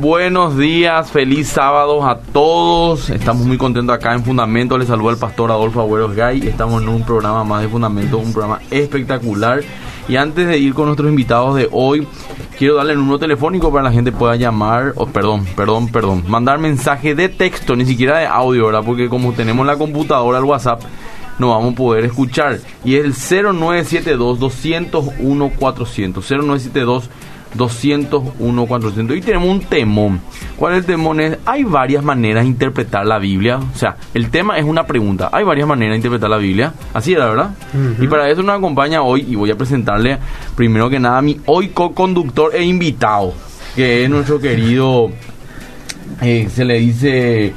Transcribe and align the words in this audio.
buenos 0.00 0.56
días, 0.56 1.10
feliz 1.10 1.48
sábado 1.48 2.06
a 2.08 2.18
todos. 2.18 3.10
Estamos 3.10 3.46
muy 3.46 3.58
contentos 3.58 3.94
acá 3.94 4.14
en 4.14 4.24
Fundamento. 4.24 4.78
Les 4.78 4.88
saluda 4.88 5.12
el 5.12 5.18
pastor 5.18 5.50
Adolfo 5.50 5.82
Agüeros 5.82 6.16
Gay. 6.16 6.48
Estamos 6.48 6.82
en 6.82 6.88
un 6.88 7.02
programa 7.04 7.44
más 7.44 7.60
de 7.60 7.68
Fundamento, 7.68 8.16
un 8.16 8.32
programa 8.32 8.60
espectacular. 8.70 9.60
Y 10.08 10.16
antes 10.16 10.48
de 10.48 10.56
ir 10.56 10.72
con 10.72 10.86
nuestros 10.86 11.10
invitados 11.10 11.54
de 11.54 11.68
hoy, 11.70 12.08
quiero 12.58 12.76
darle 12.76 12.94
el 12.94 12.98
número 12.98 13.18
telefónico 13.18 13.70
para 13.70 13.82
que 13.82 13.88
la 13.90 13.92
gente 13.92 14.12
pueda 14.12 14.36
llamar, 14.36 14.94
o 14.96 15.06
perdón, 15.06 15.44
perdón, 15.54 15.88
perdón, 15.88 16.24
mandar 16.26 16.58
mensaje 16.58 17.14
de 17.14 17.28
texto, 17.28 17.76
ni 17.76 17.84
siquiera 17.84 18.18
de 18.18 18.26
audio, 18.26 18.66
¿verdad? 18.66 18.82
Porque 18.84 19.08
como 19.10 19.32
tenemos 19.32 19.66
la 19.66 19.76
computadora, 19.76 20.38
el 20.38 20.44
WhatsApp, 20.44 20.80
no 21.38 21.50
vamos 21.50 21.74
a 21.74 21.76
poder 21.76 22.06
escuchar. 22.06 22.58
Y 22.84 22.96
es 22.96 23.04
el 23.04 23.12
0972 23.54 24.40
201 24.40 25.50
400. 25.58 26.24
0972 26.24 27.10
201 27.54 28.66
400 28.66 29.16
y 29.16 29.20
tenemos 29.20 29.48
un 29.48 29.60
temón. 29.60 30.20
¿Cuál 30.56 30.74
es 30.74 30.78
el 30.80 30.84
temón? 30.86 31.20
Es, 31.20 31.38
hay 31.46 31.64
varias 31.64 32.02
maneras 32.04 32.44
de 32.44 32.48
interpretar 32.50 33.04
la 33.06 33.18
Biblia. 33.18 33.58
O 33.58 33.76
sea, 33.78 33.96
el 34.14 34.30
tema 34.30 34.58
es 34.58 34.64
una 34.64 34.84
pregunta. 34.86 35.28
Hay 35.32 35.44
varias 35.44 35.66
maneras 35.66 35.92
de 35.94 35.96
interpretar 35.96 36.30
la 36.30 36.36
Biblia. 36.38 36.72
Así 36.94 37.12
era, 37.14 37.26
¿verdad? 37.26 37.50
Y 38.00 38.06
para 38.06 38.28
eso 38.30 38.42
nos 38.42 38.56
acompaña 38.56 39.02
hoy 39.02 39.26
y 39.28 39.34
voy 39.36 39.50
a 39.50 39.56
presentarle 39.56 40.18
primero 40.54 40.88
que 40.90 40.98
nada 41.00 41.18
a 41.18 41.22
mi 41.22 41.40
hoy 41.46 41.68
co-conductor 41.68 42.54
e 42.54 42.62
invitado, 42.64 43.32
que 43.74 44.04
es 44.04 44.10
nuestro 44.10 44.38
querido, 44.40 45.10
eh, 46.20 46.48
se 46.52 46.64
le 46.64 46.78
dice... 46.78 47.46
eh, 47.46 47.54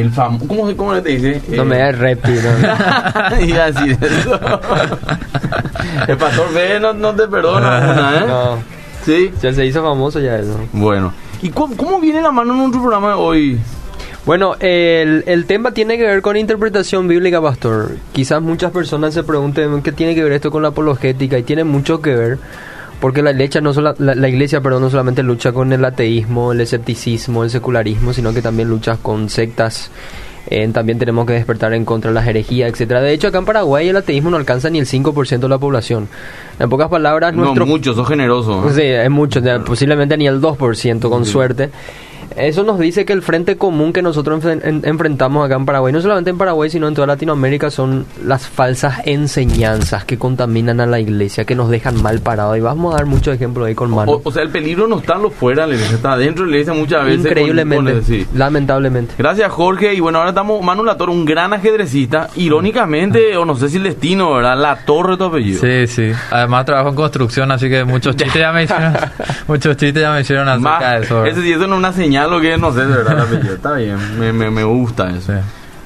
el 0.00 0.10
famoso, 0.10 0.46
¿cómo, 0.48 0.68
se- 0.68 0.76
¿Cómo 0.76 0.92
le 0.94 1.00
te 1.02 1.10
dice? 1.10 1.40
No 1.56 1.62
Eh, 1.62 1.64
me 1.66 1.78
da 1.78 1.92
reptil, 1.92 2.34
no. 2.42 3.40
Iba 3.46 3.64
a 3.64 3.70
decir 3.70 3.96
eso. 4.00 4.40
El 6.08 6.16
pastor 6.16 6.52
B 6.52 6.80
no, 6.80 6.92
no 6.92 7.14
te 7.14 7.26
perdona 7.28 7.78
¿eh? 8.16 8.24
No, 8.26 8.58
Sí. 9.04 9.30
ya 9.42 9.52
se 9.52 9.66
hizo 9.66 9.82
famoso 9.82 10.20
ya 10.20 10.38
eso. 10.38 10.58
Bueno. 10.72 11.12
¿Y 11.42 11.50
cómo, 11.50 11.76
cómo 11.76 12.00
viene 12.00 12.22
la 12.22 12.30
mano 12.30 12.52
en 12.52 12.58
nuestro 12.58 12.80
programa 12.80 13.08
de 13.08 13.14
hoy? 13.14 13.58
Bueno, 14.24 14.54
el, 14.60 15.24
el 15.26 15.46
tema 15.46 15.72
tiene 15.72 15.96
que 15.98 16.04
ver 16.04 16.22
con 16.22 16.36
interpretación 16.36 17.08
bíblica, 17.08 17.42
pastor. 17.42 17.96
Quizás 18.12 18.40
muchas 18.40 18.70
personas 18.70 19.12
se 19.14 19.24
pregunten 19.24 19.82
qué 19.82 19.90
tiene 19.90 20.14
que 20.14 20.22
ver 20.22 20.32
esto 20.32 20.52
con 20.52 20.62
la 20.62 20.68
apologética 20.68 21.36
y 21.38 21.42
tiene 21.42 21.64
mucho 21.64 22.00
que 22.00 22.14
ver 22.14 22.38
porque 23.00 23.20
la 23.20 23.32
iglesia 23.32 23.60
no 23.60 23.72
sola- 23.74 23.96
la, 23.98 24.14
la 24.14 24.28
iglesia, 24.28 24.60
perdón, 24.60 24.82
no 24.82 24.90
solamente 24.90 25.24
lucha 25.24 25.50
con 25.50 25.72
el 25.72 25.84
ateísmo, 25.84 26.52
el 26.52 26.60
escepticismo, 26.60 27.42
el 27.42 27.50
secularismo, 27.50 28.12
sino 28.12 28.32
que 28.32 28.42
también 28.42 28.68
lucha 28.68 28.96
con 29.02 29.28
sectas. 29.28 29.90
Eh, 30.48 30.68
también 30.72 30.98
tenemos 30.98 31.24
que 31.26 31.34
despertar 31.34 31.72
en 31.72 31.84
contra 31.84 32.10
de 32.10 32.14
las 32.16 32.26
herejías, 32.26 32.70
etcétera. 32.72 33.00
De 33.00 33.12
hecho, 33.12 33.28
acá 33.28 33.38
en 33.38 33.44
Paraguay 33.44 33.88
el 33.88 33.96
ateísmo 33.96 34.28
no 34.30 34.36
alcanza 34.36 34.68
ni 34.70 34.78
el 34.80 34.86
5% 34.86 35.38
de 35.46 35.48
la 35.48 35.58
población. 35.58 36.08
En 36.58 36.68
pocas 36.68 36.88
palabras, 36.88 37.32
nuestro 37.34 37.64
No, 37.64 37.70
mucho, 37.70 37.94
sos 37.94 38.08
generoso. 38.08 38.68
¿eh? 38.68 38.72
Sí, 38.74 38.82
es 38.82 39.10
mucho, 39.10 39.40
posiblemente 39.64 40.16
ni 40.16 40.26
el 40.26 40.40
2% 40.40 41.08
con 41.08 41.24
Sí. 41.24 41.32
suerte. 41.32 41.70
Eso 42.36 42.62
nos 42.62 42.78
dice 42.78 43.04
que 43.04 43.12
el 43.12 43.22
frente 43.22 43.56
común 43.56 43.92
que 43.92 44.02
nosotros 44.02 44.42
enfren- 44.42 44.60
en- 44.64 44.82
enfrentamos 44.84 45.44
acá 45.46 45.56
en 45.56 45.64
Paraguay, 45.66 45.92
no 45.92 46.00
solamente 46.00 46.30
en 46.30 46.38
Paraguay, 46.38 46.70
sino 46.70 46.88
en 46.88 46.94
toda 46.94 47.06
Latinoamérica, 47.06 47.70
son 47.70 48.06
las 48.24 48.46
falsas 48.46 49.00
enseñanzas 49.04 50.04
que 50.04 50.18
contaminan 50.18 50.80
a 50.80 50.86
la 50.86 51.00
iglesia, 51.00 51.44
que 51.44 51.54
nos 51.54 51.68
dejan 51.70 52.02
mal 52.02 52.20
parados. 52.20 52.56
Y 52.56 52.60
vamos 52.60 52.94
a 52.94 52.98
dar 52.98 53.06
muchos 53.06 53.34
ejemplos 53.34 53.66
ahí 53.66 53.74
con 53.74 53.90
mano. 53.90 54.12
O, 54.12 54.20
o 54.24 54.30
sea, 54.32 54.42
el 54.42 54.50
peligro 54.50 54.86
no 54.86 54.98
está 54.98 55.16
lo 55.16 55.30
fuera 55.30 55.62
de 55.62 55.68
la 55.68 55.74
iglesia, 55.74 55.96
está 55.96 56.16
dentro 56.16 56.44
de 56.44 56.50
la 56.50 56.56
iglesia 56.58 56.74
muchas 56.74 57.04
veces. 57.04 57.18
con- 57.22 57.26
Increíblemente, 57.28 57.92
con- 57.92 58.04
sí. 58.04 58.26
lamentablemente. 58.34 59.14
Gracias, 59.18 59.50
Jorge. 59.52 59.94
Y 59.94 60.00
bueno, 60.00 60.18
ahora 60.18 60.30
estamos 60.30 60.62
Manu 60.62 60.84
La 60.84 60.96
Torre, 60.96 61.12
un 61.12 61.24
gran 61.24 61.52
ajedrecista. 61.52 62.28
Irónicamente, 62.36 63.36
o 63.36 63.44
no 63.44 63.56
sé 63.56 63.68
si 63.68 63.78
el 63.78 63.82
destino, 63.84 64.32
¿verdad? 64.34 64.56
La 64.56 64.76
Torre 64.84 65.16
tu 65.16 65.24
apellido. 65.24 65.60
Sí, 65.60 65.86
sí. 65.86 66.12
Además 66.30 66.64
trabajo 66.64 66.90
en 66.90 66.94
construcción, 66.94 67.50
así 67.50 67.68
que 67.68 67.84
muchos 67.84 68.14
chistes 68.16 68.40
ya 68.40 68.52
me 68.52 68.64
hicieron, 68.64 68.94
muchos 69.48 69.76
chistes 69.76 70.00
ya 70.02 70.12
me 70.12 70.20
hicieron 70.20 70.48
acerca 70.48 70.70
Más, 70.78 70.90
de 71.00 71.04
eso. 71.06 71.24
ese, 71.26 71.42
si 71.42 71.50
eso 71.52 71.66
no 71.66 71.74
es 71.74 71.78
una 71.78 71.92
señal, 71.92 72.21
lo 72.26 72.40
que 72.40 72.56
no 72.58 72.72
sé, 72.72 72.80
de 72.80 72.96
verdad, 72.96 73.14
el 73.14 73.20
apellido. 73.20 73.54
Está 73.54 73.74
bien, 73.74 74.18
me, 74.18 74.32
me, 74.32 74.50
me 74.50 74.64
gusta 74.64 75.10
eso. 75.10 75.32
Sí. 75.32 75.38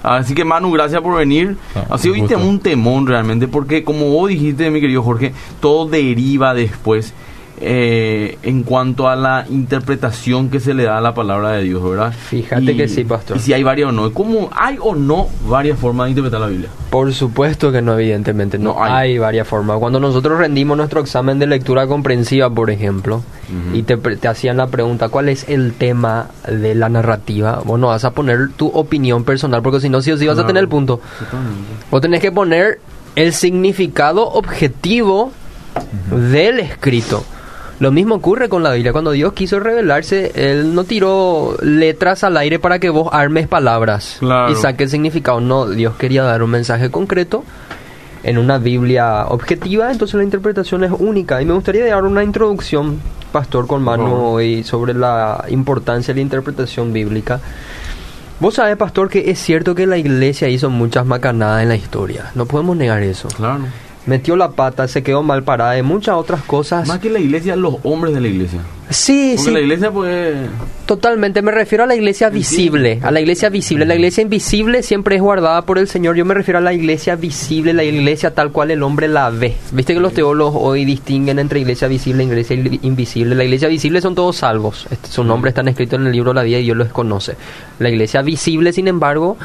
Así 0.03 0.35
que 0.35 0.45
Manu, 0.45 0.71
gracias 0.71 1.03
por 1.03 1.17
venir. 1.17 1.57
No, 1.75 1.95
Así 1.95 2.09
hoy 2.09 2.21
un 2.21 2.61
temón 2.61 3.09
realmente, 3.09 3.49
porque 3.49 3.83
como 3.83 4.11
vos 4.11 4.29
dijiste, 4.29 4.71
mi 4.71 4.81
querido 4.81 5.03
Jorge, 5.03 5.35
todo 5.61 5.87
deriva 5.89 6.55
después 6.55 7.13
eh, 7.59 8.39
en 8.43 8.63
cuanto 8.65 9.09
a 9.09 9.17
la 9.17 9.47
interpretación 9.49 10.51
que 10.51 10.61
se 10.61 10.75
le 10.75 10.85
da 10.85 10.99
a 10.99 11.01
la 11.01 11.15
palabra 11.15 11.53
de 11.53 11.63
Dios, 11.65 11.83
¿verdad? 11.83 12.13
Fíjate 12.13 12.77
que 12.77 12.87
sí, 12.89 13.05
pastor. 13.05 13.37
Y 13.39 13.41
si 13.41 13.53
hay 13.53 13.63
varias 13.63 13.89
o 13.89 13.93
no. 13.93 14.13
¿Cómo 14.13 14.51
hay 14.55 14.77
o 14.81 14.95
no 14.95 15.29
varias 15.49 15.79
formas 15.79 16.07
de 16.07 16.11
interpretar 16.11 16.41
la 16.41 16.49
Biblia? 16.49 16.69
Por 16.91 17.13
supuesto 17.15 17.73
que 17.73 17.81
no, 17.83 17.95
evidentemente. 17.99 18.59
No, 18.59 18.75
No 18.75 18.85
hay. 18.85 19.13
hay. 19.13 19.19
varias 19.19 19.49
formas. 19.49 19.79
Cuando 19.79 19.99
nosotros 20.01 20.39
rendimos 20.39 20.77
nuestro 20.77 21.01
examen 21.01 21.39
de 21.39 21.47
lectura 21.47 21.87
comprensiva, 21.87 22.51
por 22.51 22.71
ejemplo, 22.71 23.23
y 23.73 23.83
te, 23.85 23.97
te 23.97 24.29
hacían 24.29 24.57
la 24.57 24.67
pregunta, 24.67 25.09
¿cuál 25.09 25.29
es 25.29 25.49
el 25.49 25.73
tema 25.73 26.29
de 26.49 26.75
la 26.75 26.89
narrativa? 26.89 27.63
Bueno, 27.65 27.87
vas 27.89 28.05
a 28.05 28.11
poner 28.11 28.51
tu 28.57 28.67
opinión 28.69 29.25
personal, 29.25 29.63
porque 29.63 29.81
si 29.81 29.89
no, 29.89 30.01
sí 30.03 30.11
o 30.13 30.17
sí 30.17 30.27
vas 30.27 30.39
a 30.39 30.47
tener 30.47 30.63
el 30.63 30.69
punto. 30.69 31.01
Vos 31.91 32.01
tenés 32.01 32.21
que 32.21 32.33
poner 32.33 32.81
el 33.15 33.33
significado 33.33 34.29
objetivo 34.29 35.33
del 36.11 36.61
escrito. 36.61 37.25
Lo 37.79 37.93
mismo 37.93 38.15
ocurre 38.15 38.49
con 38.49 38.63
la 38.63 38.73
Biblia. 38.73 38.93
Cuando 38.93 39.11
Dios 39.11 39.35
quiso 39.35 39.61
revelarse, 39.61 40.33
Él 40.35 40.75
no 40.75 40.85
tiró 40.85 41.57
letras 41.61 42.25
al 42.25 42.37
aire 42.39 42.59
para 42.59 42.79
que 42.79 42.89
vos 42.89 43.09
armes 43.13 43.49
palabras 43.49 44.17
Claro. 44.21 44.51
y 44.51 44.57
saques 44.57 44.91
significado. 44.91 45.41
No, 45.41 45.67
Dios 45.67 45.95
quería 45.97 46.23
dar 46.23 46.43
un 46.43 46.51
mensaje 46.51 46.91
concreto 46.91 47.45
en 48.23 48.39
una 48.39 48.59
Biblia 48.59 49.27
objetiva, 49.29 49.93
entonces 49.93 50.15
la 50.17 50.25
interpretación 50.25 50.85
es 50.85 50.91
única. 50.99 51.41
Y 51.43 51.45
me 51.45 51.53
gustaría 51.53 51.85
dar 51.87 52.05
una 52.05 52.25
introducción, 52.25 52.99
Pastor, 53.31 53.67
con 53.67 53.83
mano 53.83 54.31
hoy 54.33 54.65
sobre 54.65 54.95
la 54.95 55.45
importancia 55.49 56.15
de 56.15 56.19
la 56.21 56.23
interpretación 56.23 56.93
bíblica. 56.95 57.41
Vos 58.41 58.55
sabés, 58.55 58.77
Pastor, 58.77 59.09
que 59.09 59.31
es 59.31 59.39
cierto 59.39 59.75
que 59.75 59.87
la 59.87 59.97
iglesia 59.99 60.49
hizo 60.49 60.71
muchas 60.71 61.07
macanadas 61.07 61.63
en 61.63 61.69
la 61.69 61.77
historia. 61.77 62.31
No 62.35 62.47
podemos 62.47 62.77
negar 62.77 63.03
eso. 63.03 63.29
Claro. 63.29 63.65
Metió 64.07 64.37
la 64.37 64.51
pata, 64.53 64.87
se 64.89 65.03
quedó 65.03 65.23
mal 65.23 65.43
parada 65.43 65.77
y 65.77 65.83
muchas 65.83 66.15
otras 66.17 66.43
cosas. 66.43 66.87
Más 66.87 67.01
que 67.01 67.11
la 67.11 67.19
iglesia, 67.19 67.57
los 67.57 67.77
hombres 67.83 68.15
de 68.15 68.21
la 68.21 68.29
iglesia. 68.29 68.61
Sí, 68.89 69.33
Porque 69.37 69.49
sí, 69.49 69.55
la 69.55 69.61
iglesia, 69.61 69.91
pues. 69.91 70.37
totalmente. 70.87 71.43
Me 71.43 71.51
refiero 71.51 71.83
a 71.83 71.89
la 71.89 71.97
iglesia 71.97 72.29
visible, 72.31 73.01
a 73.03 73.11
la 73.11 73.21
iglesia 73.21 73.49
visible. 73.49 73.85
La 73.85 73.97
iglesia 73.97 74.23
invisible 74.23 74.85
siempre 74.85 75.17
es 75.17 75.23
guardada 75.23 75.63
por 75.63 75.79
el 75.79 75.89
Señor. 75.89 76.15
Yo 76.15 76.25
me 76.25 76.35
refiero 76.35 76.59
a 76.59 76.61
la 76.61 76.73
iglesia 76.73 77.17
visible, 77.17 77.73
la 77.73 77.83
iglesia 77.83 78.33
tal 78.33 78.53
cual 78.53 78.71
el 78.71 78.85
hombre 78.85 79.09
la 79.09 79.31
ve. 79.31 79.57
Viste 79.73 79.93
que 79.93 79.99
los 79.99 80.13
teólogos 80.15 80.55
hoy 80.63 80.85
distinguen 80.85 81.41
entre 81.41 81.59
iglesia 81.59 81.89
visible 81.89 82.23
e 82.23 82.27
iglesia 82.27 82.57
invisible. 82.83 83.35
La 83.35 83.43
iglesia 83.43 83.67
visible 83.67 84.01
son 84.01 84.15
todos 84.15 84.37
salvos. 84.37 84.87
Este, 84.89 85.09
Sus 85.09 85.27
nombres 85.27 85.51
están 85.51 85.67
escritos 85.67 85.99
en 85.99 86.07
el 86.07 86.13
libro 86.13 86.31
de 86.31 86.35
la 86.37 86.43
vida 86.45 86.59
y 86.61 86.63
Dios 86.63 86.77
los 86.77 86.89
conoce. 86.91 87.35
La 87.81 87.89
iglesia 87.91 88.23
visible, 88.23 88.73
sin 88.73 88.87
embargo, 88.87 89.37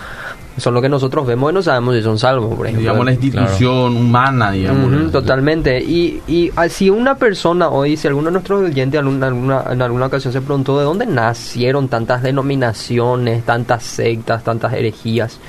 son 0.58 0.74
lo 0.74 0.82
que 0.82 0.90
nosotros 0.90 1.26
vemos 1.26 1.52
y 1.52 1.56
no 1.56 1.62
sabemos 1.62 1.96
si 1.96 2.02
son 2.02 2.20
salvos, 2.20 2.54
por 2.56 2.66
ejemplo. 2.68 2.82
digamos, 2.82 3.06
la 3.06 3.12
institución 3.14 3.96
humana, 3.98 4.52
digamos. 4.52 5.12
Totalmente. 5.12 5.82
Y, 5.82 6.22
y 6.28 6.52
ah, 6.56 6.68
si 6.70 6.90
una 6.90 7.16
persona 7.16 7.70
hoy, 7.70 7.96
si 7.98 8.08
alguno 8.08 8.26
de 8.28 8.34
nuestros 8.34 8.62
oyentes 8.64 9.00
alguna, 9.00 9.28
alguna- 9.28 9.64
en 9.72 9.82
alguna 9.82 10.06
ocasión 10.08 10.34
se 10.34 10.42
preguntó 10.42 10.78
de 10.78 10.84
dónde 10.86 11.06
nacieron 11.06 11.88
tantas 11.88 12.22
denominaciones, 12.22 13.44
tantas 13.46 13.84
sectas, 13.84 14.44
tantas 14.44 14.74
herejías, 14.74 15.40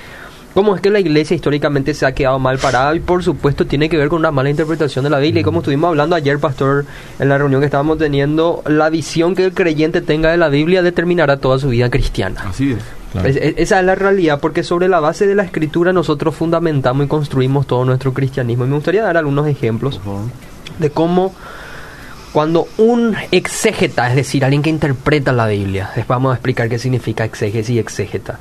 ¿cómo 0.54 0.74
es 0.74 0.80
que 0.80 0.90
la 0.90 1.00
iglesia 1.00 1.34
históricamente 1.34 1.94
se 1.94 2.06
ha 2.06 2.12
quedado 2.12 2.38
mal 2.38 2.58
parada? 2.58 2.94
Y 2.94 3.00
por 3.00 3.22
supuesto 3.22 3.66
tiene 3.66 3.88
que 3.88 3.96
ver 3.96 4.08
con 4.08 4.18
una 4.20 4.30
mala 4.30 4.50
interpretación 4.50 5.04
de 5.04 5.10
la 5.10 5.18
Biblia. 5.18 5.40
Y 5.40 5.44
como 5.44 5.58
estuvimos 5.60 5.88
hablando 5.88 6.16
ayer, 6.16 6.38
pastor, 6.38 6.84
en 7.18 7.28
la 7.28 7.38
reunión 7.38 7.60
que 7.60 7.66
estábamos 7.66 7.98
teniendo, 7.98 8.62
la 8.66 8.88
visión 8.90 9.34
que 9.34 9.44
el 9.46 9.52
creyente 9.54 10.00
tenga 10.00 10.30
de 10.30 10.36
la 10.36 10.48
Biblia 10.48 10.82
determinará 10.82 11.36
toda 11.38 11.58
su 11.58 11.68
vida 11.68 11.90
cristiana. 11.90 12.42
Así 12.48 12.72
es. 12.72 12.78
Claro. 13.12 13.28
Es- 13.28 13.36
es- 13.36 13.54
esa 13.58 13.80
es 13.80 13.84
la 13.86 13.94
realidad, 13.94 14.40
porque 14.40 14.62
sobre 14.62 14.88
la 14.88 14.98
base 15.00 15.26
de 15.26 15.34
la 15.34 15.42
escritura 15.42 15.92
nosotros 15.92 16.34
fundamentamos 16.34 17.04
y 17.04 17.08
construimos 17.08 17.66
todo 17.66 17.84
nuestro 17.84 18.14
cristianismo. 18.14 18.64
Y 18.64 18.68
me 18.68 18.74
gustaría 18.74 19.02
dar 19.02 19.16
algunos 19.18 19.46
ejemplos 19.46 20.00
de 20.78 20.90
cómo 20.90 21.34
cuando 22.32 22.66
un 22.78 23.14
exégeta, 23.30 24.08
es 24.08 24.16
decir, 24.16 24.42
alguien 24.44 24.62
que 24.62 24.70
interpreta 24.70 25.32
la 25.32 25.46
Biblia, 25.46 25.90
después 25.94 26.08
vamos 26.16 26.30
a 26.32 26.36
explicar 26.36 26.70
qué 26.70 26.78
significa 26.78 27.24
exégesis 27.26 27.68
y 27.76 27.78
exégeta, 27.78 28.38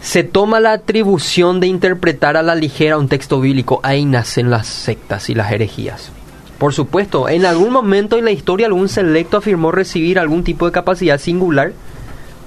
se 0.00 0.24
toma 0.24 0.60
la 0.60 0.72
atribución 0.72 1.60
de 1.60 1.66
interpretar 1.66 2.36
a 2.36 2.42
la 2.42 2.54
ligera 2.54 2.98
un 2.98 3.08
texto 3.08 3.40
bíblico, 3.40 3.80
ahí 3.82 4.04
nacen 4.04 4.50
las 4.50 4.66
sectas 4.66 5.28
y 5.28 5.34
las 5.34 5.50
herejías. 5.52 6.12
Por 6.58 6.74
supuesto, 6.74 7.28
en 7.28 7.44
algún 7.44 7.72
momento 7.72 8.16
en 8.16 8.24
la 8.24 8.30
historia 8.30 8.66
algún 8.66 8.88
selecto 8.88 9.36
afirmó 9.36 9.70
recibir 9.70 10.18
algún 10.18 10.44
tipo 10.44 10.66
de 10.66 10.72
capacidad 10.72 11.18
singular 11.18 11.72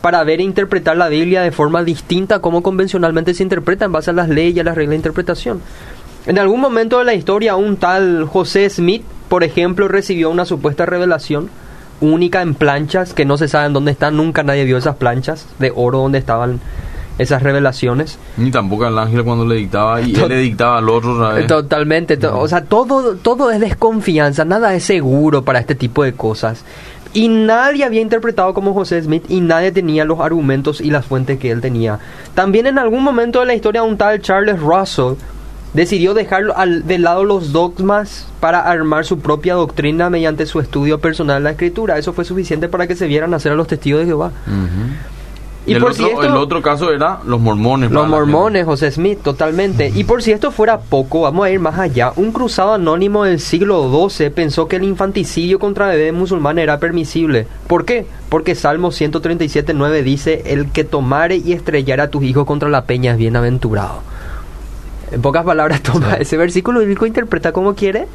para 0.01 0.24
ver 0.24 0.39
e 0.39 0.44
interpretar 0.44 0.98
la 0.98 1.07
Biblia 1.07 1.42
de 1.42 1.51
forma 1.51 1.83
distinta 1.83 2.39
como 2.39 2.63
convencionalmente 2.63 3.33
se 3.33 3.44
interpreta 3.44 3.86
en 3.86 3.92
base 3.92 4.09
a 4.09 4.13
las 4.13 4.30
leyes 4.30 4.57
y 4.57 4.59
a 4.59 4.63
las 4.63 4.75
reglas 4.75 4.92
de 4.92 4.95
interpretación. 4.98 5.62
En 6.25 6.39
algún 6.39 6.59
momento 6.59 7.00
de 7.00 7.06
la 7.06 7.13
historia, 7.13 7.56
un 7.56 7.77
tal 7.77 8.25
José 8.25 8.69
Smith, 8.69 9.03
por 9.30 9.44
ejemplo, 9.44 9.88
recibió 9.88 10.30
una 10.30 10.45
supuesta 10.45 10.86
revelación 10.86 11.50
única 12.01 12.42
en 12.42 12.56
planchas 12.56 13.13
que 13.13 13.25
no 13.25 13.38
se 13.38 13.48
saben 13.48 13.74
dónde 13.74 13.92
están, 13.92 14.18
nunca 14.18 14.44
nadie 14.44 14.65
vio 14.65 14.77
esas 14.77 14.95
planchas 14.95 15.48
de 15.59 15.71
oro 15.74 16.00
donde 16.00 16.18
estaban 16.18 16.59
esas 17.18 17.44
revelaciones. 17.44 18.18
Ni 18.38 18.52
tampoco 18.52 18.86
al 18.86 18.98
ángel 18.98 19.24
cuando 19.24 19.46
le 19.46 19.56
dictaba 19.56 20.02
y 20.02 20.16
él 20.16 20.30
le 20.30 20.38
dictaba 20.38 20.78
al 20.80 20.90
otro, 20.90 21.18
¿sabes? 21.19 21.48
Totalmente, 21.48 22.18
to- 22.18 22.40
o 22.40 22.48
sea, 22.48 22.63
todo, 22.63 23.16
todo 23.16 23.52
es 23.52 23.60
desconfianza, 23.60 24.46
nada 24.46 24.74
es 24.74 24.84
seguro 24.84 25.44
para 25.44 25.60
este 25.60 25.75
tipo 25.75 26.04
de 26.04 26.13
cosas. 26.13 26.63
Y 27.13 27.28
nadie 27.28 27.84
había 27.84 28.00
interpretado 28.02 28.54
como 28.54 28.74
José 28.74 29.02
Smith 29.04 29.25
y 29.28 29.42
nadie 29.42 29.74
tenía 29.74 30.06
los 30.06 30.22
argumentos 30.22 30.80
y 30.80 30.90
las 30.92 31.06
fuentes 31.06 31.38
que 31.40 31.52
él 31.52 31.60
tenía. 31.60 32.00
También 32.36 32.68
en 32.68 32.78
algún 32.80 33.04
momento 33.04 33.42
de 33.42 33.46
la 33.48 33.54
historia 33.54 33.84
un 33.84 33.98
tal 33.98 34.22
Charles 34.22 34.60
Russell 34.62 35.16
decidió 35.74 36.13
dejar 36.13 36.46
al, 36.56 36.88
de 36.88 36.98
lado 37.00 37.24
los 37.25 37.52
dogmas 37.52 38.28
para 38.40 38.62
armar 38.62 39.06
su 39.06 39.19
propia 39.19 39.56
doctrina 39.56 40.10
mediante 40.10 40.46
su 40.46 40.60
estudio 40.62 41.00
personal 41.00 41.38
de 41.40 41.44
la 41.44 41.52
escritura. 41.52 41.98
Eso 41.98 42.13
fue 42.13 42.24
suficiente 42.25 42.69
para 42.69 42.88
que 42.88 42.96
se 42.96 43.08
vieran 43.08 43.34
hacer 43.34 43.52
a 43.52 43.56
los 43.56 43.68
testigos 43.68 44.00
de 44.02 44.06
Jehová. 44.08 44.31
Y, 45.66 45.74
el, 45.74 45.84
otro, 45.84 46.24
el 46.24 46.31
otro 46.31 46.62
caso 46.63 46.92
era 46.92 47.19
los 47.24 47.40
mormones. 47.40 47.92
Los 47.92 48.08
mormones, 48.08 48.66
José 48.66 48.90
Smith, 48.90 49.19
totalmente. 49.22 49.92
Y 49.94 50.04
por 50.06 50.24
si 50.24 50.31
esto 50.31 50.50
fuera 50.50 50.80
poco, 50.80 51.22
vamos 51.22 51.46
a 51.46 51.52
ir 51.52 51.60
más 51.60 51.78
allá. 51.78 52.13
Un 52.16 52.31
cruzado 52.31 52.74
anónimo 52.74 53.25
del 53.25 53.40
siglo 53.40 54.10
XII 54.10 54.31
pensó 54.31 54.68
que 54.68 54.78
el 54.78 54.84
infanticidio 54.84 55.60
contra 55.60 55.90
bebés 55.90 56.13
musulmanes 56.13 56.63
era 56.63 56.80
permisible. 56.80 57.46
¿Por 57.68 57.86
qué? 57.86 58.08
Porque 58.30 58.56
Salmo 58.56 58.90
137.9 58.90 60.02
dice, 60.02 60.42
el 60.48 60.72
que 60.72 60.84
tomare 60.84 61.36
y 61.36 61.54
estrellara 61.54 62.06
a 62.06 62.10
tus 62.10 62.24
hijos 62.24 62.46
contra 62.48 62.69
la 62.69 62.86
peña 62.86 63.12
es 63.12 63.18
bienaventurado. 63.19 64.02
En 65.12 65.22
pocas 65.22 65.46
palabras, 65.46 65.84
toma 65.84 66.16
ese 66.16 66.38
versículo 66.38 66.80
bíblico, 66.80 67.06
interpreta 67.06 67.52
como 67.52 67.75
quiere 67.75 68.08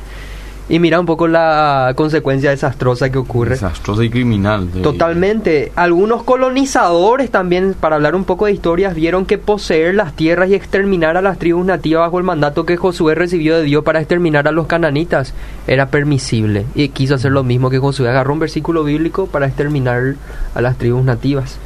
y 0.68 0.80
mira 0.80 0.98
un 0.98 1.06
poco 1.06 1.28
la 1.28 1.92
consecuencia 1.94 2.50
desastrosa 2.50 3.10
que 3.10 3.18
ocurre. 3.18 3.50
Desastrosa 3.50 4.02
y 4.02 4.10
criminal. 4.10 4.68
Totalmente. 4.82 5.70
Algunos 5.76 6.24
colonizadores 6.24 7.30
también, 7.30 7.74
para 7.78 7.96
hablar 7.96 8.16
un 8.16 8.24
poco 8.24 8.46
de 8.46 8.52
historias, 8.52 8.94
vieron 8.94 9.26
que 9.26 9.38
poseer 9.38 9.94
las 9.94 10.14
tierras 10.14 10.50
y 10.50 10.54
exterminar 10.54 11.16
a 11.16 11.22
las 11.22 11.38
tribus 11.38 11.64
nativas 11.64 12.00
bajo 12.00 12.18
el 12.18 12.24
mandato 12.24 12.66
que 12.66 12.76
Josué 12.76 13.14
recibió 13.14 13.56
de 13.56 13.62
Dios 13.62 13.84
para 13.84 14.00
exterminar 14.00 14.48
a 14.48 14.52
los 14.52 14.66
cananitas 14.66 15.34
era 15.68 15.90
permisible. 15.90 16.66
Y 16.74 16.88
quiso 16.88 17.14
hacer 17.14 17.30
lo 17.30 17.44
mismo 17.44 17.70
que 17.70 17.78
Josué. 17.78 18.08
Agarró 18.08 18.32
un 18.32 18.40
versículo 18.40 18.82
bíblico 18.82 19.26
para 19.26 19.46
exterminar 19.46 20.16
a 20.54 20.60
las 20.60 20.76
tribus 20.78 21.04
nativas. 21.04 21.58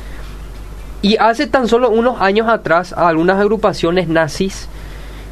Y 1.00 1.16
hace 1.16 1.46
tan 1.46 1.68
solo 1.68 1.88
unos 1.88 2.20
años 2.20 2.48
atrás, 2.48 2.92
algunas 2.92 3.38
agrupaciones 3.40 4.08
nazis 4.08 4.68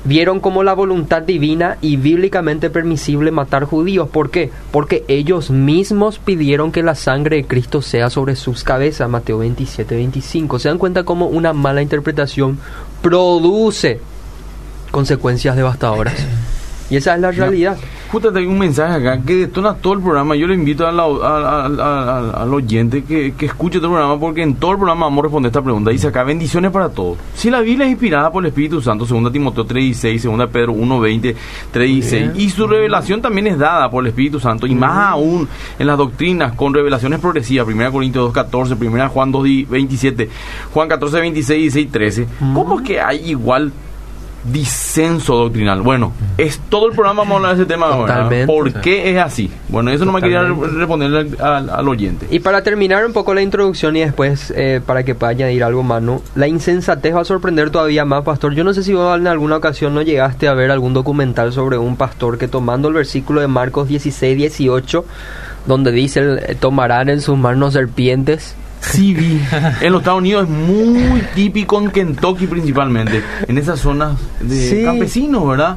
vieron 0.04 0.40
como 0.40 0.62
la 0.62 0.74
voluntad 0.74 1.22
divina 1.22 1.78
y 1.80 1.96
bíblicamente 1.96 2.70
permisible 2.70 3.30
matar 3.30 3.64
judíos. 3.64 4.08
¿Por 4.08 4.30
qué? 4.30 4.50
Porque 4.70 5.04
ellos 5.08 5.50
mismos 5.50 6.18
pidieron 6.18 6.72
que 6.72 6.82
la 6.82 6.94
sangre 6.94 7.36
de 7.36 7.44
Cristo 7.44 7.82
sea 7.82 8.10
sobre 8.10 8.36
sus 8.36 8.64
cabezas. 8.64 9.08
Mateo 9.08 9.38
27, 9.38 9.94
25. 9.94 10.58
Se 10.58 10.68
dan 10.68 10.78
cuenta 10.78 11.04
cómo 11.04 11.26
una 11.26 11.52
mala 11.52 11.82
interpretación 11.82 12.58
produce 13.02 14.00
consecuencias 14.90 15.56
devastadoras. 15.56 16.14
Y 16.90 16.96
esa 16.96 17.14
es 17.14 17.20
la 17.20 17.30
realidad. 17.30 17.76
Justo 18.10 18.32
hay 18.34 18.46
un 18.46 18.58
mensaje 18.58 18.94
acá 18.94 19.20
que 19.22 19.34
detona 19.34 19.74
todo 19.74 19.92
el 19.92 20.00
programa. 20.00 20.34
Yo 20.34 20.46
le 20.46 20.54
invito 20.54 20.86
a 20.86 20.90
al 20.90 22.54
oyente 22.54 23.04
que, 23.04 23.34
que, 23.34 23.46
escuche 23.46 23.78
todo 23.78 23.88
el 23.88 23.92
programa 23.92 24.18
porque 24.18 24.42
en 24.42 24.54
todo 24.54 24.72
el 24.72 24.76
programa 24.78 25.06
vamos 25.06 25.18
a 25.18 25.22
responder 25.24 25.50
esta 25.50 25.62
pregunta. 25.62 25.90
Dice 25.90 26.08
acá, 26.08 26.24
bendiciones 26.24 26.70
para 26.70 26.88
todos. 26.88 27.18
Si 27.34 27.50
la 27.50 27.60
Biblia 27.60 27.84
es 27.84 27.92
inspirada 27.92 28.32
por 28.32 28.42
el 28.42 28.48
Espíritu 28.48 28.80
Santo, 28.80 29.04
2 29.04 29.30
Timoteo 29.30 29.66
3.16, 29.66 30.36
2 30.36 30.48
Pedro 30.50 30.72
1.20, 30.72 31.34
3.16, 31.74 32.36
y 32.36 32.48
su 32.48 32.66
revelación 32.66 33.20
también 33.20 33.48
es 33.48 33.58
dada 33.58 33.90
por 33.90 34.02
el 34.04 34.08
Espíritu 34.08 34.40
Santo, 34.40 34.66
y 34.66 34.74
más 34.74 35.10
aún 35.10 35.46
en 35.78 35.86
las 35.86 35.98
doctrinas 35.98 36.54
con 36.54 36.72
revelaciones 36.72 37.20
progresivas, 37.20 37.68
1 37.68 37.92
Corintios 37.92 38.32
2.14, 38.32 38.88
1 38.88 39.08
Juan 39.10 39.32
2.27, 39.32 40.28
Juan 40.72 40.88
14.26, 40.88 41.32
16, 41.32 41.90
13, 41.90 42.26
¿cómo 42.54 42.80
es 42.80 42.86
que 42.86 43.00
hay 43.00 43.30
igual 43.30 43.70
disenso 44.44 45.36
doctrinal. 45.36 45.82
Bueno, 45.82 46.12
es 46.36 46.58
todo 46.68 46.88
el 46.88 46.92
programa 46.92 47.22
vamos 47.22 47.34
a 47.34 47.36
hablar 47.36 47.56
de 47.56 47.62
ese 47.62 47.68
tema 47.68 47.86
ahora. 47.86 48.28
¿Por 48.46 48.72
qué 48.80 49.10
es 49.10 49.18
así? 49.18 49.50
Bueno, 49.68 49.90
eso 49.90 50.04
no 50.04 50.12
me 50.12 50.20
quería 50.20 50.42
responder 50.42 51.36
al, 51.40 51.88
oyente. 51.88 52.26
Y 52.30 52.40
para 52.40 52.62
terminar 52.62 53.04
un 53.04 53.12
poco 53.12 53.34
la 53.34 53.42
introducción 53.42 53.96
y 53.96 54.00
después 54.00 54.52
eh, 54.56 54.80
para 54.84 55.02
que 55.02 55.14
pueda 55.14 55.30
añadir 55.30 55.64
algo, 55.64 55.82
Manu, 55.82 56.22
la 56.34 56.48
insensatez 56.48 57.14
va 57.14 57.22
a 57.22 57.24
sorprender 57.24 57.70
todavía 57.70 58.04
más, 58.04 58.24
pastor. 58.24 58.54
Yo 58.54 58.64
no 58.64 58.74
sé 58.74 58.82
si 58.82 58.94
vos 58.94 59.18
en 59.18 59.26
alguna 59.26 59.56
ocasión 59.56 59.94
no 59.94 60.02
llegaste 60.02 60.48
a 60.48 60.54
ver 60.54 60.70
algún 60.70 60.94
documental 60.94 61.52
sobre 61.52 61.78
un 61.78 61.96
pastor 61.96 62.38
que 62.38 62.48
tomando 62.48 62.88
el 62.88 62.94
versículo 62.94 63.40
de 63.40 63.48
Marcos 63.48 63.88
16, 63.88 64.36
18, 64.36 65.04
donde 65.66 65.92
dice, 65.92 66.56
tomarán 66.60 67.08
en 67.08 67.20
sus 67.20 67.36
manos 67.36 67.72
serpientes 67.74 68.54
Sí, 68.80 69.14
vi. 69.14 69.40
En 69.80 69.92
los 69.92 70.00
Estados 70.00 70.20
Unidos 70.20 70.44
es 70.44 70.50
muy 70.50 71.22
típico 71.34 71.80
en 71.80 71.90
Kentucky 71.90 72.46
principalmente, 72.46 73.22
en 73.46 73.58
esas 73.58 73.80
zonas 73.80 74.18
de 74.40 74.82
campesinos, 74.84 75.46
¿verdad? 75.46 75.76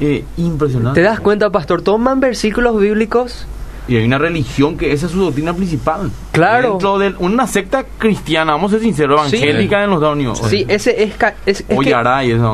Eh, 0.00 0.24
impresionante. 0.38 1.00
¿Te 1.00 1.06
das 1.06 1.20
cuenta, 1.20 1.50
pastor? 1.50 1.82
Toman 1.82 2.20
versículos 2.20 2.80
bíblicos 2.80 3.46
y 3.90 3.96
hay 3.96 4.04
una 4.04 4.18
religión 4.18 4.76
que 4.76 4.92
esa 4.92 5.06
es 5.06 5.12
su 5.12 5.20
doctrina 5.20 5.52
principal. 5.52 6.12
Claro. 6.30 6.70
Dentro 6.70 6.98
de 7.00 7.14
una 7.18 7.48
secta 7.48 7.84
cristiana, 7.98 8.52
vamos 8.52 8.72
a 8.72 8.76
ser 8.76 8.84
sinceros, 8.84 9.20
evangélica 9.20 9.82
en 9.82 9.90
los 9.90 9.96
Estados 9.96 10.14
Unidos. 10.14 10.42
Sí, 10.48 10.64
ese 10.68 11.02
es, 11.02 11.14
es, 11.44 11.64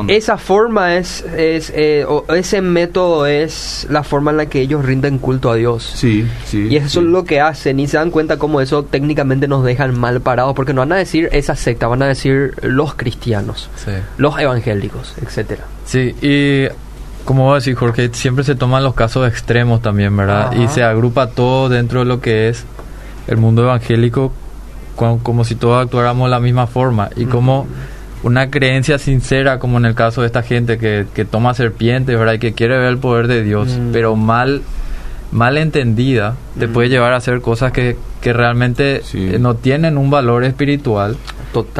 esa 0.07 0.37
forma 0.39 0.95
es, 0.95 1.23
es 1.37 1.71
eh, 1.75 2.07
ese 2.29 2.61
método 2.61 3.27
es 3.27 3.85
la 3.91 4.03
forma 4.03 4.31
en 4.31 4.37
la 4.37 4.45
que 4.47 4.61
ellos 4.61 4.83
rinden 4.83 5.19
culto 5.19 5.51
a 5.51 5.55
Dios. 5.55 5.83
Sí, 5.83 6.27
sí. 6.45 6.67
Y 6.71 6.77
eso 6.77 7.01
es 7.01 7.05
lo 7.05 7.23
que 7.23 7.39
hacen 7.39 7.79
y 7.79 7.87
se 7.87 7.97
dan 7.97 8.09
cuenta 8.09 8.37
cómo 8.37 8.59
eso 8.59 8.83
técnicamente 8.83 9.47
nos 9.47 9.63
dejan 9.63 9.97
mal 9.99 10.21
parados 10.21 10.55
porque 10.55 10.73
no 10.73 10.81
van 10.81 10.93
a 10.93 10.97
decir 10.97 11.29
esa 11.33 11.55
secta, 11.55 11.87
van 11.87 12.01
a 12.01 12.07
decir 12.07 12.55
los 12.63 12.95
cristianos, 12.95 13.69
los 14.17 14.39
evangélicos, 14.39 15.13
etcétera. 15.21 15.65
Sí, 15.85 16.15
y 16.21 16.67
como 17.27 17.43
vos 17.43 17.61
decís, 17.61 17.77
Jorge, 17.77 18.09
siempre 18.13 18.45
se 18.45 18.55
toman 18.55 18.85
los 18.85 18.93
casos 18.93 19.27
extremos 19.27 19.81
también, 19.81 20.15
¿verdad? 20.15 20.53
Y 20.53 20.69
se 20.69 20.81
agrupa 20.81 21.27
todo 21.27 21.67
dentro 21.67 21.99
de 21.99 22.05
lo 22.05 22.21
que 22.21 22.47
es 22.47 22.63
el 23.27 23.35
mundo 23.35 23.63
evangélico 23.63 24.31
como, 24.95 25.43
si 25.43 25.55
todos 25.55 25.83
actuáramos 25.83 26.27
de 26.27 26.31
la 26.31 26.39
misma 26.39 26.67
forma. 26.67 27.09
Y 27.17 27.25
como 27.25 27.67
una 28.23 28.49
creencia 28.49 28.97
sincera, 28.97 29.59
como 29.59 29.77
en 29.77 29.83
el 29.83 29.93
caso 29.93 30.21
de 30.21 30.27
esta 30.27 30.41
gente 30.41 30.77
que, 30.77 31.05
que 31.13 31.25
toma 31.25 31.53
serpientes, 31.53 32.17
¿verdad? 32.17 32.35
Y 32.35 32.39
que 32.39 32.53
quiere 32.53 32.77
ver 32.77 32.87
el 32.87 32.97
poder 32.97 33.27
de 33.27 33.43
Dios, 33.43 33.77
mm. 33.77 33.91
pero 33.91 34.15
mal 34.15 34.61
mal 35.29 35.57
entendida, 35.57 36.37
te 36.57 36.67
mm. 36.67 36.71
puede 36.71 36.87
llevar 36.87 37.11
a 37.11 37.17
hacer 37.17 37.41
cosas 37.41 37.73
que, 37.73 37.97
que 38.21 38.31
realmente 38.31 39.01
eh, 39.13 39.37
no 39.37 39.55
tienen 39.55 39.97
un 39.97 40.09
valor 40.09 40.45
espiritual 40.45 41.17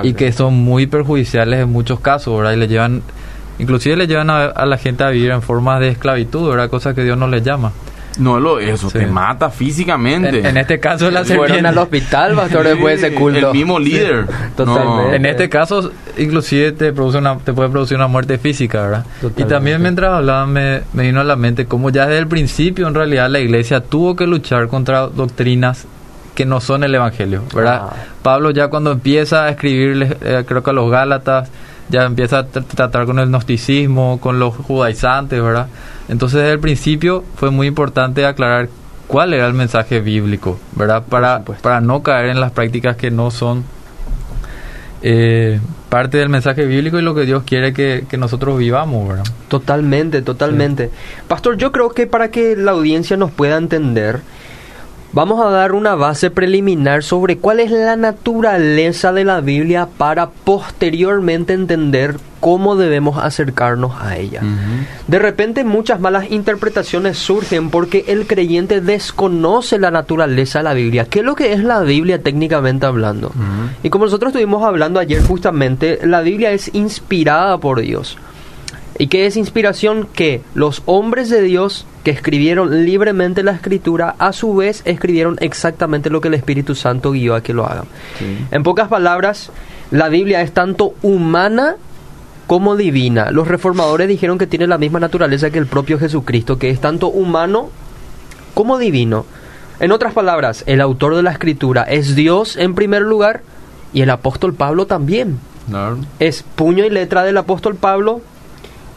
y 0.03 0.11
que 0.11 0.33
son 0.33 0.55
muy 0.55 0.87
perjudiciales 0.87 1.61
en 1.61 1.69
muchos 1.69 2.01
casos, 2.01 2.35
¿verdad? 2.35 2.51
Y 2.51 2.57
le 2.57 2.67
llevan 2.67 3.01
Inclusive 3.59 3.95
le 3.95 4.07
llevan 4.07 4.29
a, 4.29 4.65
la 4.65 4.77
gente 4.77 5.03
a 5.03 5.09
vivir 5.09 5.31
en 5.31 5.41
formas 5.41 5.79
de 5.79 5.89
esclavitud, 5.89 6.49
¿verdad? 6.49 6.69
Cosa 6.69 6.93
que 6.93 7.03
Dios 7.03 7.17
no 7.17 7.27
les 7.27 7.43
llama. 7.43 7.71
No, 8.19 8.39
lo, 8.39 8.59
eso 8.59 8.89
te 8.89 9.05
mata 9.05 9.51
físicamente. 9.51 10.47
En, 10.47 10.57
este 10.57 10.79
caso 10.79 11.11
la 11.11 11.19
serpiente. 11.19 11.53
Fueron 11.53 11.65
al 11.67 11.77
hospital, 11.77 12.35
pastor, 12.35 12.63
después 12.65 12.99
de 12.99 13.07
ese 13.07 13.15
culto. 13.15 13.51
El 13.51 13.53
mismo 13.55 13.77
líder. 13.77 14.25
Totalmente. 14.55 15.15
En 15.15 15.25
este 15.27 15.49
caso, 15.49 15.91
inclusive 16.17 16.71
te 16.71 16.93
produce 16.93 17.19
una, 17.19 17.37
te 17.37 17.53
puede 17.53 17.69
producir 17.69 17.95
una 17.95 18.07
muerte 18.07 18.39
física, 18.39 18.81
¿verdad? 18.81 19.05
Y 19.35 19.43
también 19.43 19.81
mientras 19.81 20.11
hablaba 20.13 20.47
me, 20.47 20.81
me 20.93 21.03
vino 21.03 21.21
a 21.21 21.23
la 21.23 21.35
mente 21.35 21.67
como 21.67 21.91
ya 21.91 22.07
desde 22.07 22.19
el 22.19 22.27
principio 22.27 22.87
en 22.87 22.95
realidad 22.95 23.29
la 23.29 23.39
iglesia 23.39 23.81
tuvo 23.81 24.15
que 24.15 24.25
luchar 24.25 24.67
contra 24.67 25.07
doctrinas 25.07 25.85
que 26.37 26.45
no 26.45 26.61
son 26.61 26.83
el 26.83 26.93
evangelio, 26.93 27.41
¿verdad? 27.51 27.81
Ah. 27.85 27.93
Pablo 28.21 28.51
ya 28.51 28.67
cuando 28.67 28.91
empieza 28.91 29.45
a 29.45 29.49
escribirle, 29.49 30.17
eh, 30.21 30.43
creo 30.47 30.61
que 30.61 30.69
a 30.69 30.73
los 30.73 30.91
Gálatas, 30.91 31.49
ya 31.89 32.03
empieza 32.03 32.39
a 32.39 32.45
tratar 32.45 33.05
con 33.05 33.19
el 33.19 33.27
gnosticismo, 33.27 34.19
con 34.19 34.39
los 34.39 34.55
judaizantes, 34.55 35.41
¿verdad? 35.41 35.67
Entonces 36.07 36.41
desde 36.41 36.53
el 36.53 36.59
principio 36.59 37.23
fue 37.35 37.51
muy 37.51 37.67
importante 37.67 38.25
aclarar 38.25 38.69
cuál 39.07 39.33
era 39.33 39.47
el 39.47 39.53
mensaje 39.53 40.01
bíblico, 40.01 40.59
¿verdad? 40.73 41.03
Para, 41.09 41.43
para 41.43 41.81
no 41.81 42.03
caer 42.03 42.27
en 42.27 42.39
las 42.39 42.51
prácticas 42.51 42.97
que 42.97 43.09
no 43.09 43.31
son 43.31 43.63
eh, 45.01 45.59
parte 45.89 46.17
del 46.17 46.29
mensaje 46.29 46.65
bíblico 46.65 46.99
y 46.99 47.01
lo 47.01 47.15
que 47.15 47.25
Dios 47.25 47.43
quiere 47.43 47.71
que, 47.71 48.05
nosotros 48.17 48.57
vivamos, 48.57 49.07
¿verdad? 49.07 49.23
Totalmente, 49.47 50.21
totalmente. 50.21 50.89
Pastor, 51.27 51.57
yo 51.57 51.71
creo 51.71 51.89
que 51.89 52.07
para 52.07 52.29
que 52.29 52.55
la 52.55 52.71
audiencia 52.71 53.15
nos 53.15 53.31
pueda 53.31 53.57
entender, 53.57 54.21
Vamos 55.13 55.39
a 55.39 55.49
dar 55.49 55.71
una 55.71 55.95
base 55.95 56.29
preliminar 56.29 57.01
sobre 57.01 57.37
cuál 57.37 57.59
es 57.59 57.71
la 57.71 57.95
naturaleza 57.95 59.13
de 59.13 59.23
la 59.23 59.41
Biblia 59.41 59.87
para 59.97 60.29
posteriormente 60.29 61.53
entender 61.53 62.17
cómo 62.39 62.75
debemos 62.75 63.17
acercarnos 63.17 63.93
a 63.99 64.17
ella. 64.17 64.41
De 65.07 65.19
repente 65.19 65.63
muchas 65.63 65.99
malas 65.99 66.29
interpretaciones 66.29 67.17
surgen 67.17 67.69
porque 67.69 68.05
el 68.07 68.27
creyente 68.27 68.81
desconoce 68.81 69.79
la 69.79 69.91
naturaleza 69.91 70.59
de 70.59 70.63
la 70.63 70.73
Biblia. 70.73 71.05
¿Qué 71.05 71.19
es 71.19 71.25
lo 71.25 71.35
que 71.35 71.53
es 71.53 71.63
la 71.63 71.81
Biblia 71.81 72.21
técnicamente 72.21 72.85
hablando? 72.85 73.31
Y 73.83 73.89
como 73.89 74.05
nosotros 74.05 74.29
estuvimos 74.29 74.63
hablando 74.63 74.99
ayer 74.99 75.23
justamente, 75.23 75.99
la 76.03 76.21
Biblia 76.21 76.51
es 76.51 76.73
inspirada 76.73 77.57
por 77.57 77.81
Dios. 77.81 78.17
¿Y 78.99 79.07
qué 79.07 79.25
es 79.25 79.37
inspiración? 79.37 80.07
Que 80.11 80.41
los 80.55 80.81
hombres 80.85 81.29
de 81.29 81.41
Dios 81.41 81.85
que 82.03 82.11
escribieron 82.11 82.85
libremente 82.85 83.43
la 83.43 83.51
escritura, 83.51 84.15
a 84.17 84.31
su 84.31 84.55
vez 84.55 84.81
escribieron 84.85 85.35
exactamente 85.41 86.09
lo 86.09 86.21
que 86.21 86.29
el 86.29 86.35
Espíritu 86.35 86.73
Santo 86.73 87.11
guió 87.11 87.35
a 87.35 87.43
que 87.43 87.53
lo 87.53 87.65
hagan. 87.65 87.85
En 88.49 88.63
pocas 88.63 88.87
palabras, 88.87 89.51
la 89.91 90.07
Biblia 90.07 90.41
es 90.41 90.53
tanto 90.53 90.93
humana 91.01 91.75
como 92.47 92.77
divina. 92.77 93.29
Los 93.31 93.49
reformadores 93.49 94.07
dijeron 94.07 94.37
que 94.37 94.47
tiene 94.47 94.67
la 94.67 94.77
misma 94.77 94.99
naturaleza 95.01 95.49
que 95.49 95.59
el 95.59 95.67
propio 95.67 95.99
Jesucristo, 95.99 96.57
que 96.57 96.69
es 96.69 96.79
tanto 96.79 97.09
humano 97.09 97.69
como 98.53 98.77
divino. 98.77 99.25
En 99.81 99.91
otras 99.91 100.13
palabras, 100.13 100.63
el 100.65 100.81
autor 100.81 101.15
de 101.15 101.23
la 101.23 101.31
escritura 101.31 101.83
es 101.83 102.15
Dios 102.15 102.55
en 102.55 102.73
primer 102.73 103.01
lugar 103.01 103.41
y 103.93 104.01
el 104.01 104.09
apóstol 104.09 104.53
Pablo 104.53 104.87
también. 104.87 105.39
Es 106.19 106.43
puño 106.55 106.85
y 106.85 106.89
letra 106.89 107.23
del 107.23 107.35
apóstol 107.35 107.75
Pablo 107.75 108.21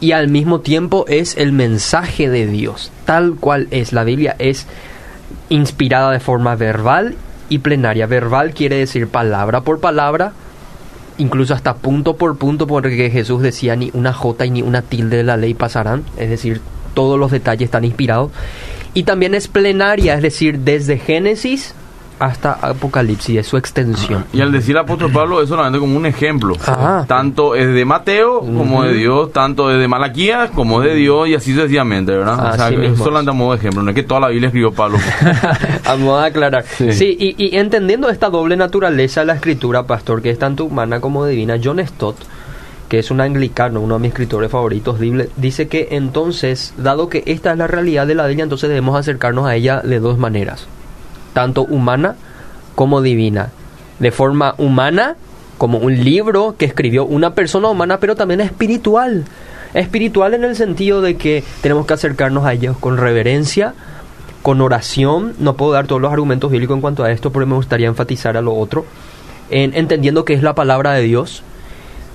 y 0.01 0.13
al 0.13 0.29
mismo 0.29 0.61
tiempo 0.61 1.05
es 1.09 1.37
el 1.37 1.53
mensaje 1.53 2.29
de 2.31 2.47
Dios, 2.47 2.91
tal 3.05 3.35
cual 3.35 3.69
es. 3.71 3.93
La 3.93 4.05
Biblia 4.05 4.35
es 4.39 4.67
inspirada 5.51 6.11
de 6.11 6.21
forma 6.21 6.57
verbal 6.57 7.17
y 7.49 7.59
plenaria. 7.59 8.07
Verbal 8.07 8.55
quiere 8.55 8.77
decir 8.77 9.09
palabra 9.09 9.61
por 9.61 9.81
palabra, 9.81 10.33
incluso 11.19 11.55
hasta 11.55 11.75
punto 11.75 12.17
por 12.17 12.39
punto, 12.39 12.67
porque 12.67 13.11
Jesús 13.11 13.43
decía 13.43 13.77
ni 13.77 13.91
una 13.93 14.15
jota 14.15 14.47
ni 14.47 14.63
una 14.63 14.83
tilde 14.83 15.19
de 15.19 15.25
la 15.25 15.37
ley 15.37 15.53
pasarán, 15.53 16.05
es 16.17 16.31
decir, 16.31 16.63
todos 16.95 17.19
los 17.19 17.31
detalles 17.31 17.67
están 17.67 17.85
inspirados. 17.85 18.33
Y 18.95 19.05
también 19.05 19.35
es 19.35 19.49
plenaria, 19.49 20.15
es 20.15 20.23
decir, 20.23 20.61
desde 20.61 20.99
Génesis 20.99 21.75
hasta 22.21 22.53
Apocalipsis, 22.53 23.37
de 23.37 23.43
su 23.43 23.57
extensión. 23.57 24.25
Y 24.33 24.41
al 24.41 24.53
decir 24.53 24.77
apóstol 24.79 25.11
Pablo 25.13 25.43
es 25.43 25.49
solamente 25.49 25.79
como 25.79 25.97
un 25.97 26.07
ejemplo. 26.07 26.55
Ajá. 26.65 27.05
Tanto 27.09 27.55
es 27.57 27.67
de 27.75 27.85
Mateo 27.85 28.41
como 28.41 28.85
de 28.85 28.93
Dios, 28.95 29.33
tanto 29.33 29.71
es 29.73 29.81
de 29.81 29.89
Malaquías 29.89 30.51
como 30.51 30.81
de 30.81 30.95
Dios 30.95 31.29
y 31.29 31.35
así 31.35 31.53
sucesivamente, 31.55 32.13
¿verdad? 32.13 32.39
Así 32.49 32.55
o 32.55 32.69
sea, 32.69 32.71
mismo. 32.79 32.95
es 32.95 32.99
solamente 33.01 33.31
a 33.31 33.35
modo 33.35 33.53
de 33.53 33.59
ejemplo, 33.59 33.83
no 33.83 33.91
es 33.91 33.95
que 33.97 34.03
toda 34.03 34.21
la 34.21 34.29
Biblia 34.29 34.49
escribió 34.49 34.71
Pablo. 34.73 34.99
a 35.85 35.97
modo 35.97 36.21
de 36.21 36.27
aclarar. 36.27 36.65
Sí, 36.77 36.93
Sí. 36.93 37.17
y, 37.19 37.35
y 37.45 37.57
entendiendo 37.57 38.09
esta 38.11 38.29
doble 38.31 38.57
naturaleza 38.57 39.21
de 39.21 39.27
la 39.27 39.35
escritura, 39.35 39.85
pastor, 39.87 40.23
que 40.23 40.31
es 40.31 40.39
tanto 40.39 40.65
humana 40.67 41.01
como 41.01 41.25
divina, 41.27 41.57
John 41.63 41.81
Stott, 41.87 42.17
que 42.89 42.99
es 42.99 43.11
un 43.11 43.21
anglicano, 43.21 43.81
uno 43.81 43.95
de 43.95 44.01
mis 44.01 44.09
escritores 44.11 44.51
favoritos, 44.51 44.99
dice 45.37 45.69
que 45.69 45.89
entonces, 45.93 46.75
dado 46.77 47.09
que 47.09 47.23
esta 47.27 47.53
es 47.53 47.59
la 47.59 47.67
realidad 47.69 48.07
de 48.07 48.15
la 48.17 48.27
Biblia, 48.27 48.43
entonces 48.43 48.69
debemos 48.69 48.97
acercarnos 48.99 49.47
a 49.47 49.55
ella 49.55 49.81
de 49.81 50.01
dos 50.01 50.19
maneras, 50.19 50.67
tanto 51.33 51.63
humana 51.63 52.17
como 52.75 53.03
divina. 53.03 53.51
De 53.99 54.11
forma 54.11 54.55
humana, 54.59 55.17
como 55.59 55.79
un 55.79 56.03
libro 56.05 56.55
que 56.57 56.65
escribió 56.65 57.05
una 57.05 57.35
persona 57.35 57.69
humana, 57.69 58.01
pero 58.01 58.17
también 58.17 58.41
espiritual. 58.41 59.25
Espiritual 59.75 60.35
en 60.35 60.45
el 60.45 60.57
sentido 60.57 61.03
de 61.03 61.17
que 61.17 61.45
tenemos 61.61 61.87
que 61.87 61.95
acercarnos 61.95 62.45
a 62.45 62.55
ellos 62.55 62.77
con 62.79 62.97
reverencia, 62.97 63.75
con 64.43 64.61
oración. 64.61 65.35
No 65.39 65.57
puedo 65.57 65.73
dar 65.73 65.87
todos 65.87 66.01
los 66.01 66.13
argumentos 66.13 66.51
bíblicos 66.51 66.77
en 66.77 66.81
cuanto 66.81 67.05
a 67.05 67.13
esto, 67.13 67.31
pero 67.31 67.47
me 67.47 67.55
gustaría 67.55 67.89
enfatizar 67.89 68.37
a 68.37 68.41
lo 68.41 68.55
otro. 68.55 68.87
En, 69.51 69.75
entendiendo 69.75 70.25
que 70.25 70.33
es 70.33 70.43
la 70.43 70.55
palabra 70.55 70.93
de 70.93 71.03
Dios, 71.03 71.43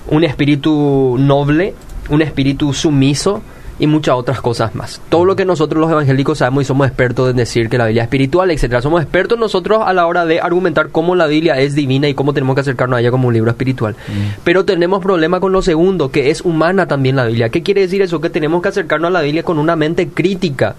un 0.08 0.24
espíritu 0.24 1.16
noble, 1.18 1.74
un 2.10 2.22
espíritu 2.22 2.72
sumiso 2.72 3.42
y 3.78 3.86
muchas 3.86 4.14
otras 4.14 4.40
cosas 4.40 4.74
más. 4.74 5.00
Todo 5.08 5.24
lo 5.24 5.36
que 5.36 5.44
nosotros 5.44 5.80
los 5.80 5.90
evangélicos 5.90 6.38
sabemos 6.38 6.62
y 6.62 6.64
somos 6.66 6.86
expertos 6.86 7.30
en 7.30 7.36
decir 7.36 7.68
que 7.68 7.78
la 7.78 7.86
Biblia 7.86 8.02
es 8.02 8.06
espiritual, 8.06 8.50
etcétera. 8.50 8.82
Somos 8.82 9.02
expertos 9.02 9.38
nosotros 9.38 9.82
a 9.84 9.92
la 9.92 10.06
hora 10.06 10.24
de 10.24 10.40
argumentar 10.40 10.88
cómo 10.90 11.14
la 11.14 11.26
Biblia 11.26 11.58
es 11.58 11.74
divina 11.74 12.08
y 12.08 12.14
cómo 12.14 12.32
tenemos 12.32 12.54
que 12.54 12.62
acercarnos 12.62 12.96
a 12.96 13.00
ella 13.00 13.10
como 13.10 13.28
un 13.28 13.34
libro 13.34 13.50
espiritual. 13.50 13.96
Pero 14.44 14.64
tenemos 14.64 15.02
problema 15.02 15.40
con 15.40 15.52
lo 15.52 15.62
segundo, 15.62 16.10
que 16.10 16.30
es 16.30 16.40
humana 16.40 16.86
también 16.86 17.16
la 17.16 17.26
Biblia. 17.26 17.50
¿Qué 17.50 17.62
quiere 17.62 17.82
decir 17.82 18.02
eso? 18.02 18.20
Que 18.20 18.30
tenemos 18.30 18.62
que 18.62 18.68
acercarnos 18.68 19.08
a 19.08 19.12
la 19.12 19.22
Biblia 19.22 19.42
con 19.42 19.58
una 19.58 19.76
mente 19.76 20.08
crítica. 20.08 20.74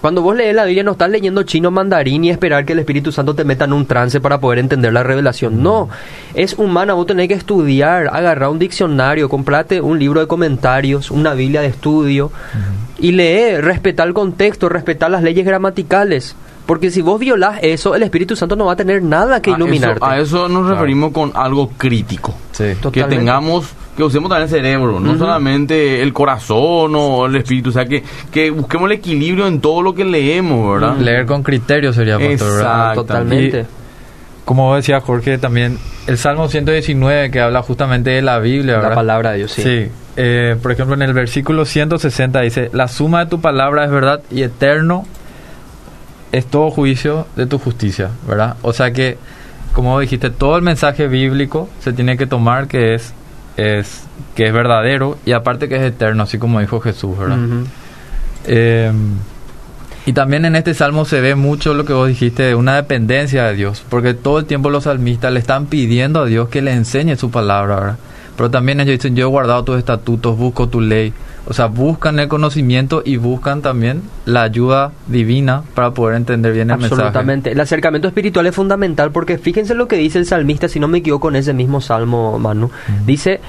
Cuando 0.00 0.20
vos 0.20 0.36
lees 0.36 0.54
la 0.54 0.64
Biblia 0.66 0.82
no 0.84 0.92
estás 0.92 1.08
leyendo 1.08 1.42
chino 1.44 1.70
mandarín 1.70 2.24
y 2.24 2.30
esperar 2.30 2.66
que 2.66 2.74
el 2.74 2.78
Espíritu 2.80 3.10
Santo 3.10 3.34
te 3.34 3.44
meta 3.44 3.64
en 3.64 3.72
un 3.72 3.86
trance 3.86 4.20
para 4.20 4.38
poder 4.38 4.58
entender 4.58 4.92
la 4.92 5.02
revelación. 5.02 5.62
No, 5.62 5.88
es 6.34 6.54
humana, 6.58 6.92
vos 6.92 7.06
tenés 7.06 7.28
que 7.28 7.34
estudiar, 7.34 8.08
agarrar 8.12 8.50
un 8.50 8.58
diccionario, 8.58 9.28
comprate 9.30 9.80
un 9.80 9.98
libro 9.98 10.20
de 10.20 10.26
comentarios, 10.26 11.10
una 11.10 11.32
Biblia 11.32 11.62
de 11.62 11.68
estudio 11.68 12.30
y 12.98 13.12
leer, 13.12 13.64
respetar 13.64 14.06
el 14.06 14.12
contexto, 14.14 14.68
respetar 14.68 15.10
las 15.10 15.22
leyes 15.22 15.46
gramaticales. 15.46 16.36
Porque 16.66 16.90
si 16.90 17.02
vos 17.02 17.20
violás 17.20 17.58
eso, 17.62 17.94
el 17.94 18.02
Espíritu 18.02 18.36
Santo 18.36 18.56
no 18.56 18.66
va 18.66 18.72
a 18.72 18.76
tener 18.76 19.02
nada 19.02 19.40
que 19.42 19.50
A 19.50 19.54
eso- 19.54 19.62
iluminarte. 19.62 20.00
A 20.04 20.18
eso, 20.18 20.48
nos 20.48 20.62
Claro. 20.62 20.74
referimos 20.76 21.12
con 21.12 21.32
algo 21.34 21.70
crítico. 21.76 22.34
Sí. 22.52 22.72
Que 22.92 23.04
tengamos, 23.04 23.66
que 23.96 24.02
usemos 24.02 24.28
también 24.28 24.44
el 24.44 24.48
cerebro, 24.50 24.98
no 25.00 25.16
solamente 25.16 26.02
el 26.02 26.12
corazón 26.12 26.94
o 26.96 27.26
el 27.26 27.36
espíritu, 27.36 27.68
o 27.70 27.72
sea, 27.72 27.84
que, 27.86 28.02
que 28.32 28.50
busquemos 28.50 28.90
el 28.90 28.96
equilibrio 28.98 29.46
en 29.46 29.60
todo 29.60 29.82
lo 29.82 29.94
que 29.94 30.04
leemos, 30.04 30.80
¿verdad? 30.80 30.96
Leer 30.96 31.26
con 31.26 31.42
criterio 31.42 31.92
sería 31.92 32.18
pastor, 32.18 32.48
¿verdad? 32.56 32.58
Exacto. 32.88 33.00
Totalmente. 33.04 33.60
Y- 33.60 34.44
Como 34.44 34.66
vos 34.66 34.76
decías, 34.76 35.02
Jorge, 35.02 35.38
también 35.38 35.78
el 36.06 36.18
Salmo 36.18 36.48
119 36.48 37.30
que 37.30 37.40
habla 37.40 37.62
justamente 37.62 38.10
de 38.10 38.20
la 38.22 38.38
Biblia, 38.40 38.74
La 38.74 38.80
¿verdad? 38.80 38.94
palabra 38.96 39.30
de 39.32 39.38
Dios, 39.38 39.52
sí. 39.52 39.62
Sí. 39.62 39.88
Eh, 40.16 40.56
por 40.62 40.70
ejemplo, 40.72 40.94
en 40.94 41.02
el 41.02 41.12
versículo 41.12 41.64
160 41.64 42.40
dice, 42.42 42.70
la 42.72 42.88
suma 42.88 43.24
de 43.24 43.30
tu 43.30 43.40
palabra 43.40 43.84
es 43.84 43.90
verdad 43.90 44.20
y 44.30 44.42
eterno 44.42 45.04
es 46.32 46.46
todo 46.46 46.70
juicio 46.70 47.26
de 47.36 47.46
tu 47.46 47.58
justicia, 47.58 48.10
¿verdad? 48.28 48.56
O 48.62 48.72
sea 48.72 48.92
que, 48.92 49.18
como 49.72 49.98
dijiste, 50.00 50.30
todo 50.30 50.56
el 50.56 50.62
mensaje 50.62 51.06
bíblico 51.08 51.68
se 51.80 51.92
tiene 51.92 52.16
que 52.16 52.26
tomar 52.26 52.66
que 52.68 52.94
es, 52.94 53.14
es, 53.56 54.04
que 54.34 54.46
es 54.46 54.52
verdadero 54.52 55.18
y 55.24 55.32
aparte 55.32 55.68
que 55.68 55.76
es 55.76 55.82
eterno, 55.82 56.24
así 56.24 56.38
como 56.38 56.60
dijo 56.60 56.80
Jesús, 56.80 57.18
¿verdad? 57.18 57.38
Eh, 58.46 58.92
y 60.06 60.12
también 60.12 60.44
en 60.44 60.54
este 60.54 60.74
salmo 60.74 61.06
se 61.06 61.20
ve 61.20 61.34
mucho 61.34 61.72
lo 61.72 61.84
que 61.86 61.94
vos 61.94 62.08
dijiste 62.08 62.42
de 62.42 62.54
una 62.54 62.76
dependencia 62.76 63.44
de 63.44 63.54
Dios, 63.54 63.82
porque 63.88 64.12
todo 64.12 64.38
el 64.38 64.44
tiempo 64.44 64.68
los 64.68 64.84
salmistas 64.84 65.32
le 65.32 65.40
están 65.40 65.66
pidiendo 65.66 66.20
a 66.20 66.26
Dios 66.26 66.48
que 66.50 66.60
le 66.60 66.72
enseñe 66.72 67.16
su 67.16 67.30
palabra, 67.30 67.76
¿verdad? 67.76 67.98
Pero 68.36 68.50
también 68.50 68.80
ellos 68.80 68.98
dicen, 68.98 69.16
yo 69.16 69.26
he 69.26 69.30
guardado 69.30 69.64
tus 69.64 69.78
estatutos, 69.78 70.36
busco 70.36 70.68
tu 70.68 70.80
ley. 70.80 71.12
O 71.46 71.52
sea, 71.52 71.66
buscan 71.66 72.18
el 72.18 72.28
conocimiento 72.28 73.02
y 73.04 73.16
buscan 73.16 73.60
también 73.60 74.02
la 74.24 74.42
ayuda 74.42 74.92
divina 75.06 75.62
para 75.74 75.92
poder 75.92 76.16
entender 76.16 76.52
bien 76.52 76.70
el 76.70 76.78
mensaje. 76.78 76.94
Absolutamente. 76.94 77.52
El 77.52 77.60
acercamiento 77.60 78.08
espiritual 78.08 78.46
es 78.46 78.54
fundamental 78.54 79.10
porque 79.10 79.36
fíjense 79.36 79.74
lo 79.74 79.86
que 79.86 79.96
dice 79.96 80.18
el 80.18 80.26
salmista, 80.26 80.68
si 80.68 80.80
no 80.80 80.88
me 80.88 80.98
equivoco 80.98 81.28
en 81.28 81.36
ese 81.36 81.52
mismo 81.52 81.80
salmo, 81.80 82.38
Manu. 82.38 82.70
Dice, 83.04 83.40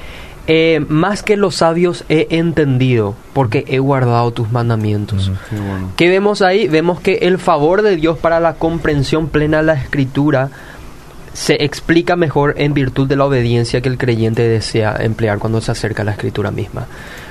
eh, 0.48 0.86
más 0.90 1.24
que 1.24 1.38
los 1.38 1.56
sabios 1.56 2.04
he 2.10 2.28
entendido 2.32 3.16
porque 3.34 3.64
he 3.68 3.80
guardado 3.80 4.32
tus 4.32 4.52
mandamientos. 4.52 5.32
Qué 5.50 5.56
bueno. 5.56 5.92
¿Qué 5.96 6.10
vemos 6.10 6.42
ahí? 6.42 6.68
Vemos 6.68 7.00
que 7.00 7.20
el 7.22 7.40
favor 7.40 7.82
de 7.82 7.96
Dios 7.96 8.18
para 8.18 8.40
la 8.40 8.56
comprensión 8.56 9.28
plena 9.30 9.58
de 9.58 9.64
la 9.64 9.74
escritura 9.74 10.50
se 11.34 11.66
explica 11.66 12.16
mejor 12.16 12.54
en 12.58 12.74
virtud 12.74 13.08
de 13.08 13.16
la 13.16 13.26
obediencia 13.26 13.82
que 13.82 13.90
el 13.90 13.98
creyente 13.98 14.48
desea 14.48 14.96
emplear 15.00 15.40
cuando 15.40 15.60
se 15.62 15.72
acerca 15.72 16.04
a 16.04 16.06
la 16.06 16.12
escritura 16.12 16.52
misma. 16.52 16.88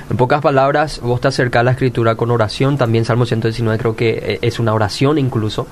En 0.09 0.17
pocas 0.17 0.39
palabras, 0.41 0.99
vos 1.01 1.19
te 1.19 1.27
acercas 1.29 1.61
a 1.61 1.63
la 1.63 1.71
escritura 1.71 2.15
con 2.15 2.29
oración, 2.29 2.77
también 2.77 3.05
Salmo 3.05 3.25
119 3.25 3.79
creo 3.79 3.95
que 3.95 4.09
eh, 4.11 4.39
es 4.43 4.59
una 4.59 4.73
oración 4.73 5.17
incluso. 5.17 5.65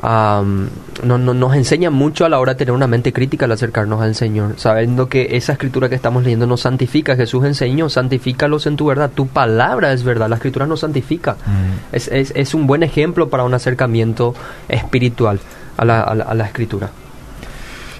Am, 0.00 0.68
no- 1.02 1.18
no- 1.18 1.34
nos 1.34 1.54
enseña 1.56 1.90
mucho 1.90 2.24
a 2.24 2.28
la 2.28 2.38
hora 2.38 2.52
de 2.52 2.58
tener 2.58 2.72
una 2.72 2.86
mente 2.86 3.12
crítica 3.12 3.46
al 3.46 3.52
acercarnos 3.52 4.00
al 4.02 4.14
Señor, 4.14 4.54
sabiendo 4.58 5.08
que 5.08 5.36
esa 5.36 5.52
escritura 5.52 5.88
que 5.88 5.94
estamos 5.96 6.22
leyendo 6.22 6.46
nos 6.46 6.60
santifica. 6.60 7.16
Jesús 7.16 7.44
enseñó, 7.44 7.88
santifícalos 7.88 8.66
en 8.66 8.76
tu 8.76 8.86
verdad. 8.86 9.10
Tu 9.14 9.26
palabra 9.26 9.92
es 9.92 10.04
verdad, 10.04 10.28
la 10.28 10.36
escritura 10.36 10.66
nos 10.66 10.80
santifica. 10.80 11.32
Mm. 11.46 11.94
Es, 11.96 12.08
es- 12.08 12.32
es 12.36 12.54
un 12.54 12.66
buen 12.66 12.82
ejemplo 12.82 13.28
para 13.28 13.44
un 13.44 13.54
acercamiento 13.54 14.34
espiritual 14.68 15.40
a 15.76 15.84
la, 15.84 16.02
a 16.02 16.14
la- 16.14 16.24
a 16.24 16.34
la 16.34 16.44
escritura. 16.46 16.90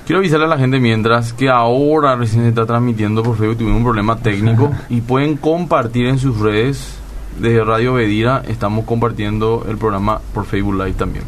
Quiero 0.07 0.19
avisarle 0.19 0.45
a 0.45 0.49
la 0.49 0.59
gente 0.59 0.81
mientras 0.81 1.33
que 1.33 1.49
ahora 1.49 2.15
recién 2.15 2.43
se 2.43 2.51
está 2.51 2.67
transmitiendo 2.67 3.23
por 3.23 3.39
Facebook, 3.39 3.59
tuvimos 3.59 3.79
un 3.79 3.85
problema 3.85 4.17
técnico 4.17 4.71
y 4.91 5.01
pueden 5.01 5.37
compartir 5.37 6.07
en 6.07 6.19
sus 6.19 6.39
redes 6.39 6.99
de 7.41 7.65
Radio 7.65 7.95
Bedira, 7.95 8.43
estamos 8.47 8.85
compartiendo 8.85 9.67
el 9.69 9.79
programa 9.79 10.21
por 10.35 10.45
Facebook 10.45 10.75
Live 10.75 10.93
también. 10.93 11.25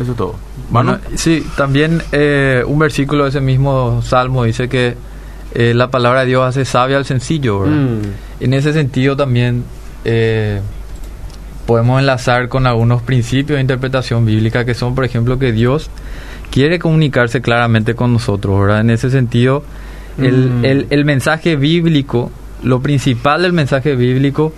Eso 0.00 0.12
es 0.12 0.16
todo. 0.16 0.36
Bueno, 0.70 0.98
sí, 1.14 1.44
también 1.56 2.02
eh, 2.12 2.62
un 2.66 2.78
versículo 2.78 3.24
de 3.24 3.30
ese 3.30 3.40
mismo 3.40 4.02
salmo 4.02 4.44
dice 4.44 4.68
que 4.68 4.96
eh, 5.54 5.72
la 5.74 5.90
palabra 5.90 6.20
de 6.20 6.26
Dios 6.26 6.44
hace 6.44 6.64
sabia 6.64 6.96
al 6.96 7.04
sencillo, 7.04 7.60
¿verdad? 7.60 7.76
Mm. 7.76 8.00
En 8.40 8.54
ese 8.54 8.72
sentido 8.72 9.16
también 9.16 9.64
eh, 10.04 10.60
podemos 11.66 12.00
enlazar 12.00 12.48
con 12.48 12.66
algunos 12.66 13.02
principios 13.02 13.56
de 13.56 13.62
interpretación 13.62 14.24
bíblica 14.24 14.64
que 14.64 14.74
son, 14.74 14.94
por 14.94 15.04
ejemplo, 15.04 15.38
que 15.38 15.52
Dios 15.52 15.90
quiere 16.54 16.78
comunicarse 16.78 17.40
claramente 17.40 17.96
con 17.96 18.12
nosotros, 18.12 18.60
¿verdad? 18.60 18.80
En 18.82 18.90
ese 18.90 19.10
sentido, 19.10 19.64
el, 20.18 20.50
Mm. 20.50 20.64
el- 20.64 20.86
el 20.90 21.04
mensaje 21.04 21.56
bíblico, 21.56 22.30
lo 22.62 22.80
principal 22.80 23.42
del 23.42 23.52
mensaje 23.52 23.96
bíblico 23.96 24.52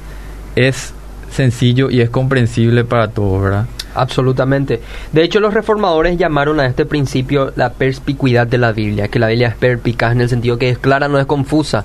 es 0.56 0.92
sencillo 1.30 1.88
y 1.88 2.02
es 2.02 2.10
comprensible 2.10 2.84
para 2.84 3.08
todos, 3.08 3.42
¿verdad? 3.42 3.64
Absolutamente. 3.96 4.80
De 5.12 5.22
hecho, 5.22 5.40
los 5.40 5.54
reformadores 5.54 6.18
llamaron 6.18 6.60
a 6.60 6.66
este 6.66 6.86
principio 6.86 7.52
la 7.56 7.72
perspicuidad 7.72 8.46
de 8.46 8.58
la 8.58 8.72
Biblia, 8.72 9.08
que 9.08 9.18
la 9.18 9.28
Biblia 9.28 9.48
es 9.48 9.54
perspicaz 9.54 10.12
en 10.12 10.20
el 10.20 10.28
sentido 10.28 10.58
que 10.58 10.68
es 10.68 10.78
clara, 10.78 11.08
no 11.08 11.18
es 11.18 11.26
confusa. 11.26 11.84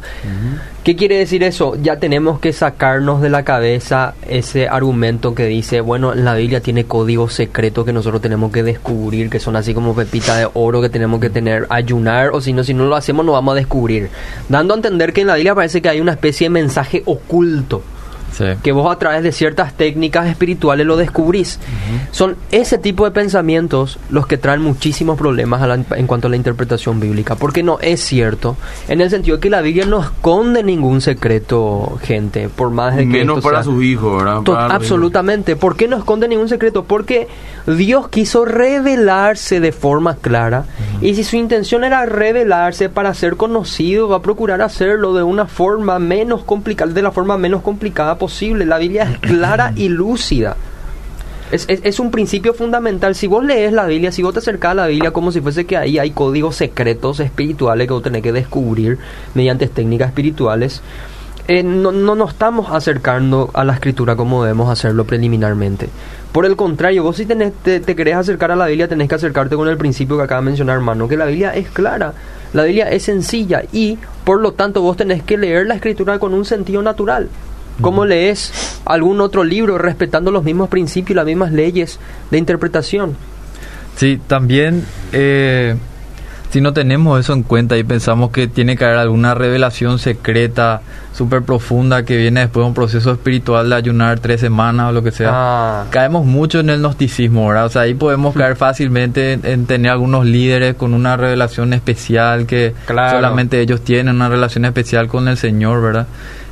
¿Qué 0.83 0.95
quiere 0.95 1.17
decir 1.17 1.43
eso? 1.43 1.75
Ya 1.81 1.97
tenemos 1.97 2.39
que 2.39 2.53
sacarnos 2.53 3.21
de 3.21 3.29
la 3.29 3.43
cabeza 3.43 4.15
ese 4.27 4.67
argumento 4.67 5.35
que 5.35 5.45
dice, 5.45 5.79
bueno, 5.79 6.15
la 6.15 6.33
Biblia 6.33 6.61
tiene 6.61 6.85
códigos 6.85 7.33
secretos 7.33 7.85
que 7.85 7.93
nosotros 7.93 8.21
tenemos 8.21 8.51
que 8.51 8.63
descubrir, 8.63 9.29
que 9.29 9.39
son 9.39 9.55
así 9.55 9.73
como 9.73 9.95
pepitas 9.95 10.39
de 10.39 10.47
oro 10.53 10.81
que 10.81 10.89
tenemos 10.89 11.21
que 11.21 11.29
tener, 11.29 11.67
ayunar, 11.69 12.31
o 12.33 12.41
si 12.41 12.51
no, 12.51 12.63
si 12.63 12.73
no 12.73 12.85
lo 12.85 12.95
hacemos 12.95 13.25
no 13.25 13.33
vamos 13.33 13.53
a 13.53 13.55
descubrir. 13.55 14.09
Dando 14.49 14.73
a 14.73 14.77
entender 14.77 15.13
que 15.13 15.21
en 15.21 15.27
la 15.27 15.35
Biblia 15.35 15.55
parece 15.55 15.81
que 15.81 15.89
hay 15.89 16.01
una 16.01 16.13
especie 16.13 16.45
de 16.45 16.49
mensaje 16.49 17.03
oculto 17.05 17.83
Sí. 18.31 18.45
que 18.63 18.71
vos 18.71 18.91
a 18.91 18.97
través 18.97 19.23
de 19.23 19.31
ciertas 19.31 19.73
técnicas 19.73 20.27
espirituales 20.27 20.85
lo 20.88 20.95
descubrís. 20.97 21.59
Son 22.11 22.35
ese 22.51 22.77
tipo 22.77 23.05
de 23.05 23.11
pensamientos 23.11 24.00
los 24.09 24.25
que 24.27 24.38
traen 24.38 24.61
muchísimos 24.61 25.17
problemas 25.17 25.61
a 25.61 25.67
la- 25.67 25.83
en 25.97 26.07
cuanto 26.07 26.27
a 26.27 26.29
la 26.29 26.35
interpretación 26.38 27.00
bíblica, 27.00 27.35
porque 27.35 27.61
no 27.63 27.77
es 27.81 28.00
cierto, 28.01 28.55
en 28.88 29.01
el 29.01 29.09
sentido 29.09 29.39
que 29.39 29.50
la 29.50 29.61
Biblia 29.61 29.85
no 29.85 30.01
esconde 30.01 30.63
ningún 30.63 31.01
secreto, 31.01 31.97
gente, 32.03 32.50
por 32.50 32.69
más 32.71 32.95
de 32.95 33.03
que 33.03 33.07
Menos 33.09 33.38
esto 33.39 33.50
para 33.50 33.63
sea- 33.63 33.71
sus 33.73 33.83
hijos, 33.83 34.23
¿verdad? 34.23 34.41
Para 34.43 34.73
absolutamente. 34.75 35.55
¿Por 35.55 35.75
qué 35.75 35.88
no 35.88 35.97
esconde 35.97 36.27
ningún 36.27 36.50
secreto? 36.50 36.83
Porque 36.85 37.27
Dios 37.67 38.07
quiso 38.09 38.45
revelarse 38.45 39.59
de 39.59 39.71
forma 39.71 40.15
clara. 40.15 40.65
Y 41.01 41.15
si 41.15 41.23
su 41.23 41.35
intención 41.35 41.83
era 41.83 42.05
revelarse 42.05 42.89
para 42.89 43.13
ser 43.13 43.35
conocido, 43.35 44.07
va 44.07 44.17
a 44.17 44.21
procurar 44.21 44.61
hacerlo 44.61 45.13
de 45.13 45.23
una 45.23 45.45
forma 45.47 45.97
menos 46.00 46.43
complicada, 46.43 46.91
de 46.91 47.01
la 47.01 47.11
forma 47.11 47.38
menos 47.38 47.61
complicada 47.61 48.17
posible. 48.21 48.65
La 48.65 48.77
Biblia 48.77 49.03
es 49.11 49.17
clara 49.19 49.73
y 49.75 49.89
lúcida. 49.89 50.55
Es, 51.51 51.65
es- 51.67 51.99
un 51.99 52.11
principio 52.11 52.53
fundamental. 52.53 53.13
Si 53.15 53.27
vos 53.27 53.43
lees 53.43 53.73
la 53.73 53.85
Biblia, 53.85 54.11
si 54.13 54.21
vos 54.23 54.31
te 54.33 54.39
acercás 54.39 54.71
a 54.71 54.75
la 54.75 54.87
Biblia 54.87 55.11
como 55.11 55.33
si 55.33 55.41
fuese 55.41 55.65
que 55.65 55.75
ahí 55.75 55.99
hay 55.99 56.11
códigos 56.11 56.55
secretos 56.55 57.19
espirituales 57.19 57.87
que 57.87 57.93
vos 57.93 58.03
tenés 58.03 58.21
que 58.21 58.31
descubrir 58.31 58.97
mediante 59.33 59.67
técnicas 59.67 60.07
espirituales, 60.09 60.81
eh, 61.49 61.63
no, 61.63 61.91
no 61.91 62.15
nos 62.15 62.29
estamos 62.31 62.71
acercando 62.71 63.49
a 63.53 63.65
la 63.65 63.73
escritura 63.73 64.15
como 64.15 64.43
debemos 64.43 64.69
hacerlo 64.69 65.03
preliminarmente. 65.05 65.89
Por 66.31 66.45
el 66.45 66.55
contrario, 66.55 67.03
vos 67.03 67.17
si 67.17 67.25
tenés- 67.25 67.51
te, 67.63 67.81
te 67.81 67.95
querés 67.97 68.15
acercar 68.15 68.51
a 68.51 68.55
la 68.55 68.67
Biblia, 68.67 68.87
tenés 68.87 69.09
que 69.09 69.15
acercarte 69.15 69.57
con 69.57 69.67
el 69.67 69.75
principio 69.75 70.15
que 70.15 70.23
acaba 70.23 70.39
de 70.39 70.45
mencionar, 70.45 70.75
hermano, 70.77 71.09
que 71.09 71.17
la 71.17 71.25
Biblia 71.25 71.53
es 71.53 71.67
clara, 71.69 72.13
la 72.53 72.63
Biblia 72.63 72.89
es 72.89 73.03
sencilla 73.03 73.63
y 73.73 73.97
por 74.23 74.39
lo 74.39 74.53
tanto 74.53 74.81
vos 74.81 74.95
tenés 74.95 75.21
que 75.23 75.37
leer 75.37 75.67
la 75.67 75.75
escritura 75.75 76.17
con 76.19 76.33
un 76.33 76.45
sentido 76.45 76.81
natural. 76.81 77.27
Como 77.81 78.05
lees 78.05 78.79
algún 78.85 79.21
otro 79.21 79.43
libro 79.43 79.77
respetando 79.77 80.31
los 80.31 80.43
mismos 80.43 80.69
principios 80.69 81.11
y 81.11 81.13
las 81.15 81.25
mismas 81.25 81.51
leyes 81.51 82.00
de 82.29 82.38
interpretación. 82.38 83.15
Sí, 83.95 84.19
también 84.27 84.85
eh, 85.11 85.75
si 86.50 86.59
no 86.61 86.73
tenemos 86.73 87.19
eso 87.19 87.33
en 87.33 87.43
cuenta 87.43 87.77
y 87.77 87.83
pensamos 87.83 88.31
que 88.31 88.47
tiene 88.47 88.75
que 88.77 88.83
haber 88.85 88.97
alguna 88.97 89.33
revelación 89.35 90.00
secreta, 90.00 90.81
súper 91.13 91.43
profunda, 91.43 92.03
que 92.03 92.17
viene 92.17 92.41
después 92.41 92.63
de 92.63 92.67
un 92.69 92.73
proceso 92.73 93.11
espiritual 93.11 93.69
de 93.69 93.75
ayunar 93.75 94.19
tres 94.19 94.41
semanas 94.41 94.89
o 94.89 94.91
lo 94.93 95.03
que 95.03 95.11
sea, 95.11 95.29
Ah. 95.33 95.85
caemos 95.91 96.25
mucho 96.25 96.59
en 96.59 96.69
el 96.69 96.79
gnosticismo, 96.79 97.47
¿verdad? 97.47 97.65
O 97.65 97.69
sea, 97.69 97.83
ahí 97.83 97.93
podemos 97.93 98.33
caer 98.35 98.55
fácilmente 98.55 99.33
en, 99.33 99.45
en 99.45 99.65
tener 99.65 99.91
algunos 99.91 100.25
líderes 100.25 100.75
con 100.75 100.93
una 100.93 101.15
revelación 101.15 101.73
especial 101.73 102.45
que 102.45 102.73
Claro. 102.85 103.11
solamente 103.17 103.59
ellos 103.61 103.81
tienen, 103.81 104.15
una 104.15 104.29
relación 104.29 104.65
especial 104.65 105.07
con 105.07 105.27
el 105.27 105.38
Señor, 105.38 105.81
¿verdad? 105.81 106.07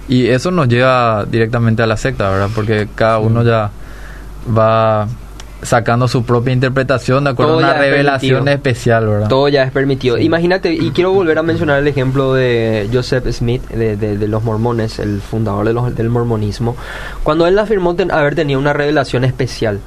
Y 0.09 0.27
eso 0.27 0.51
nos 0.51 0.67
lleva 0.67 1.25
directamente 1.29 1.83
a 1.83 1.85
la 1.87 1.95
secta, 1.95 2.29
¿verdad? 2.29 2.49
Porque 2.53 2.87
cada 2.95 3.19
uno 3.19 3.43
ya 3.43 3.69
va 4.57 5.07
sacando 5.61 6.07
su 6.07 6.23
propia 6.23 6.53
interpretación 6.53 7.25
de 7.25 7.31
acuerdo 7.31 7.55
Todo 7.57 7.65
a 7.65 7.69
una 7.71 7.75
es 7.75 7.79
revelación 7.91 8.47
especial, 8.47 9.07
¿verdad? 9.07 9.27
Todo 9.27 9.49
ya 9.49 9.63
es 9.63 9.71
permitido. 9.71 10.17
Imagínate, 10.17 10.73
y 10.73 10.91
quiero 10.91 11.11
volver 11.11 11.37
a 11.37 11.43
mencionar 11.43 11.79
el 11.79 11.87
ejemplo 11.87 12.33
de 12.33 12.89
Joseph 12.91 13.27
Smith, 13.31 13.67
de, 13.69 13.97
de- 13.97 14.17
de 14.17 14.27
los 14.29 14.41
mormones, 14.43 14.99
el 14.99 15.19
fundador 15.21 15.65
de 15.67 15.73
los- 15.73 15.93
del 15.95 16.09
mormonismo, 16.09 16.75
cuando 17.23 17.45
él 17.45 17.59
afirmó 17.59 17.93
ten- 17.95 18.09
haber 18.11 18.35
tenido 18.35 18.57
una 18.59 18.71
revelación 18.73 19.25
especial 19.25 19.79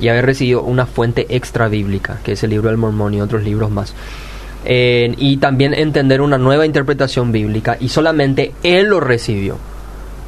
y 0.00 0.08
haber 0.08 0.24
recibido 0.26 0.62
una 0.62 0.86
fuente 0.86 1.26
extra 1.28 1.68
bíblica, 1.68 2.18
que 2.24 2.32
es 2.32 2.42
el 2.42 2.50
libro 2.50 2.68
del 2.70 2.78
mormón 2.78 3.12
y 3.14 3.20
otros 3.20 3.42
libros 3.44 3.70
más. 3.70 3.94
Eh, 4.68 5.14
y 5.16 5.36
también 5.36 5.72
entender 5.74 6.20
una 6.20 6.38
nueva 6.38 6.66
interpretación 6.66 7.30
bíblica, 7.30 7.76
y 7.78 7.88
solamente 7.88 8.52
él 8.64 8.86
lo 8.86 9.00
recibió. 9.00 9.58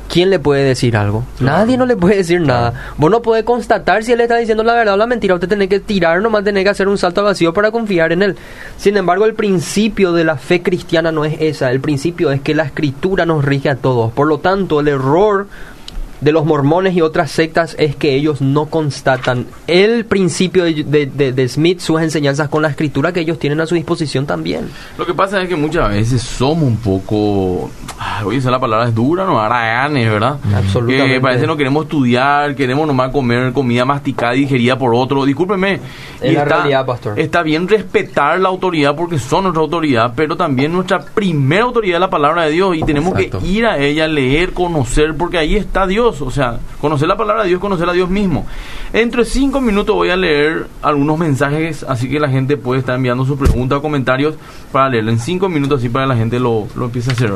¿Quién 0.09 0.30
le 0.30 0.38
puede 0.38 0.64
decir 0.64 0.97
algo? 0.97 1.25
Nadie 1.38 1.76
no 1.76 1.85
le 1.85 1.95
puede 1.95 2.16
decir 2.16 2.40
nada. 2.40 2.73
Vos 2.97 3.11
no 3.11 3.21
podés 3.21 3.45
constatar 3.45 4.02
si 4.04 4.12
él 4.12 4.21
está 4.23 4.37
diciendo 4.37 4.62
la 4.62 4.73
verdad 4.73 4.95
o 4.95 4.97
la 4.97 5.07
mentira. 5.07 5.35
Usted 5.35 5.49
tiene 5.49 5.68
que 5.68 5.80
tirar 5.80 6.23
nomás, 6.23 6.45
tiene 6.45 6.64
que 6.64 6.71
hacer 6.71 6.88
un 6.88 6.97
salto 6.97 7.21
al 7.21 7.26
vacío 7.26 7.52
para 7.52 7.71
confiar 7.71 8.12
en 8.12 8.23
él. 8.23 8.37
Sin 8.78 8.97
embargo, 8.97 9.26
el 9.26 9.35
principio 9.35 10.12
de 10.12 10.25
la 10.25 10.37
fe 10.37 10.62
cristiana 10.62 11.12
no 11.12 11.26
es 11.26 11.37
esa. 11.40 11.71
El 11.71 11.80
principio 11.80 12.31
es 12.31 12.40
que 12.40 12.55
la 12.55 12.62
escritura 12.62 13.27
nos 13.27 13.44
rige 13.44 13.68
a 13.68 13.77
todos. 13.77 14.11
Por 14.12 14.29
lo 14.29 14.38
tanto, 14.38 14.81
el 14.81 14.88
error 14.88 15.46
de 16.20 16.33
los 16.33 16.44
mormones 16.44 16.94
y 16.94 17.00
otras 17.00 17.31
sectas 17.31 17.76
es 17.78 17.94
que 17.94 18.14
ellos 18.14 18.40
no 18.40 18.66
constatan 18.66 19.46
el 19.66 20.04
principio 20.04 20.64
de, 20.64 20.85
de- 20.85 21.07
de- 21.07 21.33
de 21.33 21.48
Smith, 21.48 21.81
sus 21.81 22.00
enseñanzas 22.00 22.48
con 22.48 22.62
la 22.62 22.68
escritura 22.68 23.12
que 23.12 23.20
ellos 23.20 23.38
tienen 23.38 23.61
a 23.61 23.66
su 23.66 23.74
disposición 23.74 24.26
también. 24.26 24.68
Lo 24.96 25.07
que 25.07 25.14
pasa 25.14 25.40
es 25.42 25.48
que 25.48 25.57
muchas 25.57 25.88
veces 25.90 26.20
somos 26.22 26.64
un 26.64 26.76
poco, 26.78 27.70
ah, 27.98 28.20
voy 28.24 28.37
a 28.37 28.38
usar 28.38 28.52
la 28.52 28.59
palabra 28.61 28.88
es 28.88 28.94
dura, 28.94 29.24
no 29.24 29.40
haraganes, 29.40 30.11
¿verdad? 30.11 30.38
Absolutamente. 30.54 31.14
Que 31.14 31.20
parece 31.20 31.46
no 31.46 31.57
queremos 31.57 31.85
estudiar, 31.85 32.54
queremos 32.57 32.87
nomás 32.87 33.12
comer 33.12 33.52
comida 33.52 33.85
masticada 33.85 34.35
y 34.35 34.40
digerida 34.40 34.78
por 34.78 34.94
otro. 34.94 35.24
Discúlpeme. 35.24 35.81
Es 36.20 36.33
y 36.33 36.35
la 36.35 36.44
realidad, 36.44 36.85
pastor. 36.87 37.18
Está 37.18 37.42
bien 37.42 37.68
respetar 37.68 38.40
la 38.40 38.48
autoridad 38.48 38.96
porque 38.96 39.18
son 39.18 39.44
nuestra 39.44 39.62
autoridad, 39.62 40.12
pero 40.16 40.37
también 40.37 40.72
nuestra 40.72 41.00
primera 41.00 41.64
autoridad 41.64 41.96
es 41.96 42.00
la 42.00 42.11
palabra 42.11 42.44
de 42.44 42.50
Dios 42.52 42.76
y 42.76 42.83
tenemos 42.83 43.12
Exacto. 43.16 43.38
que 43.40 43.46
ir 43.46 43.66
a 43.66 43.78
ella, 43.78 44.09
leer, 44.09 44.52
conocer, 44.52 45.14
porque 45.16 45.38
ahí 45.38 45.54
está 45.57 45.87
Dios. 45.87 46.08
O 46.21 46.31
sea, 46.31 46.59
conocer 46.81 47.09
la 47.09 47.16
palabra 47.16 47.42
de 47.42 47.49
Dios, 47.51 47.61
conocer 47.61 47.88
a 47.88 47.92
Dios 47.92 48.09
mismo. 48.11 48.47
Dentro 48.92 49.23
de 49.23 49.29
cinco 49.31 49.61
minutos 49.61 49.94
voy 49.94 50.11
a 50.11 50.16
leer 50.16 50.66
algunos 50.83 51.18
mensajes, 51.18 51.85
así 51.88 52.09
que 52.09 52.18
la 52.21 52.29
gente 52.29 52.57
puede 52.57 52.81
estar 52.81 52.94
enviando 52.97 53.25
sus 53.25 53.38
preguntas 53.38 53.79
o 53.79 53.83
comentarios 53.83 54.35
para 54.73 54.88
leerlo 54.88 55.11
en 55.11 55.18
cinco 55.18 55.49
minutos, 55.49 55.79
así 55.81 55.88
para 55.88 56.05
que 56.05 56.09
la 56.11 56.16
gente 56.16 56.38
lo, 56.40 56.66
lo 56.75 56.87
empiece 56.87 57.11
a 57.11 57.12
hacer. 57.14 57.33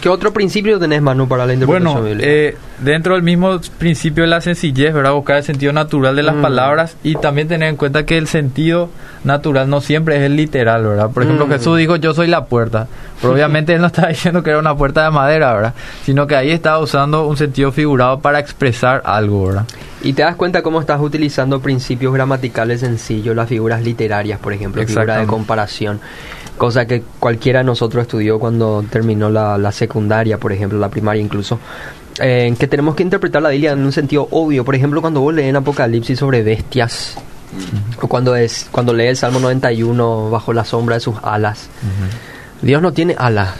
¿Qué 0.00 0.08
otro 0.08 0.32
principio 0.32 0.78
tenés, 0.78 1.02
Manu, 1.02 1.28
para 1.28 1.46
la 1.46 1.54
interpretación 1.54 1.92
Bueno, 1.94 2.06
bíblica? 2.08 2.28
eh, 2.30 2.56
dentro 2.80 3.14
del 3.14 3.22
mismo 3.22 3.60
principio 3.78 4.22
de 4.24 4.28
la 4.28 4.40
sencillez, 4.40 4.92
¿verdad? 4.94 5.12
Buscar 5.12 5.36
el 5.38 5.44
sentido 5.44 5.72
natural 5.72 6.16
de 6.16 6.22
las 6.22 6.36
Mm. 6.36 6.42
palabras 6.42 6.96
y 7.02 7.14
también 7.16 7.48
tener 7.48 7.68
en 7.68 7.76
cuenta 7.76 8.04
que 8.06 8.16
el 8.18 8.26
sentido 8.26 8.88
natural 9.24 9.68
no 9.68 9.80
siempre 9.80 10.16
es 10.16 10.22
el 10.22 10.36
literal, 10.36 10.84
¿verdad? 10.84 11.10
Por 11.10 11.22
ejemplo, 11.22 11.46
Mm. 11.46 11.50
Jesús 11.50 11.76
dijo, 11.78 11.96
yo 11.96 12.14
soy 12.14 12.26
la 12.26 12.46
puerta. 12.46 12.88
Pero 13.20 13.34
obviamente 13.34 13.74
él 13.74 13.80
no 13.82 13.88
está 13.88 14.08
diciendo 14.08 14.42
que 14.42 14.48
era 14.50 14.58
una 14.58 14.74
puerta 14.74 15.04
de 15.04 15.10
madera, 15.10 15.52
¿verdad? 15.52 15.74
Sino 16.06 16.26
que 16.26 16.36
ahí 16.36 16.50
estaba 16.50 16.78
usando 16.78 17.26
un 17.26 17.36
sentido 17.36 17.70
figurado 17.72 18.09
para 18.18 18.38
expresar 18.40 19.02
algo, 19.04 19.46
¿verdad? 19.46 19.66
Y 20.02 20.12
te 20.14 20.22
das 20.22 20.34
cuenta 20.36 20.62
cómo 20.62 20.80
estás 20.80 21.00
utilizando 21.00 21.60
principios 21.60 22.12
gramaticales 22.12 22.80
sencillos, 22.80 23.36
las 23.36 23.48
figuras 23.48 23.82
literarias, 23.82 24.38
por 24.40 24.52
ejemplo, 24.52 24.80
figuras 24.86 25.20
de 25.20 25.26
comparación, 25.36 26.00
cosa 26.58 26.86
que 26.86 27.02
cualquiera 27.18 27.60
de 27.60 27.64
nosotros 27.64 28.02
estudió 28.02 28.38
cuando 28.38 28.84
terminó 28.90 29.30
la, 29.30 29.56
la 29.58 29.72
secundaria, 29.72 30.38
por 30.38 30.52
ejemplo, 30.52 30.78
la 30.78 30.88
primaria 30.88 31.22
incluso. 31.22 31.58
eh, 32.18 32.54
que 32.58 32.66
tenemos 32.66 32.94
que 32.94 33.02
interpretar 33.02 33.40
la 33.40 33.50
Biblia 33.50 33.72
en 33.72 33.80
un 33.84 33.92
sentido 33.92 34.26
obvio. 34.30 34.64
Por 34.64 34.74
ejemplo, 34.74 35.00
cuando 35.00 35.20
vos 35.20 35.32
lees 35.32 35.48
en 35.48 35.56
Apocalipsis 35.56 36.18
sobre 36.18 36.42
bestias, 36.42 37.14
o 38.00 38.06
cuando, 38.08 38.36
es, 38.36 38.68
cuando 38.70 38.92
lees 38.92 39.10
el 39.10 39.16
Salmo 39.16 39.40
91 39.40 40.30
bajo 40.30 40.52
la 40.52 40.64
sombra 40.64 40.96
de 40.96 41.00
sus 41.00 41.16
alas, 41.22 41.68
Dios 42.62 42.80
no 42.82 42.92
tiene 42.92 43.14
alas. 43.18 43.54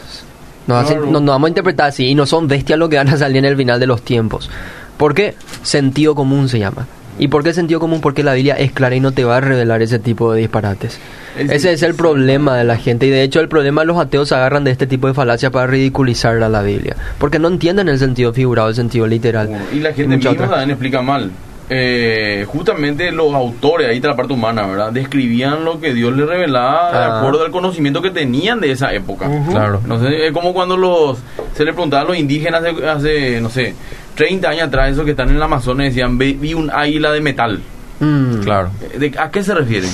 Nos, 0.67 0.85
hace- 0.85 0.95
Claro. 0.95 1.11
nos- 1.11 1.23
nos 1.23 1.35
vamos 1.35 1.47
a 1.47 1.51
interpretar 1.51 1.89
así 1.89 2.07
y 2.07 2.15
no 2.15 2.27
son 2.27 2.47
bestias 2.49 2.79
lo 2.79 2.89
que 2.89 2.97
van 2.97 3.09
a 3.09 3.17
salir 3.17 3.39
en 3.39 3.45
el 3.47 3.57
final 3.57 3.81
de 3.81 3.87
los 3.87 4.03
tiempos. 4.03 4.51
¿Por 4.97 5.15
qué? 5.15 5.35
Sentido 5.63 6.15
común 6.15 6.49
se 6.49 6.59
llama. 6.59 6.87
¿Y 7.19 7.29
por 7.29 7.43
qué 7.43 7.53
sentido 7.53 7.81
común? 7.81 8.01
Porque 8.01 8.23
la 8.23 8.33
Biblia 8.35 8.55
es 8.55 8.73
clara 8.73 8.95
y 8.95 9.01
no 9.01 9.13
te 9.13 9.25
va 9.25 9.37
a 9.39 9.41
revelar 9.41 9.83
ese 9.83 9.99
tipo 9.99 10.33
de 10.33 10.41
disparates. 10.41 10.99
Es 11.39 11.51
ese 11.51 11.73
es 11.73 11.83
el 11.83 11.95
problema 11.95 12.57
de 12.57 12.65
la 12.65 12.77
gente 12.77 13.07
y 13.07 13.11
de 13.11 13.23
hecho 13.23 13.41
el 13.41 13.49
problema 13.49 13.83
de 13.83 13.87
los 13.89 13.99
ateos 13.99 14.29
se 14.31 14.35
agarran 14.35 14.65
de 14.65 14.71
este 14.71 14.87
tipo 14.87 15.07
de 15.07 15.13
falacias 15.15 15.53
para 15.53 15.67
ridiculizar 15.67 16.43
a 16.43 16.49
la 16.49 16.63
Biblia. 16.63 16.97
Porque 17.19 17.39
no 17.39 17.49
entienden 17.49 17.89
el 17.89 17.99
sentido 17.99 18.33
figurado, 18.33 18.69
el 18.71 18.75
sentido 18.75 19.07
literal. 19.07 19.49
Bueno, 19.49 19.65
y 19.73 19.81
la 19.81 19.93
gente 19.93 20.17
muchas 20.17 20.33
misma 20.33 20.49
también 20.49 20.71
explica 20.71 21.03
mal. 21.03 21.31
Eh, 21.73 22.45
justamente 22.49 23.13
los 23.13 23.33
autores 23.33 23.89
ahí 23.89 24.01
de 24.01 24.09
la 24.09 24.17
parte 24.17 24.33
humana, 24.33 24.67
¿verdad? 24.67 24.91
Describían 24.93 25.65
lo 25.65 25.81
que 25.81 25.95
Dios 25.95 26.13
les 26.17 26.27
revelaba 26.27 26.91
de 26.91 26.99
Ah. 26.99 27.19
acuerdo 27.21 27.45
al 27.45 27.53
conocimiento 27.53 28.03
que 28.03 28.11
tenían 28.11 28.61
de 28.61 28.73
esa 28.73 28.93
época. 28.93 29.31
Claro. 29.51 29.81
No 29.87 30.01
sé, 30.01 30.27
es 30.27 30.33
como 30.33 30.53
cuando 30.53 30.77
los 30.77 31.19
se 31.55 31.65
le 31.65 31.73
preguntaba 31.73 32.03
a 32.03 32.07
los 32.07 32.17
indígenas 32.17 32.65
hace, 32.65 32.87
hace, 32.89 33.41
no 33.41 33.49
sé, 33.51 33.75
30 34.17 34.49
años 34.51 34.65
atrás, 34.65 34.91
esos 34.91 35.05
que 35.05 35.13
están 35.13 35.29
en 35.31 35.37
el 35.37 35.43
Amazonas, 35.43 35.87
decían, 35.87 36.19
"Ve- 36.19 36.37
vi 36.39 36.55
un 36.55 36.71
águila 36.71 37.13
de 37.13 37.21
metal. 37.21 37.61
Mm. 38.01 38.41
Claro. 38.41 38.71
¿De, 38.99 39.13
¿A 39.17 39.31
qué 39.31 39.43
se 39.45 39.55
refieren? 39.55 39.91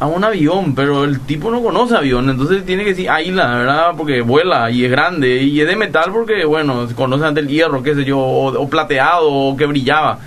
A 0.00 0.06
un 0.06 0.24
avión, 0.24 0.74
pero 0.74 1.04
el 1.04 1.20
tipo 1.20 1.50
no 1.50 1.62
conoce 1.62 1.96
avión, 1.96 2.28
entonces 2.28 2.66
tiene 2.66 2.82
que 2.84 2.90
decir 2.90 3.08
águila, 3.08 3.56
¿verdad? 3.56 3.92
Porque 3.96 4.20
vuela 4.20 4.70
y 4.70 4.84
es 4.84 4.90
grande, 4.90 5.36
y 5.42 5.58
es 5.60 5.66
de 5.66 5.76
metal 5.76 6.10
porque, 6.12 6.44
bueno, 6.44 6.86
se 6.86 6.94
conoce 6.94 7.24
ante 7.24 7.40
el 7.40 7.48
hierro, 7.48 7.82
qué 7.82 7.94
sé 7.94 8.04
yo, 8.04 8.18
o, 8.18 8.48
o 8.60 8.68
plateado, 8.68 9.30
o 9.32 9.56
que 9.56 9.64
brillaba. 9.66 10.18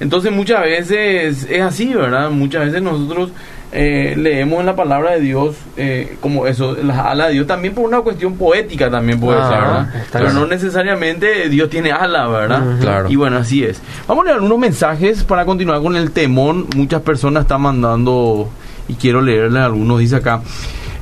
Entonces 0.00 0.30
muchas 0.32 0.62
veces 0.62 1.46
es 1.48 1.62
así, 1.62 1.94
¿verdad? 1.94 2.30
Muchas 2.30 2.66
veces 2.66 2.82
nosotros 2.82 3.30
eh, 3.72 4.14
leemos 4.16 4.64
la 4.64 4.76
palabra 4.76 5.12
de 5.12 5.20
Dios 5.20 5.56
eh, 5.76 6.16
como 6.20 6.46
eso, 6.46 6.76
las 6.82 6.98
alas 6.98 7.28
de 7.28 7.34
Dios, 7.34 7.46
también 7.46 7.74
por 7.74 7.84
una 7.84 8.00
cuestión 8.00 8.36
poética 8.36 8.90
también 8.90 9.18
puede 9.18 9.38
Ah, 9.40 9.48
ser, 9.48 9.58
¿verdad? 9.60 9.94
está 10.04 10.18
Pero 10.18 10.32
no 10.32 10.46
necesariamente 10.46 11.48
Dios 11.48 11.68
tiene 11.70 11.92
alas, 11.92 12.30
¿verdad? 12.30 12.62
Claro. 12.80 13.10
Y 13.10 13.16
bueno, 13.16 13.38
así 13.38 13.64
es. 13.64 13.80
Vamos 14.06 14.22
a 14.22 14.24
leer 14.26 14.36
algunos 14.36 14.58
mensajes 14.58 15.24
para 15.24 15.44
continuar 15.44 15.80
con 15.82 15.96
el 15.96 16.10
temón. 16.10 16.66
Muchas 16.76 17.02
personas 17.02 17.42
están 17.42 17.62
mandando 17.62 18.48
y 18.88 18.94
quiero 18.94 19.20
leerles 19.20 19.62
algunos. 19.62 19.98
Dice 19.98 20.16
acá. 20.16 20.42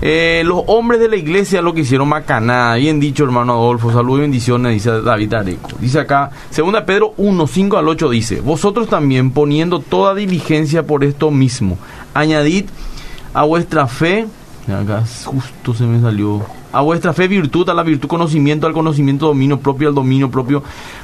Eh, 0.06 0.42
los 0.44 0.64
hombres 0.66 1.00
de 1.00 1.08
la 1.08 1.16
iglesia 1.16 1.62
lo 1.62 1.72
que 1.72 1.80
hicieron 1.80 2.10
macanada. 2.10 2.74
Bien 2.74 3.00
dicho, 3.00 3.24
hermano 3.24 3.54
Adolfo. 3.54 3.90
Salud 3.90 4.18
y 4.18 4.20
bendiciones, 4.20 4.74
dice 4.74 5.00
David 5.00 5.32
Areco. 5.32 5.70
Dice 5.80 6.00
acá, 6.00 6.30
segunda 6.50 6.84
Pedro 6.84 7.14
1, 7.16 7.46
5 7.46 7.78
al 7.78 7.88
8 7.88 8.10
dice, 8.10 8.40
vosotros 8.42 8.86
también 8.88 9.30
poniendo 9.30 9.80
toda 9.80 10.14
diligencia 10.14 10.82
por 10.82 11.04
esto 11.04 11.30
mismo, 11.30 11.78
añadid 12.12 12.66
a 13.32 13.44
vuestra 13.44 13.86
fe, 13.86 14.26
acá 14.68 15.04
justo 15.24 15.72
se 15.72 15.84
me 15.84 15.98
salió 16.02 16.42
a 16.74 16.80
vuestra 16.80 17.12
fe 17.12 17.28
virtud, 17.28 17.68
a 17.68 17.74
la 17.74 17.84
virtud 17.84 18.08
conocimiento, 18.08 18.66
al 18.66 18.72
conocimiento 18.72 19.28
dominio 19.28 19.60
propio, 19.60 19.88
al 19.88 19.94
dominio 19.94 20.30
propio, 20.30 20.62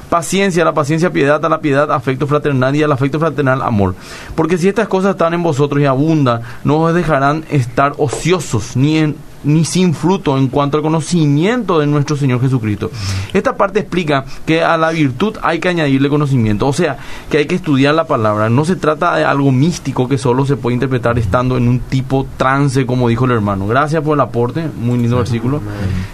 paciencia, 0.09 0.63
a 0.63 0.65
la 0.65 0.73
paciencia 0.73 1.11
piedad, 1.11 1.43
a 1.43 1.49
la 1.49 1.61
piedad 1.61 1.89
afecto 1.91 2.27
fraternal 2.27 2.75
y 2.75 2.83
al 2.83 2.91
afecto 2.91 3.19
fraternal 3.19 3.61
amor. 3.61 3.95
Porque 4.35 4.57
si 4.57 4.67
estas 4.67 4.89
cosas 4.89 5.11
están 5.11 5.33
en 5.33 5.43
vosotros 5.43 5.81
y 5.81 5.85
abundan, 5.85 6.41
no 6.65 6.79
os 6.81 6.93
dejarán 6.93 7.45
estar 7.49 7.93
ociosos 7.97 8.75
ni 8.75 8.97
en 8.97 9.15
ni 9.43 9.65
sin 9.65 9.93
fruto 9.93 10.37
en 10.37 10.47
cuanto 10.47 10.77
al 10.77 10.83
conocimiento 10.83 11.79
de 11.79 11.87
nuestro 11.87 12.15
Señor 12.15 12.41
Jesucristo. 12.41 12.91
Esta 13.33 13.55
parte 13.55 13.79
explica 13.79 14.25
que 14.45 14.63
a 14.63 14.77
la 14.77 14.91
virtud 14.91 15.37
hay 15.41 15.59
que 15.59 15.69
añadirle 15.69 16.09
conocimiento, 16.09 16.67
o 16.67 16.73
sea, 16.73 16.97
que 17.29 17.39
hay 17.39 17.45
que 17.45 17.55
estudiar 17.55 17.95
la 17.95 18.05
palabra. 18.05 18.49
No 18.49 18.65
se 18.65 18.75
trata 18.75 19.15
de 19.15 19.25
algo 19.25 19.51
místico 19.51 20.07
que 20.07 20.17
solo 20.17 20.45
se 20.45 20.57
puede 20.57 20.75
interpretar 20.75 21.17
estando 21.17 21.57
en 21.57 21.67
un 21.67 21.79
tipo 21.79 22.27
trance, 22.37 22.85
como 22.85 23.09
dijo 23.09 23.25
el 23.25 23.31
hermano. 23.31 23.67
Gracias 23.67 24.03
por 24.03 24.15
el 24.15 24.21
aporte, 24.21 24.69
muy 24.79 24.99
lindo 24.99 25.17
versículo. 25.17 25.60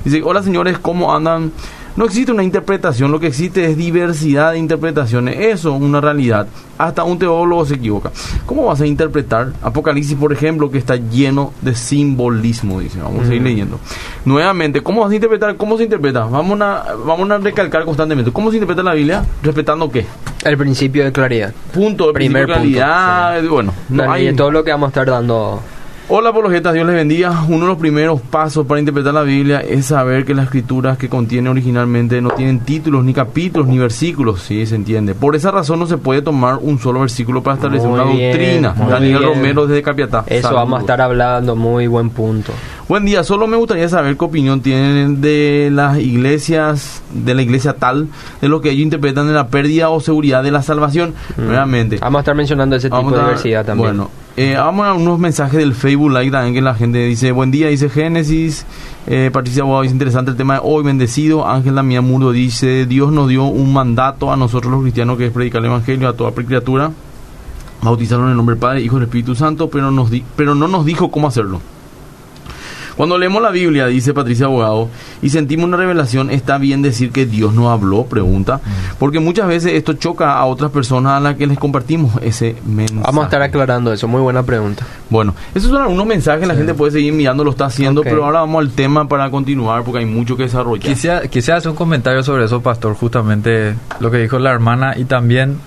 Dice, 0.03 0.21
hola 0.23 0.41
señores, 0.43 0.77
¿cómo 0.79 1.13
andan? 1.13 1.51
No 1.95 2.05
existe 2.05 2.31
una 2.31 2.43
interpretación, 2.43 3.11
lo 3.11 3.19
que 3.19 3.25
existe 3.25 3.65
es 3.65 3.75
diversidad 3.75 4.51
de 4.51 4.59
interpretaciones. 4.59 5.35
Eso 5.39 5.75
es 5.75 5.81
una 5.81 5.99
realidad. 5.99 6.45
Hasta 6.77 7.03
un 7.03 7.17
teólogo 7.17 7.65
se 7.65 7.73
equivoca. 7.73 8.11
¿Cómo 8.45 8.65
vas 8.67 8.79
a 8.81 8.85
interpretar 8.85 9.51
Apocalipsis, 9.63 10.15
por 10.15 10.31
ejemplo, 10.31 10.69
que 10.69 10.77
está 10.77 10.95
lleno 10.95 11.53
de 11.63 11.73
simbolismo? 11.73 12.79
Dice, 12.81 12.99
vamos 13.01 13.23
a 13.23 13.25
seguir 13.25 13.41
leyendo. 13.41 13.79
Nuevamente, 14.25 14.81
¿cómo 14.81 15.01
vas 15.01 15.11
a 15.11 15.15
interpretar? 15.15 15.55
¿Cómo 15.57 15.75
se 15.75 15.85
interpreta? 15.85 16.25
Vamos 16.25 16.61
a, 16.61 16.85
vamos 17.03 17.31
a 17.31 17.39
recalcar 17.39 17.83
constantemente. 17.83 18.31
¿Cómo 18.31 18.51
se 18.51 18.57
interpreta 18.57 18.83
la 18.83 18.93
Biblia? 18.93 19.25
¿Respetando 19.41 19.89
qué? 19.89 20.05
El 20.45 20.55
principio 20.55 21.03
de 21.03 21.11
claridad. 21.11 21.51
Punto, 21.73 22.09
el 22.09 22.13
Primer 22.13 22.45
principio 22.45 22.77
de 22.79 22.83
claridad. 22.85 23.49
Bueno, 23.49 23.73
no 23.89 24.11
hay- 24.11 24.35
todo 24.35 24.51
lo 24.51 24.63
que 24.63 24.69
vamos 24.69 24.87
a 24.87 24.89
estar 24.89 25.07
dando. 25.07 25.61
Hola 26.09 26.29
apologetas, 26.29 26.73
Dios 26.73 26.87
les 26.87 26.95
bendiga. 26.95 27.43
Uno 27.49 27.65
de 27.65 27.67
los 27.67 27.77
primeros 27.77 28.21
pasos 28.21 28.65
para 28.65 28.79
interpretar 28.79 29.13
la 29.13 29.23
Biblia 29.23 29.59
es 29.59 29.87
saber 29.87 30.23
que 30.23 30.33
las 30.33 30.45
escrituras 30.45 30.97
que 30.97 31.09
contiene 31.09 31.49
originalmente 31.49 32.21
no 32.21 32.29
tienen 32.29 32.61
títulos, 32.61 33.03
ni 33.03 33.13
capítulos, 33.13 33.67
ni 33.67 33.77
versículos, 33.77 34.41
sí, 34.41 34.65
se 34.65 34.75
entiende. 34.75 35.15
Por 35.15 35.35
esa 35.35 35.51
razón 35.51 35.79
no 35.79 35.85
se 35.85 35.97
puede 35.97 36.21
tomar 36.21 36.59
un 36.61 36.79
solo 36.79 37.01
versículo 37.01 37.43
para 37.43 37.55
establecer 37.55 37.89
Muy 37.89 37.99
una 37.99 38.09
bien, 38.09 38.31
doctrina. 38.31 38.75
Daniel 38.89 39.19
bien. 39.19 39.33
Romero 39.33 39.67
desde 39.67 39.81
Capiatá. 39.81 40.23
Eso 40.27 40.43
Saludos. 40.43 40.63
vamos 40.63 40.77
a 40.77 40.81
estar 40.83 41.01
hablando, 41.01 41.57
muy 41.57 41.87
buen 41.87 42.09
punto. 42.09 42.53
Buen 42.87 43.03
día, 43.03 43.25
solo 43.25 43.45
me 43.47 43.57
gustaría 43.57 43.89
saber 43.89 44.15
qué 44.15 44.23
opinión 44.23 44.61
tienen 44.61 45.19
de 45.19 45.69
las 45.73 45.99
iglesias, 45.99 47.01
de 47.13 47.35
la 47.35 47.41
iglesia 47.41 47.73
tal, 47.73 48.07
de 48.39 48.47
lo 48.47 48.61
que 48.61 48.69
ellos 48.69 48.83
interpretan 48.83 49.27
de 49.27 49.33
la 49.33 49.47
pérdida 49.49 49.89
o 49.89 49.99
seguridad 49.99 50.41
de 50.41 50.51
la 50.51 50.61
salvación. 50.61 51.15
Realmente. 51.35 51.97
Vamos 51.99 52.19
a 52.19 52.21
estar 52.21 52.35
mencionando 52.35 52.77
ese 52.77 52.87
tipo 52.87 52.95
Vamos 52.95 53.11
de 53.11 53.19
diversidad 53.19 53.65
también. 53.65 53.89
Bueno, 53.89 54.09
eh, 54.37 54.55
vamos 54.55 54.85
a 54.85 54.93
unos 54.93 55.19
mensajes 55.19 55.57
del 55.59 55.73
Facebook 55.73 56.11
Live 56.11 56.31
también 56.31 56.63
la 56.63 56.75
gente 56.75 56.99
dice, 57.05 57.31
buen 57.31 57.51
día, 57.51 57.67
dice 57.67 57.89
Génesis, 57.89 58.65
eh, 59.07 59.29
Patricia 59.33 59.63
Boa 59.63 59.81
dice, 59.81 59.93
interesante 59.93 60.31
el 60.31 60.37
tema 60.37 60.53
de 60.55 60.59
hoy, 60.63 60.83
bendecido, 60.83 61.47
Ángel 61.47 61.75
Damián 61.75 62.05
Muro 62.05 62.31
dice, 62.31 62.85
Dios 62.85 63.11
nos 63.11 63.27
dio 63.27 63.45
un 63.45 63.73
mandato 63.73 64.31
a 64.31 64.37
nosotros 64.37 64.71
los 64.71 64.81
cristianos 64.83 65.17
que 65.17 65.25
es 65.25 65.31
predicar 65.33 65.59
el 65.59 65.65
Evangelio 65.65 66.07
a 66.07 66.13
toda 66.13 66.31
criatura, 66.31 66.91
bautizaron 67.81 68.25
en 68.25 68.31
el 68.31 68.37
nombre 68.37 68.55
del 68.55 68.59
Padre, 68.61 68.81
Hijo 68.81 68.99
y 68.99 69.03
Espíritu 69.03 69.35
Santo, 69.35 69.69
pero, 69.69 69.91
nos 69.91 70.09
di- 70.11 70.23
pero 70.35 70.55
no 70.55 70.67
nos 70.67 70.85
dijo 70.85 71.09
cómo 71.11 71.27
hacerlo. 71.27 71.59
Cuando 72.97 73.17
leemos 73.17 73.41
la 73.41 73.51
Biblia, 73.51 73.85
dice 73.87 74.13
Patricia 74.13 74.47
Abogado, 74.47 74.89
y 75.21 75.29
sentimos 75.29 75.65
una 75.67 75.77
revelación, 75.77 76.31
¿está 76.31 76.57
bien 76.57 76.81
decir 76.81 77.11
que 77.11 77.25
Dios 77.25 77.53
no 77.53 77.71
habló? 77.71 78.05
Pregunta. 78.05 78.59
Porque 78.97 79.19
muchas 79.19 79.47
veces 79.47 79.73
esto 79.73 79.93
choca 79.93 80.33
a 80.33 80.45
otras 80.45 80.71
personas 80.71 81.13
a 81.13 81.19
las 81.19 81.35
que 81.35 81.45
les 81.47 81.59
compartimos 81.59 82.11
ese 82.23 82.55
mensaje. 82.65 83.01
Vamos 83.05 83.21
a 83.21 83.25
estar 83.27 83.41
aclarando 83.41 83.93
eso, 83.93 84.07
muy 84.07 84.19
buena 84.21 84.43
pregunta. 84.43 84.85
Bueno, 85.09 85.35
esos 85.53 85.69
son 85.69 85.81
algunos 85.81 86.05
mensajes, 86.07 86.47
la 86.47 86.55
gente 86.55 86.73
puede 86.73 86.91
seguir 86.91 87.13
mirando, 87.13 87.43
lo 87.43 87.51
está 87.51 87.65
haciendo, 87.65 88.01
Ok. 88.01 88.07
pero 88.09 88.25
ahora 88.25 88.39
vamos 88.41 88.61
al 88.65 88.71
tema 88.71 89.07
para 89.07 89.29
continuar 89.29 89.83
porque 89.83 89.99
hay 89.99 90.05
mucho 90.05 90.35
que 90.35 90.43
desarrollar. 90.43 90.87
Quisiera, 90.91 91.21
quisiera 91.27 91.59
hacer 91.59 91.69
un 91.69 91.77
comentario 91.77 92.23
sobre 92.23 92.45
eso, 92.45 92.61
pastor, 92.61 92.95
justamente 92.95 93.75
lo 93.99 94.09
que 94.09 94.17
dijo 94.17 94.39
la 94.39 94.51
hermana 94.51 94.97
y 94.97 95.05
también 95.05 95.57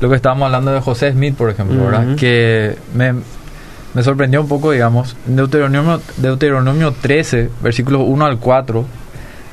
lo 0.00 0.10
que 0.10 0.16
estábamos 0.16 0.46
hablando 0.46 0.72
de 0.72 0.80
José 0.80 1.12
Smith, 1.12 1.34
por 1.36 1.48
ejemplo, 1.48 1.82
¿verdad? 1.84 2.06
Ujú. 2.08 2.16
Que 2.16 2.76
me, 2.94 3.14
me 3.96 4.02
sorprendió 4.02 4.42
un 4.42 4.48
poco, 4.48 4.72
digamos, 4.72 5.16
Deuteronomio, 5.24 6.02
Deuteronomio 6.18 6.92
13, 6.92 7.48
versículos 7.62 8.02
1 8.04 8.26
al 8.26 8.38
4, 8.38 8.84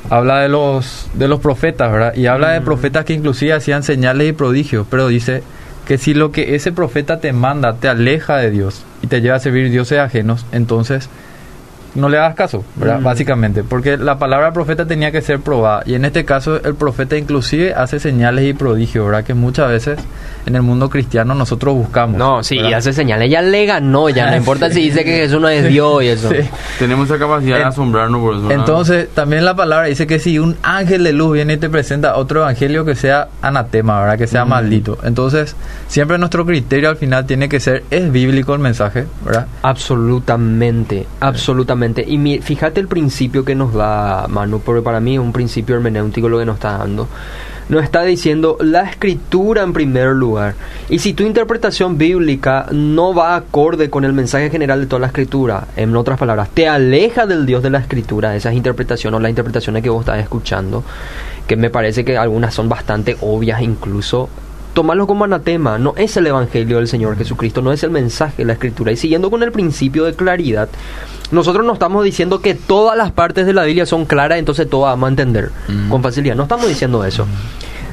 habla 0.09 0.39
de 0.41 0.49
los, 0.49 1.07
de 1.13 1.29
los 1.29 1.39
profetas, 1.39 1.89
¿verdad? 1.89 2.13
Y 2.13 2.25
habla 2.25 2.51
de 2.51 2.59
profetas 2.59 3.05
que 3.05 3.13
inclusive 3.13 3.53
hacían 3.53 3.83
señales 3.83 4.27
y 4.27 4.33
prodigios, 4.33 4.85
pero 4.89 5.07
dice 5.07 5.43
que 5.87 5.97
si 5.97 6.13
lo 6.13 6.33
que 6.33 6.55
ese 6.55 6.73
profeta 6.73 7.21
te 7.21 7.31
manda 7.31 7.75
te 7.75 7.87
aleja 7.87 8.35
de 8.35 8.51
Dios 8.51 8.83
y 9.01 9.07
te 9.07 9.21
lleva 9.21 9.37
a 9.37 9.39
servir 9.39 9.71
dioses 9.71 9.99
ajenos, 9.99 10.45
entonces 10.51 11.07
no 11.95 12.09
le 12.09 12.17
hagas 12.17 12.35
caso, 12.35 12.63
¿verdad? 12.75 12.99
Mm. 12.99 13.03
Básicamente, 13.03 13.63
porque 13.63 13.97
la 13.97 14.17
palabra 14.17 14.51
profeta 14.53 14.85
tenía 14.87 15.11
que 15.11 15.21
ser 15.21 15.39
probada 15.39 15.83
y 15.85 15.93
en 15.93 16.05
este 16.05 16.25
caso 16.25 16.59
el 16.63 16.75
profeta 16.75 17.15
inclusive 17.17 17.73
hace 17.73 17.99
señales 17.99 18.45
y 18.45 18.53
prodigios, 18.53 19.05
¿verdad? 19.05 19.23
Que 19.23 19.33
muchas 19.33 19.69
veces 19.69 19.99
en 20.45 20.55
el 20.55 20.61
mundo 20.61 20.89
cristiano 20.89 21.33
nosotros 21.35 21.73
buscamos. 21.75 22.17
No, 22.17 22.43
sí, 22.43 22.57
¿verdad? 22.57 22.79
hace 22.79 22.93
señales. 22.93 23.29
Ya 23.29 23.41
le 23.41 23.65
ganó, 23.65 24.09
ya 24.09 24.29
no 24.31 24.35
importa 24.37 24.69
si 24.69 24.81
dice 24.81 25.03
que 25.03 25.17
Jesús 25.17 25.39
no 25.39 25.47
es 25.49 25.67
Dios 25.67 26.03
y 26.03 26.07
eso. 26.07 26.29
Sí. 26.29 26.37
Tenemos 26.79 27.05
esa 27.09 27.19
capacidad 27.19 27.57
de 27.57 27.63
asombrarnos 27.63 28.21
por 28.21 28.33
eso. 28.35 28.47
¿verdad? 28.47 28.59
Entonces, 28.59 29.09
también 29.13 29.45
la 29.45 29.55
palabra 29.55 29.85
dice 29.87 30.07
que 30.07 30.19
si 30.19 30.39
un 30.39 30.57
ángel 30.63 31.03
de 31.03 31.13
luz 31.13 31.33
viene 31.33 31.53
y 31.53 31.57
te 31.57 31.69
presenta 31.69 32.15
otro 32.17 32.41
evangelio 32.41 32.83
que 32.85 32.95
sea 32.95 33.27
anatema, 33.41 33.99
¿verdad? 34.01 34.17
Que 34.17 34.27
sea 34.27 34.45
Mm. 34.45 34.49
maldito. 34.49 34.97
Entonces, 35.03 35.55
siempre 35.87 36.17
nuestro 36.17 36.45
criterio 36.45 36.89
al 36.89 36.97
final 36.97 37.25
tiene 37.25 37.47
que 37.47 37.59
ser, 37.59 37.83
¿es 37.91 38.11
bíblico 38.11 38.53
el 38.53 38.59
mensaje? 38.59 39.05
¿Verdad? 39.23 39.47
Absolutamente, 39.61 41.05
absolutamente. 41.19 41.82
Y 42.07 42.39
fíjate 42.41 42.79
el 42.79 42.87
principio 42.87 43.43
que 43.43 43.55
nos 43.55 43.73
da 43.73 44.27
Manu, 44.27 44.59
porque 44.59 44.81
para 44.81 44.99
mí 44.99 45.15
es 45.15 45.19
un 45.19 45.33
principio 45.33 45.75
hermenéutico 45.75 46.29
lo 46.29 46.39
que 46.39 46.45
nos 46.45 46.55
está 46.55 46.77
dando. 46.77 47.07
Nos 47.69 47.83
está 47.83 48.03
diciendo 48.03 48.57
la 48.59 48.83
escritura 48.83 49.63
en 49.63 49.71
primer 49.71 50.09
lugar. 50.09 50.55
Y 50.89 50.99
si 50.99 51.13
tu 51.13 51.23
interpretación 51.23 51.97
bíblica 51.97 52.67
no 52.71 53.13
va 53.13 53.35
acorde 53.35 53.89
con 53.89 54.03
el 54.03 54.13
mensaje 54.13 54.49
general 54.49 54.81
de 54.81 54.87
toda 54.87 54.99
la 54.99 55.07
escritura, 55.07 55.67
en 55.75 55.95
otras 55.95 56.19
palabras, 56.19 56.49
te 56.53 56.67
aleja 56.67 57.25
del 57.25 57.45
Dios 57.45 57.63
de 57.63 57.69
la 57.69 57.79
escritura, 57.79 58.35
esas 58.35 58.53
interpretaciones 58.53 59.17
o 59.17 59.21
las 59.21 59.29
interpretaciones 59.29 59.81
que 59.81 59.89
vos 59.89 60.01
estás 60.01 60.19
escuchando, 60.19 60.83
que 61.47 61.55
me 61.55 61.69
parece 61.69 62.03
que 62.03 62.17
algunas 62.17 62.53
son 62.53 62.67
bastante 62.67 63.17
obvias 63.21 63.61
incluso, 63.61 64.29
tomarlo 64.73 65.07
como 65.07 65.23
anatema. 65.23 65.77
No 65.77 65.93
es 65.97 66.15
el 66.17 66.27
Evangelio 66.27 66.77
del 66.77 66.87
Señor 66.87 67.17
Jesucristo, 67.17 67.61
no 67.61 67.71
es 67.71 67.83
el 67.83 67.91
mensaje 67.91 68.37
de 68.37 68.45
la 68.45 68.53
Escritura. 68.53 68.91
Y 68.91 68.97
siguiendo 68.97 69.29
con 69.29 69.43
el 69.43 69.51
principio 69.51 70.05
de 70.05 70.13
claridad, 70.13 70.69
nosotros 71.31 71.65
no 71.65 71.73
estamos 71.73 72.03
diciendo 72.03 72.41
que 72.41 72.53
todas 72.53 72.97
las 72.97 73.11
partes 73.11 73.45
de 73.45 73.53
la 73.53 73.63
Biblia 73.63 73.85
son 73.85 74.05
claras, 74.05 74.37
entonces 74.39 74.69
todo 74.69 74.81
vamos 74.81 75.07
a 75.07 75.09
entender 75.09 75.49
Mm. 75.67 75.89
con 75.89 76.03
facilidad. 76.03 76.35
No 76.35 76.43
estamos 76.43 76.67
diciendo 76.67 77.03
eso. 77.05 77.25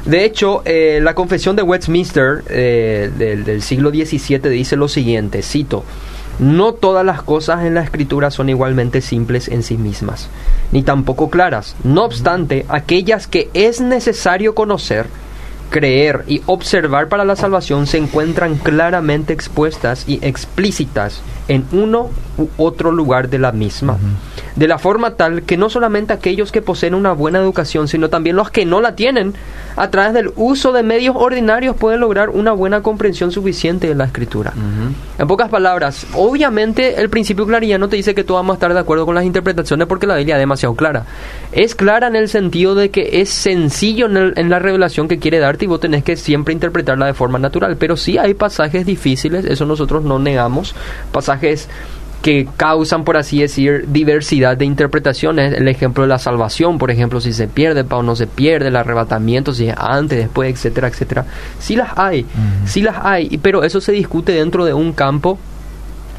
De 0.04 0.24
hecho, 0.24 0.62
eh, 0.64 0.98
la 1.02 1.14
confesión 1.14 1.56
de 1.56 1.62
Westminster 1.62 2.42
eh, 2.48 3.10
del, 3.16 3.44
del 3.44 3.62
siglo 3.62 3.90
XVII 3.90 4.38
dice 4.48 4.76
lo 4.76 4.88
siguiente, 4.88 5.42
cito, 5.42 5.84
no 6.38 6.72
todas 6.72 7.04
las 7.04 7.22
cosas 7.22 7.66
en 7.66 7.74
la 7.74 7.82
escritura 7.82 8.30
son 8.30 8.48
igualmente 8.48 9.02
simples 9.02 9.48
en 9.48 9.62
sí 9.62 9.76
mismas, 9.76 10.28
ni 10.72 10.82
tampoco 10.82 11.28
claras. 11.28 11.76
No 11.84 12.04
obstante, 12.04 12.64
aquellas 12.70 13.26
que 13.26 13.50
es 13.52 13.82
necesario 13.82 14.54
conocer, 14.54 15.06
creer 15.70 16.24
y 16.26 16.42
observar 16.46 17.08
para 17.08 17.24
la 17.24 17.36
salvación 17.36 17.86
se 17.86 17.98
encuentran 17.98 18.56
claramente 18.56 19.32
expuestas 19.32 20.04
y 20.06 20.18
explícitas 20.26 21.22
en 21.50 21.64
uno 21.72 22.08
u 22.38 22.46
otro 22.56 22.92
lugar 22.92 23.28
de 23.28 23.38
la 23.38 23.52
misma. 23.52 23.98
De 24.56 24.66
la 24.68 24.78
forma 24.78 25.16
tal 25.16 25.42
que 25.42 25.56
no 25.56 25.68
solamente 25.68 26.12
aquellos 26.12 26.50
que 26.52 26.62
poseen 26.62 26.94
una 26.94 27.12
buena 27.12 27.38
educación, 27.38 27.88
sino 27.88 28.08
también 28.08 28.36
los 28.36 28.50
que 28.50 28.64
no 28.64 28.80
la 28.80 28.94
tienen, 28.94 29.34
a 29.76 29.90
través 29.90 30.12
del 30.14 30.32
uso 30.36 30.72
de 30.72 30.82
medios 30.82 31.14
ordinarios 31.18 31.76
pueden 31.76 32.00
lograr 32.00 32.30
una 32.30 32.52
buena 32.52 32.82
comprensión 32.82 33.30
suficiente 33.32 33.86
de 33.88 33.94
la 33.94 34.04
escritura. 34.04 34.52
En 35.18 35.26
pocas 35.28 35.48
palabras, 35.50 36.06
obviamente 36.14 37.00
el 37.00 37.08
principio 37.10 37.44
de 37.44 37.50
claridad 37.50 37.78
no 37.78 37.88
te 37.88 37.96
dice 37.96 38.14
que 38.14 38.24
todos 38.24 38.38
vamos 38.38 38.54
a 38.54 38.56
estar 38.56 38.72
de 38.72 38.80
acuerdo 38.80 39.04
con 39.06 39.14
las 39.14 39.24
interpretaciones 39.24 39.86
porque 39.86 40.06
la 40.06 40.16
Biblia 40.16 40.36
es 40.36 40.40
demasiado 40.40 40.74
clara. 40.74 41.04
Es 41.52 41.74
clara 41.74 42.06
en 42.08 42.16
el 42.16 42.28
sentido 42.28 42.74
de 42.74 42.90
que 42.90 43.20
es 43.20 43.28
sencillo 43.30 44.06
en, 44.06 44.16
el- 44.16 44.32
en 44.36 44.50
la 44.50 44.58
revelación 44.60 45.08
que 45.08 45.18
quiere 45.18 45.38
darte 45.38 45.64
y 45.64 45.68
vos 45.68 45.80
tenés 45.80 46.04
que 46.04 46.16
siempre 46.16 46.54
interpretarla 46.54 47.06
de 47.06 47.14
forma 47.14 47.38
natural. 47.38 47.76
Pero 47.76 47.96
sí 47.96 48.18
hay 48.18 48.34
pasajes 48.34 48.86
difíciles, 48.86 49.44
eso 49.44 49.66
nosotros 49.66 50.04
no 50.04 50.18
negamos, 50.18 50.74
pasajes 51.12 51.39
que 51.40 52.46
causan, 52.56 53.04
por 53.04 53.16
así 53.16 53.40
decir, 53.40 53.86
diversidad 53.88 54.56
de 54.56 54.66
interpretaciones. 54.66 55.54
El 55.54 55.68
ejemplo 55.68 56.02
de 56.02 56.08
la 56.08 56.18
salvación, 56.18 56.78
por 56.78 56.90
ejemplo, 56.90 57.20
si 57.20 57.32
se 57.32 57.48
pierde 57.48 57.84
o 57.90 58.02
no 58.02 58.14
se 58.14 58.26
pierde, 58.26 58.68
el 58.68 58.76
arrebatamiento, 58.76 59.54
si 59.54 59.68
es 59.68 59.74
antes, 59.76 60.18
después, 60.18 60.52
etcétera, 60.52 60.88
etcétera. 60.88 61.24
Sí 61.58 61.76
las 61.76 61.96
hay, 61.96 62.26
sí 62.66 62.82
las 62.82 62.96
hay, 63.02 63.38
pero 63.42 63.64
eso 63.64 63.80
se 63.80 63.92
discute 63.92 64.32
dentro 64.32 64.64
de 64.64 64.74
un 64.74 64.92
campo 64.92 65.38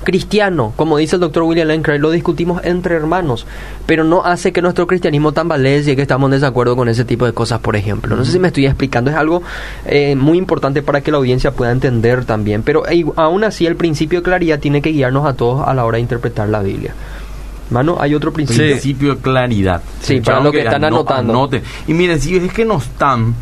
cristiano, 0.03 0.73
como 0.75 0.97
dice 0.97 1.15
el 1.15 1.21
doctor 1.21 1.43
William 1.43 1.67
Lane 1.67 1.81
Craig, 1.81 1.99
lo 1.99 2.11
discutimos 2.11 2.61
entre 2.63 2.95
hermanos, 2.95 3.45
pero 3.85 4.03
no 4.03 4.23
hace 4.23 4.51
que 4.51 4.61
nuestro 4.61 4.87
cristianismo 4.87 5.31
tambalee 5.31 5.79
y 5.79 5.95
que 5.95 6.01
estamos 6.01 6.27
en 6.27 6.31
desacuerdo 6.31 6.75
con 6.75 6.89
ese 6.89 7.05
tipo 7.05 7.25
de 7.25 7.33
cosas, 7.33 7.59
por 7.59 7.75
ejemplo. 7.75 8.15
No 8.15 8.25
sé 8.25 8.33
si 8.33 8.39
me 8.39 8.47
estoy 8.47 8.65
explicando, 8.65 9.11
es 9.11 9.17
algo 9.17 9.43
eh, 9.85 10.15
muy 10.15 10.37
importante 10.37 10.81
para 10.81 11.01
que 11.01 11.11
la 11.11 11.17
audiencia 11.17 11.51
pueda 11.51 11.71
entender 11.71 12.25
también, 12.25 12.63
pero 12.63 12.87
eh, 12.87 13.05
aún 13.15 13.43
así 13.43 13.65
el 13.65 13.75
principio 13.75 14.19
de 14.19 14.23
claridad 14.23 14.59
tiene 14.59 14.81
que 14.81 14.91
guiarnos 14.91 15.25
a 15.25 15.33
todos 15.33 15.67
a 15.67 15.73
la 15.73 15.85
hora 15.85 15.97
de 15.97 16.01
interpretar 16.01 16.49
la 16.49 16.61
Biblia. 16.61 16.93
Mano, 17.69 17.97
hay 17.99 18.13
otro 18.13 18.33
principio. 18.33 18.65
Principio 18.65 19.15
de 19.15 19.21
claridad. 19.21 19.81
Sí, 20.01 20.19
para 20.19 20.41
lo 20.41 20.51
que 20.51 20.59
están 20.59 20.83
anotando. 20.83 21.49
Y 21.87 21.93
miren, 21.93 22.19
si 22.19 22.35
es 22.35 22.51
que 22.51 22.65
no 22.65 22.77
están 22.77 23.33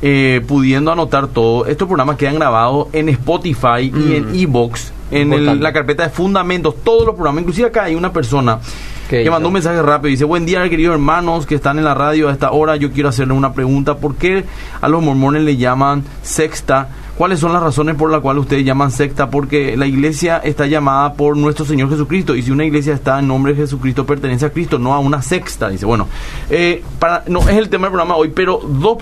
eh, 0.00 0.42
pudiendo 0.46 0.92
anotar 0.92 1.28
todo, 1.28 1.66
estos 1.66 1.88
programas 1.88 2.16
quedan 2.16 2.36
grabados 2.36 2.88
en 2.92 3.08
Spotify 3.08 3.92
y 3.94 4.14
en 4.14 4.32
mm. 4.32 4.34
Evox, 4.34 4.92
en 5.10 5.62
la 5.62 5.72
carpeta 5.72 6.04
de 6.04 6.10
fundamentos, 6.10 6.74
todos 6.84 7.06
los 7.06 7.14
programas. 7.14 7.42
Inclusive 7.42 7.68
acá 7.68 7.84
hay 7.84 7.94
una 7.94 8.12
persona 8.12 8.60
que 9.08 9.30
mandó 9.30 9.48
un 9.48 9.54
mensaje 9.54 9.80
rápido. 9.80 10.10
Dice, 10.10 10.24
buen 10.24 10.44
día, 10.44 10.68
queridos 10.68 10.94
hermanos 10.94 11.46
que 11.46 11.54
están 11.54 11.78
en 11.78 11.84
la 11.84 11.94
radio 11.94 12.28
a 12.28 12.32
esta 12.32 12.52
hora. 12.52 12.76
Yo 12.76 12.92
quiero 12.92 13.08
hacerle 13.08 13.32
una 13.32 13.52
pregunta. 13.52 13.96
¿Por 13.96 14.16
qué 14.16 14.44
a 14.80 14.88
los 14.88 15.02
mormones 15.02 15.42
le 15.42 15.56
llaman 15.56 16.04
sexta? 16.22 16.88
¿Cuáles 17.16 17.40
son 17.40 17.52
las 17.52 17.62
razones 17.62 17.96
por 17.96 18.12
las 18.12 18.20
cuales 18.20 18.42
ustedes 18.42 18.64
llaman 18.64 18.92
secta? 18.92 19.28
Porque 19.28 19.76
la 19.76 19.86
iglesia 19.86 20.38
está 20.38 20.66
llamada 20.66 21.14
por 21.14 21.36
nuestro 21.36 21.64
Señor 21.64 21.90
Jesucristo. 21.90 22.36
Y 22.36 22.42
si 22.42 22.50
una 22.50 22.64
iglesia 22.64 22.94
está 22.94 23.18
en 23.18 23.26
nombre 23.26 23.54
de 23.54 23.62
Jesucristo, 23.62 24.06
pertenece 24.06 24.46
a 24.46 24.50
Cristo, 24.50 24.78
no 24.78 24.94
a 24.94 25.00
una 25.00 25.22
sexta. 25.22 25.68
Dice, 25.68 25.84
bueno, 25.84 26.06
eh, 26.50 26.84
para, 27.00 27.24
no 27.26 27.40
es 27.40 27.56
el 27.56 27.70
tema 27.70 27.86
del 27.86 27.92
programa 27.92 28.14
hoy, 28.14 28.28
pero 28.28 28.60
dos 28.62 28.98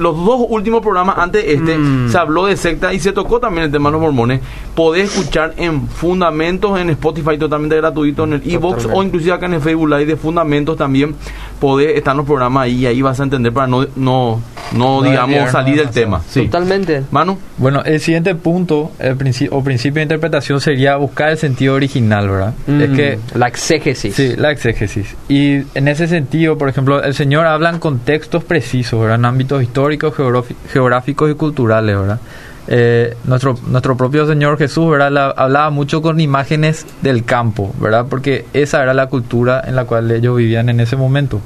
los 0.00 0.16
dos 0.16 0.46
últimos 0.48 0.80
programas 0.80 1.18
antes 1.18 1.44
de 1.44 1.54
este 1.54 1.78
mm. 1.78 2.08
se 2.10 2.18
habló 2.18 2.46
de 2.46 2.56
secta 2.56 2.92
y 2.92 3.00
se 3.00 3.12
tocó 3.12 3.38
también 3.38 3.64
el 3.64 3.70
tema 3.70 3.90
de 3.90 3.92
los 3.92 4.00
mormones. 4.00 4.40
Podés 4.74 5.14
escuchar 5.14 5.54
en 5.56 5.86
Fundamentos 5.88 6.78
en 6.78 6.90
Spotify 6.90 7.38
totalmente 7.38 7.76
gratuito, 7.76 8.24
en 8.24 8.34
el 8.34 8.42
e-box 8.50 8.88
o 8.92 9.02
inclusive 9.02 9.32
acá 9.32 9.46
en 9.46 9.54
el 9.54 9.60
Facebook 9.60 9.88
Live 9.88 10.06
de 10.06 10.16
Fundamentos 10.16 10.76
también 10.76 11.14
podés 11.60 11.96
estar 11.96 12.16
los 12.16 12.26
programas 12.26 12.64
ahí 12.64 12.80
y 12.80 12.86
ahí 12.86 13.02
vas 13.02 13.20
a 13.20 13.24
entender 13.24 13.52
para 13.52 13.66
no, 13.66 13.86
no, 13.96 14.40
no, 14.72 15.02
digamos, 15.02 15.50
salir 15.50 15.76
del 15.76 15.90
tema. 15.90 16.22
Totalmente. 16.32 17.02
Manu. 17.10 17.38
Bueno, 17.58 17.82
el 17.84 18.00
siguiente 18.00 18.34
punto 18.34 18.92
el 18.98 19.16
principio, 19.16 19.58
o 19.58 19.62
principio 19.62 19.96
de 19.96 20.04
interpretación 20.04 20.60
sería 20.60 20.96
buscar 20.96 21.30
el 21.30 21.38
sentido 21.38 21.74
original, 21.74 22.28
¿verdad? 22.28 22.54
es 22.66 22.90
mm, 22.90 22.96
que 22.96 23.18
la 23.34 23.48
exégesis. 23.48 24.14
Sí, 24.14 24.34
la 24.36 24.50
exégesis. 24.50 25.14
Y 25.28 25.62
en 25.74 25.88
ese 25.88 26.08
sentido, 26.08 26.56
por 26.56 26.68
ejemplo, 26.68 27.02
el 27.02 27.14
Señor 27.14 27.46
habla 27.46 27.70
en 27.70 27.78
contextos 27.78 28.42
precisos, 28.44 29.00
¿verdad? 29.00 29.16
En 29.16 29.26
ámbitos 29.26 29.62
históricos 29.62 29.89
geográficos 29.98 31.30
y 31.30 31.34
culturales, 31.34 31.98
¿verdad? 31.98 32.20
Eh, 32.68 33.16
nuestro, 33.24 33.58
nuestro 33.66 33.96
propio 33.96 34.26
Señor 34.26 34.56
Jesús, 34.58 34.90
¿verdad? 34.90 35.34
hablaba 35.36 35.70
mucho 35.70 36.02
con 36.02 36.20
imágenes 36.20 36.86
del 37.02 37.24
campo, 37.24 37.74
¿verdad? 37.80 38.06
Porque 38.08 38.46
esa 38.52 38.82
era 38.82 38.94
la 38.94 39.08
cultura 39.08 39.62
en 39.66 39.74
la 39.74 39.86
cual 39.86 40.10
ellos 40.10 40.36
vivían 40.36 40.68
en 40.68 40.78
ese 40.78 40.96
momento. 40.96 41.40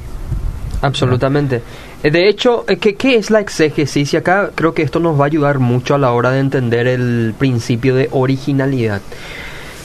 Absolutamente. 0.83 1.63
Eh, 2.03 2.11
de 2.11 2.29
hecho, 2.29 2.65
eh, 2.69 2.77
¿qué, 2.77 2.95
¿qué 2.97 3.17
es 3.17 3.31
la 3.31 3.41
exégesis? 3.41 4.13
Y 4.13 4.17
acá 4.19 4.51
creo 4.55 4.75
que 4.75 4.83
esto 4.83 5.01
nos 5.01 5.19
va 5.19 5.25
a 5.25 5.27
ayudar 5.27 5.61
mucho 5.61 5.95
a 5.95 5.99
la 5.99 6.13
hora 6.13 6.31
de 6.31 6.41
entender 6.41 6.87
el 6.87 7.35
principio 7.39 7.95
de 7.95 8.09
originalidad. 8.13 9.01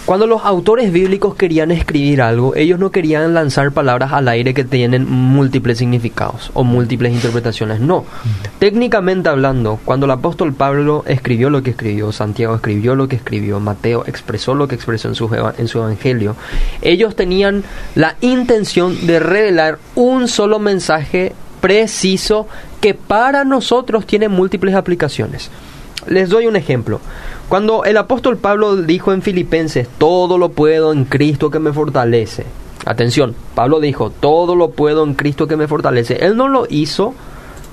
Cuando 0.10 0.26
los 0.26 0.44
autores 0.44 0.92
bíblicos 0.92 1.36
querían 1.36 1.70
escribir 1.70 2.24
algo, 2.24 2.56
ellos 2.56 2.80
no 2.80 2.90
querían 2.90 3.36
lanzar 3.36 3.72
palabras 3.72 4.12
al 4.12 4.28
aire 4.28 4.56
que 4.56 4.64
tienen 4.64 5.08
múltiples 5.08 5.78
significados 5.78 6.50
o 6.56 6.64
múltiples 6.64 7.14
interpretaciones. 7.14 7.80
No. 7.80 8.06
Técnicamente 8.58 9.30
hablando, 9.30 9.80
cuando 9.86 10.08
el 10.08 10.12
apóstol 10.12 10.56
Pablo 10.56 11.04
escribió 11.06 11.52
lo 11.52 11.62
que 11.62 11.70
escribió, 11.70 12.12
Santiago 12.12 12.56
escribió 12.56 12.96
lo 12.96 13.08
que 13.08 13.18
escribió, 13.18 13.60
Mateo 13.60 14.04
expresó 14.08 14.56
lo 14.56 14.68
que 14.68 14.74
expresó 14.74 15.10
en 15.10 15.14
su, 15.14 15.30
en 15.56 15.68
su 15.68 15.78
evangelio, 15.78 16.36
ellos 16.82 17.16
tenían 17.16 17.64
la 17.94 18.16
intención 18.22 19.06
de 19.06 19.20
revelar 19.20 19.78
un 19.94 20.28
solo 20.28 20.58
mensaje 20.58 21.34
preciso 21.62 22.48
que 22.82 22.96
para 22.96 23.44
nosotros 23.44 24.08
tiene 24.08 24.28
múltiples 24.28 24.74
aplicaciones. 24.74 25.52
Les 26.08 26.30
doy 26.30 26.48
un 26.48 26.56
ejemplo. 26.56 27.00
Cuando 27.50 27.84
el 27.84 27.98
apóstol 27.98 28.38
Pablo 28.38 28.76
dijo 28.76 29.12
en 29.12 29.24
Filipenses, 29.24 29.88
todo 29.98 30.38
lo 30.38 30.50
puedo 30.50 30.94
en 30.94 31.06
Cristo 31.06 31.50
que 31.50 31.58
me 31.58 31.74
fortalece. 31.74 32.46
Atención, 32.86 33.34
Pablo 33.56 33.80
dijo, 33.80 34.12
todo 34.12 34.56
lo 34.56 34.70
puedo 34.70 35.04
en 35.04 35.16
Cristo 35.16 35.48
que 35.48 35.58
me 35.58 35.68
fortalece. 35.68 36.24
Él 36.24 36.38
no 36.38 36.48
lo 36.48 36.68
hizo 36.70 37.16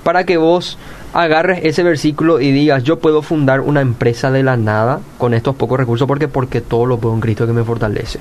para 0.03 0.23
que 0.23 0.37
vos 0.37 0.79
agarres 1.13 1.59
ese 1.61 1.83
versículo 1.83 2.41
y 2.41 2.51
digas, 2.51 2.83
yo 2.83 2.97
puedo 2.97 3.21
fundar 3.21 3.61
una 3.61 3.81
empresa 3.81 4.31
de 4.31 4.41
la 4.41 4.57
nada 4.57 4.99
con 5.19 5.35
estos 5.35 5.55
pocos 5.55 5.79
recursos 5.79 6.07
porque 6.07 6.27
porque 6.27 6.59
todo 6.59 6.87
lo 6.87 6.97
puedo 6.97 7.13
en 7.13 7.21
Cristo 7.21 7.45
que 7.45 7.53
me 7.53 7.63
fortalece. 7.63 8.19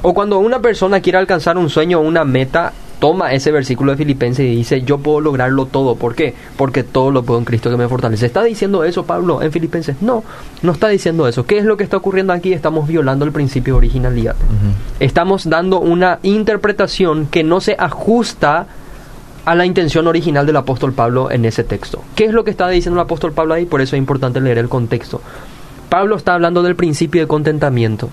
O 0.00 0.14
cuando 0.14 0.38
una 0.38 0.60
persona 0.60 1.00
quiere 1.00 1.18
alcanzar 1.18 1.58
un 1.58 1.68
sueño 1.68 1.98
o 1.98 2.02
una 2.02 2.24
meta, 2.24 2.72
toma 2.98 3.32
ese 3.32 3.52
versículo 3.52 3.92
de 3.92 3.98
Filipenses 3.98 4.46
y 4.46 4.56
dice, 4.56 4.82
yo 4.82 4.98
puedo 4.98 5.20
lograrlo 5.20 5.66
todo. 5.66 5.96
¿Por 5.96 6.14
qué? 6.14 6.34
Porque 6.56 6.82
todo 6.82 7.10
lo 7.10 7.22
puedo 7.22 7.38
en 7.38 7.44
Cristo 7.44 7.70
que 7.70 7.76
me 7.76 7.88
fortalece. 7.88 8.26
¿Está 8.26 8.42
diciendo 8.42 8.84
eso 8.84 9.04
Pablo 9.04 9.42
en 9.42 9.52
Filipenses? 9.52 9.96
No, 10.00 10.24
no 10.62 10.72
está 10.72 10.88
diciendo 10.88 11.28
eso. 11.28 11.46
¿Qué 11.46 11.58
es 11.58 11.64
lo 11.64 11.76
que 11.76 11.84
está 11.84 11.96
ocurriendo 11.96 12.32
aquí? 12.32 12.52
Estamos 12.52 12.88
violando 12.88 13.24
el 13.24 13.32
principio 13.32 13.74
de 13.74 13.78
originalidad. 13.78 14.36
Estamos 15.00 15.48
dando 15.48 15.80
una 15.80 16.18
interpretación 16.22 17.26
que 17.26 17.44
no 17.44 17.60
se 17.60 17.76
ajusta 17.78 18.66
a 19.44 19.54
la 19.54 19.66
intención 19.66 20.06
original 20.06 20.46
del 20.46 20.56
apóstol 20.56 20.92
Pablo 20.92 21.30
en 21.30 21.44
ese 21.44 21.64
texto. 21.64 22.02
¿Qué 22.14 22.24
es 22.24 22.32
lo 22.32 22.44
que 22.44 22.50
está 22.50 22.68
diciendo 22.68 22.98
el 22.98 23.04
apóstol 23.04 23.32
Pablo 23.32 23.54
ahí? 23.54 23.66
Por 23.66 23.80
eso 23.80 23.96
es 23.96 23.98
importante 23.98 24.40
leer 24.40 24.58
el 24.58 24.68
contexto. 24.68 25.20
Pablo 25.88 26.16
está 26.16 26.34
hablando 26.34 26.62
del 26.62 26.74
principio 26.74 27.20
de 27.20 27.28
contentamiento. 27.28 28.08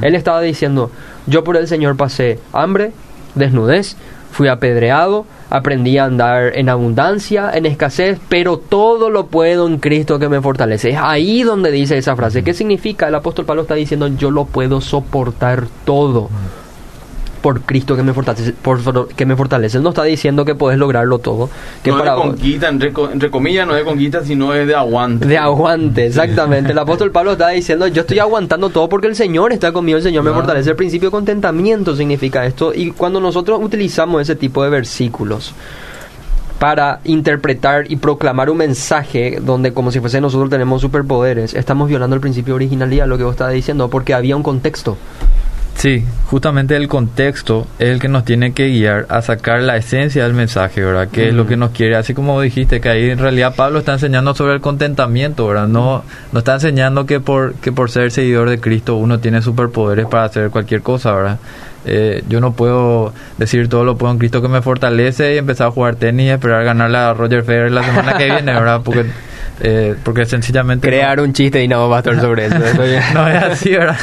Él 0.00 0.14
estaba 0.14 0.40
diciendo, 0.40 0.90
yo 1.26 1.44
por 1.44 1.56
el 1.56 1.68
Señor 1.68 1.96
pasé 1.96 2.38
hambre, 2.52 2.92
desnudez, 3.34 3.96
Fui 4.36 4.48
apedreado, 4.48 5.24
aprendí 5.48 5.96
a 5.96 6.04
andar 6.04 6.58
en 6.58 6.68
abundancia, 6.68 7.50
en 7.54 7.64
escasez, 7.64 8.18
pero 8.28 8.58
todo 8.58 9.08
lo 9.08 9.28
puedo 9.28 9.66
en 9.66 9.78
Cristo 9.78 10.18
que 10.18 10.28
me 10.28 10.42
fortalece. 10.42 10.90
Es 10.90 10.98
ahí 11.00 11.42
donde 11.42 11.70
dice 11.70 11.96
esa 11.96 12.14
frase. 12.16 12.44
¿Qué 12.44 12.52
significa? 12.52 13.08
El 13.08 13.14
apóstol 13.14 13.46
Pablo 13.46 13.62
está 13.62 13.76
diciendo, 13.76 14.08
yo 14.08 14.30
lo 14.30 14.44
puedo 14.44 14.82
soportar 14.82 15.64
todo 15.86 16.28
por 17.46 17.60
Cristo 17.60 17.94
que 17.94 18.02
me 18.02 18.12
fortalece, 18.12 18.54
por, 18.54 19.06
que 19.06 19.24
me 19.24 19.36
fortalece. 19.36 19.76
Él 19.76 19.84
no 19.84 19.90
está 19.90 20.02
diciendo 20.02 20.44
que 20.44 20.56
puedes 20.56 20.80
lograrlo 20.80 21.20
todo. 21.20 21.48
Que 21.80 21.92
no 21.92 21.98
para 21.98 22.16
de 22.16 22.20
conquista, 22.20 22.68
entre, 22.68 22.90
comillas, 23.30 23.64
no 23.68 23.74
es 23.74 23.78
de 23.78 23.84
conquista, 23.84 24.24
sino 24.24 24.52
es 24.52 24.66
de 24.66 24.74
aguante. 24.74 25.28
De 25.28 25.38
aguante, 25.38 26.06
exactamente. 26.06 26.72
el 26.72 26.78
apóstol 26.80 27.12
Pablo 27.12 27.34
está 27.34 27.50
diciendo, 27.50 27.86
yo 27.86 28.00
estoy 28.00 28.18
aguantando 28.18 28.70
todo 28.70 28.88
porque 28.88 29.06
el 29.06 29.14
Señor 29.14 29.52
está 29.52 29.70
conmigo, 29.70 29.96
el 29.96 30.02
Señor 30.02 30.24
me 30.24 30.32
fortalece. 30.32 30.70
El 30.70 30.74
principio 30.74 31.06
de 31.06 31.12
contentamiento 31.12 31.94
significa 31.94 32.44
esto. 32.44 32.74
Y 32.74 32.90
cuando 32.90 33.20
nosotros 33.20 33.60
utilizamos 33.62 34.22
ese 34.22 34.34
tipo 34.34 34.64
de 34.64 34.70
versículos, 34.70 35.54
para 36.58 37.00
interpretar 37.04 37.90
y 37.92 37.96
proclamar 37.96 38.50
un 38.50 38.56
mensaje 38.56 39.38
donde 39.40 39.72
como 39.72 39.92
si 39.92 40.00
fuese 40.00 40.20
nosotros 40.20 40.50
tenemos 40.50 40.80
superpoderes, 40.80 41.54
estamos 41.54 41.88
violando 41.88 42.16
el 42.16 42.20
principio 42.20 42.54
de 42.54 42.56
originalidad, 42.56 43.06
lo 43.06 43.18
que 43.18 43.24
vos 43.24 43.34
estás 43.34 43.52
diciendo, 43.52 43.88
porque 43.88 44.14
había 44.14 44.36
un 44.36 44.42
contexto. 44.42 44.96
Sí, 45.76 46.04
justamente 46.30 46.74
el 46.74 46.88
contexto 46.88 47.66
es 47.78 47.90
el 47.90 48.00
que 48.00 48.08
nos 48.08 48.24
tiene 48.24 48.54
que 48.54 48.68
guiar 48.68 49.04
a 49.10 49.20
sacar 49.20 49.60
la 49.60 49.76
esencia 49.76 50.22
del 50.22 50.32
mensaje, 50.32 50.82
¿verdad? 50.82 51.08
Que 51.08 51.28
es 51.28 51.34
lo 51.34 51.46
que 51.46 51.58
nos 51.58 51.70
quiere, 51.72 51.96
así 51.96 52.14
como 52.14 52.40
dijiste, 52.40 52.80
que 52.80 52.88
ahí 52.88 53.10
en 53.10 53.18
realidad 53.18 53.54
Pablo 53.54 53.80
está 53.80 53.92
enseñando 53.92 54.34
sobre 54.34 54.54
el 54.54 54.62
contentamiento, 54.62 55.46
¿verdad? 55.46 55.68
No, 55.68 56.02
no 56.32 56.38
está 56.38 56.54
enseñando 56.54 57.04
que 57.04 57.20
por, 57.20 57.54
que 57.56 57.72
por 57.72 57.90
ser 57.90 58.10
seguidor 58.10 58.48
de 58.48 58.58
Cristo 58.58 58.96
uno 58.96 59.18
tiene 59.18 59.42
superpoderes 59.42 60.06
para 60.06 60.24
hacer 60.24 60.48
cualquier 60.48 60.80
cosa, 60.80 61.12
¿verdad? 61.12 61.38
Eh, 61.84 62.24
yo 62.26 62.40
no 62.40 62.52
puedo 62.52 63.12
decir 63.36 63.68
todo 63.68 63.84
lo 63.84 63.98
puedo 63.98 64.12
en 64.12 64.18
Cristo 64.18 64.40
que 64.40 64.48
me 64.48 64.62
fortalece 64.62 65.34
y 65.34 65.38
empezar 65.38 65.68
a 65.68 65.70
jugar 65.70 65.96
tenis 65.96 66.26
y 66.26 66.30
esperar 66.30 66.64
ganar 66.64 66.96
a 66.96 67.12
Roger 67.12 67.44
Federer 67.44 67.70
la 67.70 67.84
semana 67.84 68.16
que 68.16 68.24
viene, 68.24 68.52
¿verdad? 68.54 68.80
Porque, 68.82 69.04
eh, 69.60 69.94
porque 70.02 70.24
sencillamente... 70.24 70.88
Crear 70.88 71.20
un 71.20 71.34
chiste 71.34 71.62
y 71.62 71.68
no 71.68 71.94
estar 71.96 72.18
sobre 72.18 72.46
eso. 72.46 72.56
no 73.14 73.28
es 73.28 73.42
así, 73.42 73.70
¿verdad? 73.72 73.98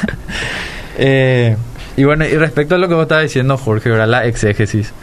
Eh, 0.98 1.56
y 1.96 2.04
bueno, 2.04 2.26
y 2.26 2.36
respecto 2.36 2.76
a 2.76 2.78
lo 2.78 2.88
que 2.88 2.94
vos 2.94 3.04
estabas 3.04 3.24
diciendo, 3.24 3.58
Jorge, 3.58 3.90
¿verdad? 3.90 4.08
La 4.08 4.26
exégesis. 4.26 4.94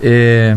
Eh, 0.00 0.54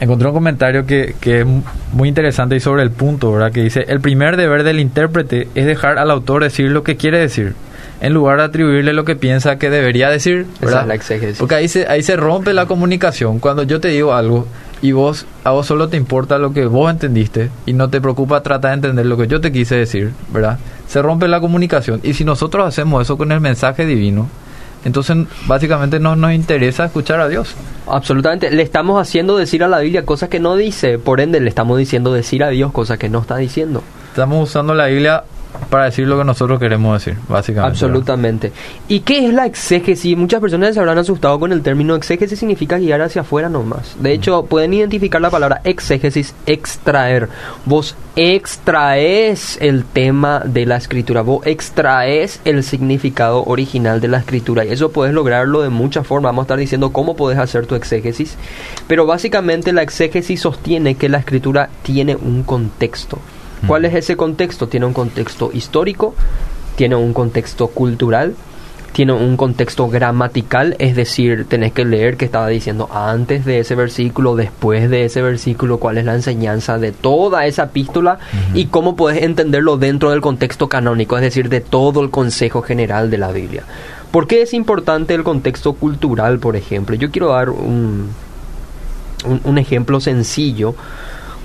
encontré 0.00 0.28
un 0.28 0.34
comentario 0.34 0.86
que, 0.86 1.14
que, 1.20 1.40
es 1.40 1.46
muy 1.92 2.08
interesante 2.08 2.56
y 2.56 2.60
sobre 2.60 2.82
el 2.82 2.90
punto, 2.90 3.32
¿verdad? 3.32 3.52
Que 3.52 3.62
dice, 3.62 3.84
el 3.88 4.00
primer 4.00 4.36
deber 4.36 4.62
del 4.62 4.80
intérprete 4.80 5.48
es 5.54 5.66
dejar 5.66 5.98
al 5.98 6.10
autor 6.10 6.42
decir 6.42 6.70
lo 6.70 6.82
que 6.82 6.96
quiere 6.96 7.18
decir, 7.18 7.54
en 8.00 8.14
lugar 8.14 8.38
de 8.38 8.44
atribuirle 8.44 8.92
lo 8.92 9.04
que 9.04 9.16
piensa 9.16 9.58
que 9.58 9.70
debería 9.70 10.08
decir, 10.10 10.46
¿verdad? 10.60 10.86
la 10.86 10.94
exégesis. 10.94 11.38
Porque 11.38 11.56
ahí 11.56 11.68
se, 11.68 11.86
ahí 11.88 12.02
se 12.02 12.16
rompe 12.16 12.52
la 12.52 12.66
comunicación. 12.66 13.38
Cuando 13.38 13.64
yo 13.64 13.80
te 13.80 13.88
digo 13.88 14.14
algo 14.14 14.46
y 14.80 14.92
vos, 14.92 15.26
a 15.44 15.50
vos 15.50 15.66
solo 15.66 15.88
te 15.88 15.96
importa 15.96 16.38
lo 16.38 16.52
que 16.52 16.66
vos 16.66 16.90
entendiste 16.90 17.50
y 17.66 17.72
no 17.72 17.90
te 17.90 18.00
preocupa 18.00 18.42
tratar 18.42 18.70
de 18.70 18.74
entender 18.74 19.06
lo 19.06 19.16
que 19.16 19.26
yo 19.26 19.40
te 19.40 19.52
quise 19.52 19.74
decir, 19.74 20.12
¿verdad? 20.32 20.58
Se 20.86 21.02
rompe 21.02 21.28
la 21.28 21.40
comunicación. 21.40 22.00
Y 22.02 22.14
si 22.14 22.24
nosotros 22.24 22.66
hacemos 22.66 23.02
eso 23.02 23.18
con 23.18 23.32
el 23.32 23.40
mensaje 23.40 23.86
divino, 23.86 24.28
entonces, 24.84 25.16
básicamente 25.46 25.98
no 25.98 26.14
nos 26.16 26.32
interesa 26.32 26.84
escuchar 26.84 27.20
a 27.20 27.28
Dios. 27.28 27.54
Absolutamente. 27.86 28.50
Le 28.50 28.62
estamos 28.62 29.00
haciendo 29.00 29.36
decir 29.36 29.64
a 29.64 29.68
la 29.68 29.80
Biblia 29.80 30.04
cosas 30.04 30.28
que 30.28 30.38
no 30.38 30.56
dice. 30.56 30.98
Por 30.98 31.20
ende, 31.20 31.40
le 31.40 31.48
estamos 31.48 31.78
diciendo 31.78 32.12
decir 32.12 32.44
a 32.44 32.48
Dios 32.48 32.72
cosas 32.72 32.98
que 32.98 33.08
no 33.08 33.18
está 33.20 33.36
diciendo. 33.36 33.82
Estamos 34.10 34.48
usando 34.48 34.74
la 34.74 34.86
Biblia 34.86 35.24
para 35.70 35.84
decir 35.84 36.06
lo 36.06 36.18
que 36.18 36.24
nosotros 36.24 36.58
queremos 36.58 37.04
decir, 37.04 37.20
básicamente. 37.28 37.72
Absolutamente. 37.72 38.52
¿Y 38.88 39.00
qué 39.00 39.26
es 39.26 39.34
la 39.34 39.46
exégesis? 39.46 40.16
Muchas 40.16 40.40
personas 40.40 40.74
se 40.74 40.80
habrán 40.80 40.98
asustado 40.98 41.38
con 41.38 41.52
el 41.52 41.62
término 41.62 41.94
exégesis, 41.94 42.38
significa 42.38 42.78
guiar 42.78 43.02
hacia 43.02 43.22
afuera 43.22 43.48
nomás. 43.48 43.96
De 44.00 44.12
hecho, 44.12 44.46
pueden 44.46 44.72
identificar 44.72 45.20
la 45.20 45.30
palabra 45.30 45.60
exégesis, 45.64 46.34
extraer. 46.46 47.28
Vos 47.66 47.96
extraes 48.16 49.58
el 49.60 49.84
tema 49.84 50.40
de 50.40 50.66
la 50.66 50.76
escritura, 50.76 51.22
vos 51.22 51.46
extraes 51.46 52.40
el 52.44 52.62
significado 52.64 53.44
original 53.44 54.00
de 54.00 54.08
la 54.08 54.18
escritura. 54.18 54.64
Y 54.64 54.72
eso 54.72 54.90
puedes 54.90 55.14
lograrlo 55.14 55.62
de 55.62 55.68
muchas 55.68 56.06
formas. 56.06 56.30
Vamos 56.30 56.44
a 56.44 56.46
estar 56.46 56.58
diciendo 56.58 56.92
cómo 56.92 57.14
puedes 57.14 57.38
hacer 57.38 57.66
tu 57.66 57.74
exégesis. 57.74 58.36
Pero 58.86 59.06
básicamente 59.06 59.72
la 59.72 59.82
exégesis 59.82 60.40
sostiene 60.40 60.94
que 60.94 61.08
la 61.08 61.18
escritura 61.18 61.68
tiene 61.82 62.16
un 62.16 62.42
contexto. 62.42 63.18
¿Cuál 63.66 63.84
es 63.84 63.94
ese 63.94 64.16
contexto? 64.16 64.68
Tiene 64.68 64.86
un 64.86 64.92
contexto 64.92 65.50
histórico, 65.52 66.14
tiene 66.76 66.94
un 66.94 67.12
contexto 67.12 67.68
cultural, 67.68 68.34
tiene 68.92 69.12
un 69.12 69.36
contexto 69.36 69.88
gramatical, 69.88 70.74
es 70.78 70.96
decir, 70.96 71.46
tenés 71.48 71.72
que 71.72 71.84
leer 71.84 72.16
qué 72.16 72.24
estaba 72.24 72.48
diciendo 72.48 72.88
antes 72.92 73.44
de 73.44 73.60
ese 73.60 73.74
versículo, 73.74 74.34
después 74.34 74.90
de 74.90 75.04
ese 75.04 75.22
versículo, 75.22 75.78
cuál 75.78 75.98
es 75.98 76.04
la 76.04 76.14
enseñanza 76.14 76.78
de 76.78 76.92
toda 76.92 77.46
esa 77.46 77.64
epístola 77.64 78.18
y 78.54 78.66
cómo 78.66 78.96
puedes 78.96 79.22
entenderlo 79.22 79.76
dentro 79.76 80.10
del 80.10 80.20
contexto 80.20 80.68
canónico, 80.68 81.16
es 81.16 81.22
decir, 81.22 81.48
de 81.48 81.60
todo 81.60 82.02
el 82.02 82.10
consejo 82.10 82.62
general 82.62 83.10
de 83.10 83.18
la 83.18 83.30
Biblia. 83.30 83.64
¿Por 84.10 84.26
qué 84.26 84.42
es 84.42 84.54
importante 84.54 85.14
el 85.14 85.22
contexto 85.22 85.74
cultural, 85.74 86.38
por 86.38 86.56
ejemplo? 86.56 86.96
Yo 86.96 87.10
quiero 87.10 87.28
dar 87.28 87.50
un, 87.50 88.08
un, 89.26 89.40
un 89.44 89.58
ejemplo 89.58 90.00
sencillo. 90.00 90.74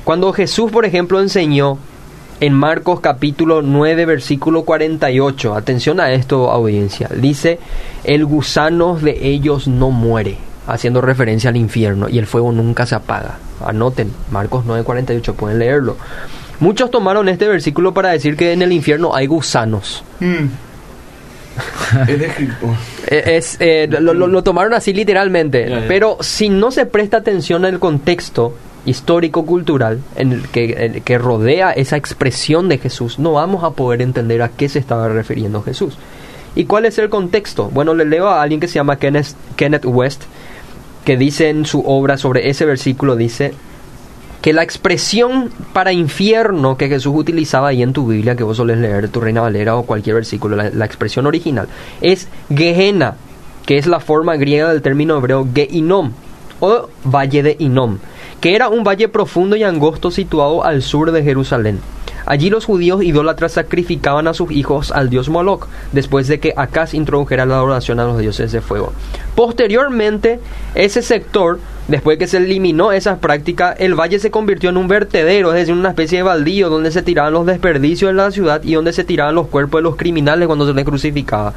Cuando 0.03 0.31
Jesús, 0.31 0.71
por 0.71 0.85
ejemplo, 0.85 1.19
enseñó 1.19 1.77
en 2.45 2.51
Marcos 2.51 2.99
capítulo 2.99 3.61
9 3.61 4.05
versículo 4.05 4.65
48. 4.65 5.55
Atención 5.55 6.01
a 6.01 6.11
esto 6.11 6.51
audiencia. 6.51 7.07
Dice, 7.15 7.57
el 8.03 8.25
gusano 8.25 8.97
de 8.97 9.17
ellos 9.29 9.69
no 9.69 9.91
muere, 9.91 10.35
haciendo 10.67 10.99
referencia 10.99 11.51
al 11.51 11.55
infierno, 11.55 12.09
y 12.09 12.19
el 12.19 12.27
fuego 12.27 12.51
nunca 12.51 12.85
se 12.85 12.95
apaga. 12.95 13.37
Anoten, 13.65 14.11
Marcos 14.29 14.65
9 14.65 14.83
48, 14.83 15.35
pueden 15.35 15.59
leerlo. 15.59 15.95
Muchos 16.59 16.91
tomaron 16.91 17.29
este 17.29 17.47
versículo 17.47 17.93
para 17.93 18.09
decir 18.09 18.35
que 18.35 18.51
en 18.51 18.61
el 18.61 18.73
infierno 18.73 19.15
hay 19.15 19.25
gusanos. 19.25 20.03
Mm. 20.19 20.47
es, 23.07 23.55
eh, 23.61 23.87
lo, 23.89 24.13
lo, 24.13 24.27
lo, 24.27 24.43
tomaron 24.43 24.73
así 24.73 24.91
literalmente, 24.91 25.85
pero 25.87 26.17
si 26.19 26.49
no 26.49 26.71
se 26.71 26.87
presta 26.87 27.17
atención 27.17 27.63
al 27.63 27.79
contexto 27.79 28.53
histórico-cultural 28.85 30.01
en 30.15 30.33
el 30.33 30.47
que, 30.49 31.01
que 31.03 31.17
rodea 31.17 31.71
esa 31.71 31.97
expresión 31.97 32.69
de 32.69 32.77
Jesús, 32.77 33.19
no 33.19 33.33
vamos 33.33 33.63
a 33.63 33.71
poder 33.71 34.01
entender 34.01 34.41
a 34.41 34.49
qué 34.49 34.69
se 34.69 34.79
estaba 34.79 35.07
refiriendo 35.09 35.61
Jesús. 35.61 35.97
¿Y 36.55 36.65
cuál 36.65 36.85
es 36.85 36.97
el 36.97 37.09
contexto? 37.09 37.69
Bueno, 37.69 37.93
le 37.93 38.05
leo 38.05 38.27
a 38.27 38.41
alguien 38.41 38.59
que 38.59 38.67
se 38.67 38.75
llama 38.75 38.97
Kenneth, 38.97 39.35
Kenneth 39.55 39.85
West, 39.85 40.23
que 41.05 41.17
dice 41.17 41.49
en 41.49 41.65
su 41.65 41.81
obra 41.85 42.17
sobre 42.17 42.49
ese 42.49 42.65
versículo, 42.65 43.15
dice 43.15 43.53
que 44.41 44.53
la 44.53 44.61
expresión 44.61 45.49
para 45.71 45.93
infierno 45.93 46.77
que 46.77 46.89
Jesús 46.89 47.13
utilizaba 47.15 47.69
ahí 47.69 47.81
en 47.81 47.93
tu 47.93 48.07
Biblia, 48.07 48.35
que 48.35 48.43
vos 48.43 48.57
solés 48.57 48.77
leer, 48.77 49.07
tu 49.09 49.21
Reina 49.21 49.41
Valera 49.41 49.75
o 49.77 49.83
cualquier 49.83 50.15
versículo, 50.15 50.55
la, 50.55 50.69
la 50.69 50.85
expresión 50.85 51.25
original, 51.25 51.67
es 52.01 52.27
Gehenna, 52.53 53.15
que 53.65 53.77
es 53.77 53.87
la 53.87 54.01
forma 54.01 54.35
griega 54.35 54.69
del 54.69 54.81
término 54.81 55.17
hebreo 55.17 55.47
Geinom, 55.53 56.11
o 56.59 56.89
Valle 57.03 57.43
de 57.43 57.55
Inom, 57.59 57.97
que 58.43 58.57
era 58.57 58.67
un 58.67 58.83
valle 58.83 59.07
profundo 59.07 59.55
y 59.55 59.63
angosto 59.63 60.11
situado 60.11 60.65
al 60.65 60.81
sur 60.81 61.13
de 61.13 61.23
Jerusalén. 61.23 61.79
Allí 62.25 62.49
los 62.49 62.65
judíos 62.65 63.01
idólatras 63.01 63.53
sacrificaban 63.53 64.27
a 64.27 64.33
sus 64.33 64.51
hijos 64.51 64.91
al 64.91 65.09
dios 65.09 65.29
Moloch, 65.29 65.69
después 65.93 66.27
de 66.27 66.41
que 66.41 66.53
Acaz 66.57 66.93
introdujera 66.93 67.45
la 67.45 67.55
adoración 67.55 68.01
a 68.01 68.03
los 68.03 68.17
dioses 68.17 68.51
de 68.51 68.59
fuego. 68.59 68.91
Posteriormente, 69.35 70.41
ese 70.75 71.01
sector, 71.01 71.61
después 71.87 72.17
que 72.17 72.27
se 72.27 72.35
eliminó 72.35 72.91
esa 72.91 73.21
práctica, 73.21 73.71
el 73.71 73.97
valle 73.97 74.19
se 74.19 74.29
convirtió 74.29 74.71
en 74.71 74.77
un 74.77 74.89
vertedero, 74.89 75.53
es 75.53 75.59
decir, 75.61 75.73
una 75.73 75.89
especie 75.89 76.17
de 76.17 76.23
baldío 76.23 76.69
donde 76.69 76.91
se 76.91 77.01
tiraban 77.01 77.31
los 77.31 77.45
desperdicios 77.45 78.11
de 78.11 78.15
la 78.15 78.29
ciudad 78.31 78.61
y 78.61 78.73
donde 78.73 78.91
se 78.91 79.05
tiraban 79.05 79.35
los 79.35 79.47
cuerpos 79.47 79.79
de 79.79 79.83
los 79.83 79.95
criminales 79.95 80.47
cuando 80.47 80.67
se 80.67 80.73
les 80.73 80.83
crucificaba 80.83 81.53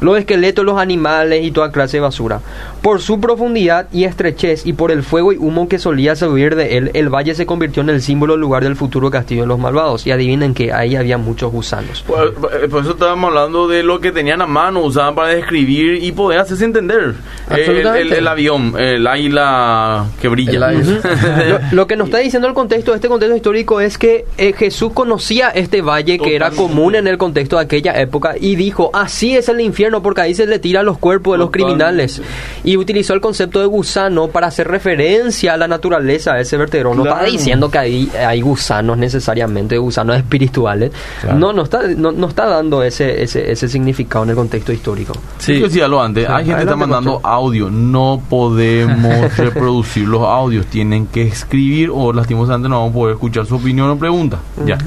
los 0.00 0.18
esqueletos, 0.18 0.64
los 0.64 0.78
animales 0.78 1.44
y 1.44 1.50
toda 1.50 1.72
clase 1.72 1.96
de 1.96 2.02
basura. 2.02 2.40
Por 2.82 3.00
su 3.00 3.20
profundidad 3.20 3.88
y 3.92 4.04
estrechez 4.04 4.66
y 4.66 4.72
por 4.72 4.90
el 4.90 5.02
fuego 5.02 5.32
y 5.32 5.36
humo 5.36 5.68
que 5.68 5.78
solía 5.78 6.16
subir 6.16 6.56
de 6.56 6.76
él, 6.76 6.90
el 6.94 7.08
valle 7.08 7.34
se 7.34 7.46
convirtió 7.46 7.82
en 7.82 7.90
el 7.90 8.02
símbolo 8.02 8.36
lugar 8.36 8.64
del 8.64 8.76
futuro 8.76 9.10
castillo 9.10 9.42
de 9.42 9.46
los 9.46 9.58
malvados. 9.58 10.06
Y 10.06 10.10
adivinen 10.10 10.54
que 10.54 10.72
ahí 10.72 10.96
había 10.96 11.18
muchos 11.18 11.50
gusanos. 11.50 12.02
Por, 12.02 12.34
por 12.34 12.82
eso 12.82 12.92
estábamos 12.92 13.28
hablando 13.28 13.68
de 13.68 13.82
lo 13.82 14.00
que 14.00 14.12
tenían 14.12 14.42
a 14.42 14.46
mano, 14.46 14.80
usaban 14.80 15.14
para 15.14 15.28
describir 15.28 16.02
y 16.02 16.12
poder 16.12 16.40
hacerse 16.40 16.64
entender. 16.64 17.14
El, 17.50 17.86
el, 17.86 18.12
el, 18.12 18.28
avión, 18.28 18.74
el 18.78 19.06
águila 19.06 20.06
que 20.20 20.28
brilla. 20.28 20.54
Uh 20.54 20.54
-huh. 20.72 21.48
lo, 21.70 21.76
lo, 21.76 21.86
que 21.86 21.96
nos 21.96 22.08
está 22.08 22.18
diciendo 22.18 22.48
el 22.48 22.54
contexto, 22.54 22.94
este 22.94 23.08
contexto 23.08 23.36
histórico, 23.36 23.80
es 23.80 23.98
que 23.98 24.26
eh, 24.38 24.52
Jesús 24.52 24.92
conocía 24.92 25.48
este 25.50 25.82
valle 25.82 26.18
que 26.18 26.36
era 26.36 26.50
común 26.50 26.94
en 26.94 27.06
el 27.06 27.18
contexto 27.18 27.56
de 27.56 27.62
aquella 27.62 28.00
época 28.00 28.34
y 28.38 28.56
dijo, 28.56 28.90
así 28.92 29.36
es 29.36 29.48
el 29.48 29.60
infierno 29.60 29.83
porque 30.02 30.22
ahí 30.22 30.34
se 30.34 30.46
le 30.46 30.58
tira 30.58 30.82
los 30.82 30.98
cuerpos 30.98 31.34
de 31.34 31.38
los 31.38 31.50
criminales. 31.50 32.22
Y 32.62 32.76
utilizó 32.76 33.14
el 33.14 33.20
concepto 33.20 33.60
de 33.60 33.66
gusano 33.66 34.28
para 34.28 34.48
hacer 34.48 34.68
referencia 34.68 35.54
a 35.54 35.56
la 35.56 35.68
naturaleza 35.68 36.34
de 36.34 36.42
ese 36.42 36.56
vertedero. 36.56 36.94
No 36.94 37.02
claro. 37.02 37.18
está 37.18 37.30
diciendo 37.30 37.70
que 37.70 37.78
hay, 37.78 38.10
hay 38.26 38.40
gusanos 38.40 38.98
necesariamente, 38.98 39.76
gusanos 39.78 40.16
espirituales. 40.16 40.92
Claro. 41.20 41.38
No, 41.38 41.52
no 41.52 41.62
está, 41.62 41.82
no, 41.96 42.12
no, 42.12 42.28
está 42.28 42.46
dando 42.46 42.82
ese, 42.82 43.22
ese, 43.22 43.50
ese 43.50 43.68
significado 43.68 44.24
en 44.24 44.30
el 44.30 44.36
contexto 44.36 44.72
histórico. 44.72 45.14
Sí, 45.38 45.58
yo 45.58 45.66
decía 45.66 45.88
lo 45.88 46.02
antes. 46.02 46.26
Sí. 46.26 46.32
Hay 46.32 46.44
gente 46.44 46.56
que 46.56 46.62
está 46.62 46.76
mandando 46.76 47.20
audio. 47.22 47.70
No 47.70 48.22
podemos 48.28 49.36
reproducir 49.36 50.08
los 50.08 50.22
audios. 50.22 50.66
Tienen 50.66 51.06
que 51.06 51.22
escribir 51.22 51.90
o 51.92 52.12
lastimosamente 52.12 52.68
no 52.68 52.78
vamos 52.78 52.90
a 52.90 52.94
poder 52.94 53.14
escuchar 53.14 53.46
su 53.46 53.56
opinión 53.56 53.90
o 53.90 53.96
pregunta. 53.98 54.38
Uh 54.56 54.62
-huh. 54.62 54.66
Ya. 54.66 54.78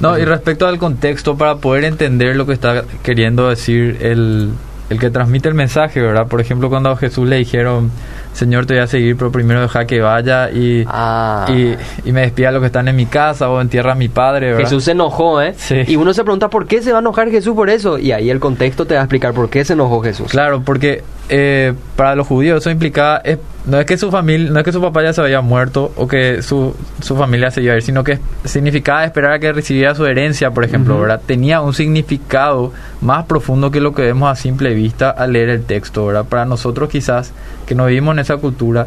No, 0.00 0.18
y 0.18 0.24
respecto 0.24 0.66
al 0.66 0.78
contexto, 0.78 1.36
para 1.36 1.56
poder 1.56 1.84
entender 1.84 2.34
lo 2.34 2.46
que 2.46 2.54
está 2.54 2.84
queriendo 3.02 3.48
decir 3.48 3.98
el, 4.00 4.50
el 4.88 4.98
que 4.98 5.10
transmite 5.10 5.48
el 5.48 5.54
mensaje, 5.54 6.00
¿verdad? 6.00 6.26
Por 6.26 6.40
ejemplo, 6.40 6.70
cuando 6.70 6.90
a 6.90 6.96
Jesús 6.96 7.28
le 7.28 7.36
dijeron, 7.36 7.90
Señor, 8.40 8.64
te 8.64 8.72
voy 8.72 8.82
a 8.82 8.86
seguir, 8.86 9.18
pero 9.18 9.30
primero 9.30 9.60
deja 9.60 9.84
que 9.84 10.00
vaya 10.00 10.50
y, 10.50 10.82
ah. 10.86 11.44
y, 11.50 11.76
y, 12.08 12.12
me 12.12 12.22
despida 12.22 12.50
los 12.50 12.60
que 12.60 12.68
están 12.68 12.88
en 12.88 12.96
mi 12.96 13.04
casa 13.04 13.50
o 13.50 13.60
entierra 13.60 13.92
a 13.92 13.94
mi 13.94 14.08
padre, 14.08 14.52
¿verdad? 14.52 14.60
Jesús 14.60 14.84
se 14.84 14.92
enojó, 14.92 15.42
¿eh? 15.42 15.52
Sí. 15.58 15.82
Y 15.86 15.96
uno 15.96 16.14
se 16.14 16.24
pregunta, 16.24 16.48
¿por 16.48 16.66
qué 16.66 16.80
se 16.80 16.90
va 16.90 16.98
a 16.98 17.00
enojar 17.02 17.30
Jesús 17.30 17.54
por 17.54 17.68
eso? 17.68 17.98
Y 17.98 18.12
ahí 18.12 18.30
el 18.30 18.40
contexto 18.40 18.86
te 18.86 18.94
va 18.94 19.00
a 19.00 19.04
explicar 19.04 19.34
por 19.34 19.50
qué 19.50 19.62
se 19.62 19.74
enojó 19.74 20.00
Jesús. 20.00 20.30
Claro, 20.30 20.62
porque 20.64 21.04
eh, 21.28 21.74
para 21.96 22.14
los 22.14 22.26
judíos 22.26 22.62
eso 22.62 22.70
implicaba... 22.70 23.18
Es, 23.18 23.38
no 23.66 23.78
es 23.78 23.86
que 23.86 23.98
su 23.98 24.10
familia, 24.10 24.50
no 24.50 24.58
es 24.58 24.64
que 24.64 24.72
su 24.72 24.80
papá 24.80 25.02
ya 25.02 25.12
se 25.12 25.20
había 25.20 25.42
muerto 25.42 25.92
o 25.96 26.08
que 26.08 26.42
su, 26.42 26.74
su 27.02 27.16
familia 27.16 27.50
se 27.50 27.62
iba 27.62 27.74
a 27.74 27.76
ir, 27.76 27.82
sino 27.82 28.02
que 28.02 28.18
significaba 28.44 29.04
esperar 29.04 29.32
a 29.32 29.38
que 29.38 29.52
recibiera 29.52 29.94
su 29.94 30.06
herencia, 30.06 30.50
por 30.50 30.64
ejemplo, 30.64 30.94
uh 30.94 30.98
-huh. 30.98 31.02
¿verdad? 31.02 31.20
Tenía 31.26 31.60
un 31.60 31.74
significado 31.74 32.72
más 33.00 33.26
profundo 33.26 33.70
que 33.70 33.80
lo 33.80 33.94
que 33.94 34.02
vemos 34.02 34.30
a 34.30 34.34
simple 34.34 34.74
vista 34.74 35.10
al 35.10 35.34
leer 35.34 35.50
el 35.50 35.64
texto, 35.64 36.06
¿verdad? 36.06 36.24
Para 36.24 36.46
nosotros 36.46 36.88
quizás 36.88 37.32
que 37.66 37.74
no 37.74 37.86
vivimos 37.86 38.14
en 38.14 38.20
esa 38.30 38.40
cultura, 38.40 38.86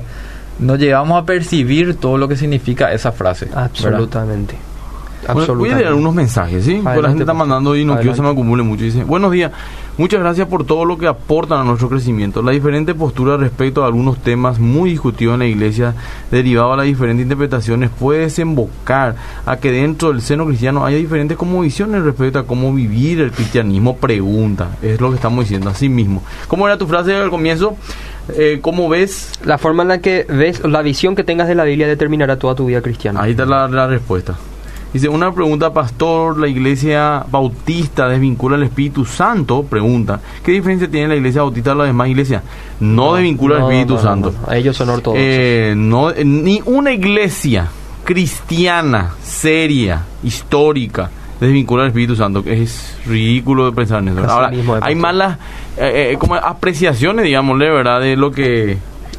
no 0.59 0.75
llegamos 0.75 1.21
a 1.21 1.25
percibir 1.25 1.95
todo 1.95 2.17
lo 2.17 2.27
que 2.27 2.35
significa 2.35 2.91
esa 2.93 3.11
frase. 3.11 3.49
Absolutamente. 3.53 4.55
Bueno, 5.33 5.55
voy 5.55 5.69
a 5.69 5.77
leer 5.77 5.93
unos 5.93 6.13
mensajes, 6.13 6.65
¿sí? 6.65 6.81
Porque 6.83 7.01
la 7.01 7.09
gente 7.09 7.23
está 7.23 7.33
mandando 7.33 7.75
y 7.75 7.85
no 7.85 7.95
quiero 7.95 8.11
que 8.11 8.17
se 8.17 8.21
me 8.21 8.29
acumule 8.29 8.63
mucho. 8.63 8.83
Dice, 8.83 9.03
buenos 9.03 9.31
días, 9.31 9.51
muchas 9.97 10.19
gracias 10.19 10.47
por 10.47 10.65
todo 10.65 10.85
lo 10.85 10.97
que 10.97 11.07
aportan 11.07 11.61
a 11.61 11.63
nuestro 11.63 11.89
crecimiento. 11.89 12.41
La 12.41 12.51
diferente 12.51 12.93
postura 12.93 13.37
respecto 13.37 13.83
a 13.83 13.87
algunos 13.87 14.19
temas 14.19 14.59
muy 14.59 14.91
discutidos 14.91 15.33
en 15.33 15.39
la 15.39 15.45
iglesia, 15.45 15.95
derivado 16.31 16.73
a 16.73 16.77
las 16.77 16.85
diferentes 16.85 17.23
interpretaciones, 17.23 17.89
puede 17.89 18.21
desembocar 18.21 19.15
a 19.45 19.57
que 19.57 19.71
dentro 19.71 20.11
del 20.11 20.21
seno 20.21 20.45
cristiano 20.45 20.85
haya 20.85 20.97
diferentes 20.97 21.37
como 21.37 21.61
visiones 21.61 22.03
respecto 22.03 22.39
a 22.39 22.45
cómo 22.45 22.73
vivir 22.73 23.21
el 23.21 23.31
cristianismo. 23.31 23.97
Pregunta, 23.97 24.77
es 24.81 24.99
lo 24.99 25.09
que 25.09 25.15
estamos 25.15 25.45
diciendo 25.45 25.69
así 25.69 25.89
mismo. 25.89 26.23
¿Cómo 26.47 26.67
era 26.67 26.77
tu 26.77 26.87
frase 26.87 27.15
al 27.15 27.29
comienzo? 27.29 27.75
Eh, 28.29 28.59
¿Cómo 28.61 28.87
ves? 28.87 29.31
La 29.43 29.57
forma 29.57 29.83
en 29.83 29.89
la 29.89 29.97
que 29.99 30.25
ves, 30.27 30.63
la 30.63 30.81
visión 30.81 31.15
que 31.15 31.23
tengas 31.23 31.47
de 31.47 31.55
la 31.55 31.65
Biblia 31.65 31.87
determinará 31.87 32.37
toda 32.37 32.55
tu 32.55 32.65
vida 32.65 32.81
cristiana. 32.81 33.21
Ahí 33.21 33.31
está 33.31 33.45
la, 33.45 33.67
la 33.67 33.87
respuesta. 33.87 34.35
Dice, 34.93 35.09
una 35.09 35.33
pregunta, 35.33 35.73
pastor, 35.73 36.37
la 36.37 36.47
iglesia 36.47 37.25
bautista 37.29 38.07
desvincula 38.07 38.55
al 38.55 38.63
Espíritu 38.63 39.05
Santo, 39.05 39.63
pregunta, 39.63 40.21
¿qué 40.45 40.51
diferencia 40.51 40.87
tiene 40.87 41.07
la 41.07 41.15
iglesia 41.15 41.41
bautista 41.41 41.71
de 41.71 41.77
las 41.77 41.87
demás 41.87 42.09
iglesias? 42.09 42.43
No, 42.79 43.07
no 43.07 43.13
desvincula 43.15 43.57
no, 43.57 43.65
al 43.65 43.71
Espíritu 43.71 43.95
no, 43.95 44.01
Santo. 44.01 44.33
Ellos 44.51 44.77
son 44.77 44.89
ortodoxos. 44.89 45.23
Eh, 45.25 45.73
no, 45.75 46.11
ni 46.11 46.61
una 46.65 46.91
iglesia 46.91 47.69
cristiana, 48.03 49.13
seria, 49.23 50.03
histórica, 50.23 51.09
desvincula 51.39 51.83
al 51.83 51.89
Espíritu 51.89 52.15
Santo. 52.15 52.43
Es 52.45 52.97
ridículo 53.07 53.65
de 53.65 53.71
pensar 53.71 53.99
en 54.03 54.09
eso. 54.09 54.29
Ahora, 54.29 54.51
hay 54.81 54.93
malas 54.93 55.39
eh, 55.75 56.11
eh, 56.11 56.17
como 56.19 56.35
apreciaciones, 56.35 57.25
digámosle, 57.25 57.71
¿verdad? 57.71 57.99
De 57.99 58.15
lo 58.15 58.31
que 58.31 58.77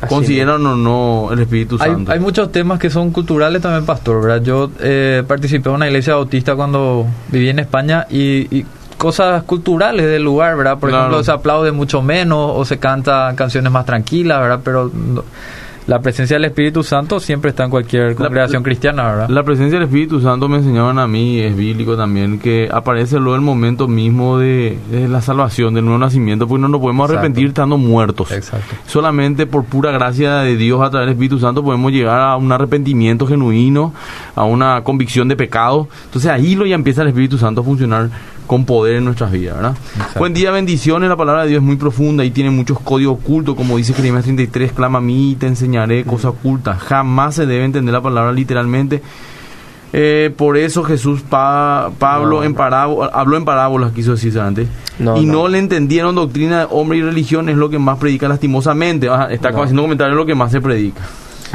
consideran 0.08 0.64
o 0.66 0.76
no 0.76 1.28
el 1.32 1.40
Espíritu 1.40 1.76
Hay, 1.80 1.90
Santo. 1.90 2.12
hay 2.12 2.20
muchos 2.20 2.50
temas 2.52 2.78
que 2.78 2.90
son 2.90 3.10
culturales 3.10 3.60
también, 3.62 3.84
pastor, 3.86 4.22
¿verdad? 4.22 4.42
Yo 4.42 4.70
eh, 4.80 5.22
participé 5.26 5.68
en 5.68 5.74
una 5.76 5.86
iglesia 5.86 6.14
bautista 6.14 6.54
cuando 6.56 7.06
viví 7.28 7.48
en 7.48 7.58
España 7.58 8.06
y, 8.10 8.56
y 8.58 8.64
cosas 8.96 9.42
culturales 9.42 10.06
del 10.06 10.22
lugar, 10.22 10.56
¿verdad? 10.56 10.78
Por 10.78 10.88
Claro. 10.90 11.04
ejemplo, 11.04 11.24
se 11.24 11.32
aplaude 11.32 11.72
mucho 11.72 12.00
menos 12.02 12.52
o 12.54 12.64
se 12.64 12.78
canta 12.78 13.32
canciones 13.36 13.70
más 13.72 13.84
tranquilas, 13.84 14.40
¿verdad? 14.40 14.60
Pero 14.64 14.90
no- 14.94 15.24
la 15.86 15.98
presencia 16.00 16.36
del 16.36 16.46
Espíritu 16.46 16.82
Santo 16.82 17.20
siempre 17.20 17.50
está 17.50 17.64
en 17.64 17.70
cualquier 17.70 18.14
congregación 18.14 18.62
cristiana, 18.62 19.04
¿verdad? 19.04 19.28
La 19.28 19.42
presencia 19.42 19.78
del 19.78 19.86
Espíritu 19.86 20.20
Santo 20.20 20.48
me 20.48 20.56
enseñaban 20.58 20.98
a 20.98 21.06
mí, 21.06 21.40
es 21.40 21.54
bíblico 21.54 21.96
también, 21.96 22.38
que 22.38 22.68
aparece 22.72 23.18
luego 23.18 23.34
el 23.34 23.42
momento 23.42 23.86
mismo 23.86 24.38
de, 24.38 24.78
de 24.90 25.08
la 25.08 25.20
salvación, 25.20 25.74
del 25.74 25.84
nuevo 25.84 25.98
nacimiento, 25.98 26.48
porque 26.48 26.62
no 26.62 26.68
nos 26.68 26.80
podemos 26.80 27.04
Exacto. 27.04 27.18
arrepentir 27.18 27.48
estando 27.48 27.76
muertos. 27.76 28.32
Exacto. 28.32 28.74
Solamente 28.86 29.46
por 29.46 29.64
pura 29.64 29.90
gracia 29.92 30.36
de 30.36 30.56
Dios 30.56 30.80
a 30.80 30.88
través 30.88 31.06
del 31.06 31.14
Espíritu 31.14 31.38
Santo 31.38 31.62
podemos 31.62 31.92
llegar 31.92 32.20
a 32.20 32.36
un 32.36 32.50
arrepentimiento 32.50 33.26
genuino, 33.26 33.92
a 34.34 34.44
una 34.44 34.82
convicción 34.82 35.28
de 35.28 35.36
pecado. 35.36 35.88
Entonces 36.06 36.30
ahí 36.30 36.54
lo 36.54 36.64
ya 36.64 36.76
empieza 36.76 37.02
el 37.02 37.08
Espíritu 37.08 37.36
Santo 37.36 37.60
a 37.60 37.64
funcionar 37.64 38.08
con 38.46 38.64
poder 38.64 38.96
en 38.96 39.04
nuestras 39.04 39.30
vidas, 39.32 39.56
¿verdad? 39.56 39.76
Exacto. 39.96 40.18
Buen 40.20 40.34
día, 40.34 40.50
bendiciones. 40.50 41.08
La 41.08 41.16
palabra 41.16 41.42
de 41.44 41.48
Dios 41.50 41.60
es 41.62 41.66
muy 41.66 41.76
profunda 41.76 42.24
y 42.24 42.30
tiene 42.30 42.50
muchos 42.50 42.78
códigos 42.80 43.18
ocultos, 43.18 43.54
como 43.54 43.76
dice 43.76 43.94
Jeremías 43.94 44.24
33, 44.24 44.72
clama 44.72 44.98
a 44.98 45.00
mí 45.00 45.32
y 45.32 45.34
te 45.36 45.46
enseñaré 45.46 46.04
cosas 46.04 46.26
ocultas. 46.32 46.78
Jamás 46.82 47.34
se 47.36 47.46
debe 47.46 47.64
entender 47.64 47.92
la 47.92 48.02
palabra 48.02 48.32
literalmente. 48.32 49.02
Eh, 49.96 50.32
por 50.36 50.56
eso 50.56 50.82
Jesús, 50.82 51.20
Pa- 51.22 51.90
Pablo, 52.00 52.38
No, 52.38 52.42
en 52.44 52.54
parábola, 52.54 53.10
habló 53.14 53.36
en 53.36 53.44
parábolas, 53.44 53.92
quiso 53.92 54.12
decirse 54.12 54.40
antes. 54.40 54.66
No, 54.98 55.16
y 55.16 55.24
no. 55.24 55.46
le 55.46 55.58
entendieron 55.58 56.16
doctrina 56.16 56.60
de 56.60 56.66
hombre 56.70 56.98
y 56.98 57.02
religión, 57.02 57.48
es 57.48 57.56
lo 57.56 57.70
que 57.70 57.78
más 57.78 57.98
predica 57.98 58.26
lastimosamente. 58.26 59.08
Ajá, 59.08 59.32
está 59.32 59.50
haciendo 59.50 59.82
comentarios 59.82 60.16
lo 60.16 60.26
que 60.26 60.34
más 60.34 60.50
se 60.50 60.60
predica. 60.60 61.00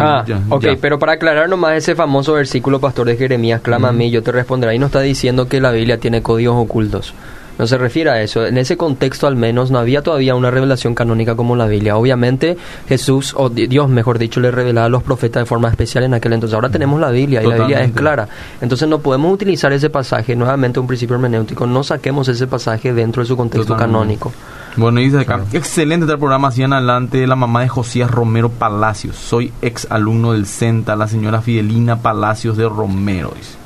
Ah, 0.02 0.24
ya, 0.28 0.42
ok, 0.50 0.62
ya. 0.64 0.78
pero 0.80 0.98
para 1.00 1.14
aclarar 1.14 1.50
nomás 1.50 1.74
ese 1.78 1.96
famoso 1.96 2.34
versículo, 2.34 2.80
pastor 2.80 3.08
de 3.08 3.18
Jeremías, 3.18 3.62
clama 3.62 3.90
a 3.90 3.92
mí, 3.92 4.10
yo 4.12 4.24
te 4.24 4.32
responderé. 4.32 4.72
Ahí 4.74 4.80
no 4.80 4.88
está 4.88 5.02
diciendo 5.02 5.48
que 5.48 5.60
la 5.62 5.72
Biblia 5.72 5.98
tiene 6.00 6.22
códigos 6.22 6.56
ocultos. 6.58 7.14
No 7.58 7.68
se 7.68 7.78
refiere 7.78 8.10
a 8.10 8.22
eso. 8.22 8.46
En 8.46 8.58
ese 8.58 8.78
contexto 8.78 9.28
al 9.28 9.36
menos 9.36 9.70
no 9.70 9.80
había 9.80 10.02
todavía 10.02 10.34
una 10.34 10.50
revelación 10.50 10.96
canónica 10.96 11.36
como 11.36 11.58
la 11.58 11.66
Biblia. 11.68 11.98
Obviamente 11.98 12.56
Jesús, 12.88 13.34
o 13.36 13.50
di- 13.50 13.68
Dios 13.68 13.90
mejor 13.90 14.18
dicho, 14.18 14.40
le 14.40 14.50
revelaba 14.50 14.86
a 14.86 14.90
los 14.90 15.04
profetas 15.04 15.42
de 15.42 15.46
forma 15.46 15.68
especial 15.68 16.06
en 16.06 16.14
aquel 16.14 16.32
entonces. 16.32 16.56
Ahora 16.56 16.70
tenemos 16.70 17.02
la 17.02 17.10
Biblia 17.12 17.44
y 17.44 17.48
la 17.48 17.56
Biblia 17.58 17.82
es 17.84 17.92
clara. 17.92 18.30
Entonces 18.62 18.88
no 18.88 19.00
podemos 19.00 19.34
utilizar 19.34 19.74
ese 19.74 19.90
pasaje, 19.90 20.38
nuevamente 20.38 20.80
un 20.80 20.88
principio 20.88 21.16
hermenéutico, 21.18 21.68
no 21.68 21.84
saquemos 21.84 22.30
ese 22.30 22.48
pasaje 22.48 22.94
dentro 22.94 23.24
de 23.24 23.28
su 23.28 23.36
contexto 23.36 23.74
Totalmente. 23.74 23.94
canónico. 23.94 24.32
Bueno, 24.80 25.02
dice 25.02 25.20
acá, 25.20 25.42
excelente 25.52 26.08
tal 26.08 26.20
programa, 26.20 26.48
hacían 26.48 26.72
adelante 26.72 27.28
la 27.28 27.36
mamá 27.36 27.62
de 27.62 27.68
Josías 27.68 28.10
Romero 28.10 28.50
Palacios. 28.50 29.18
Soy 29.18 29.52
ex 29.62 29.86
alumno 29.90 30.32
del 30.32 30.46
CENTA, 30.46 30.96
la 30.96 31.10
señora 31.10 31.42
Fidelina 31.42 31.98
Palacios 31.98 32.56
de 32.56 32.68
Romero. 32.70 33.34
Dice. 33.36 33.58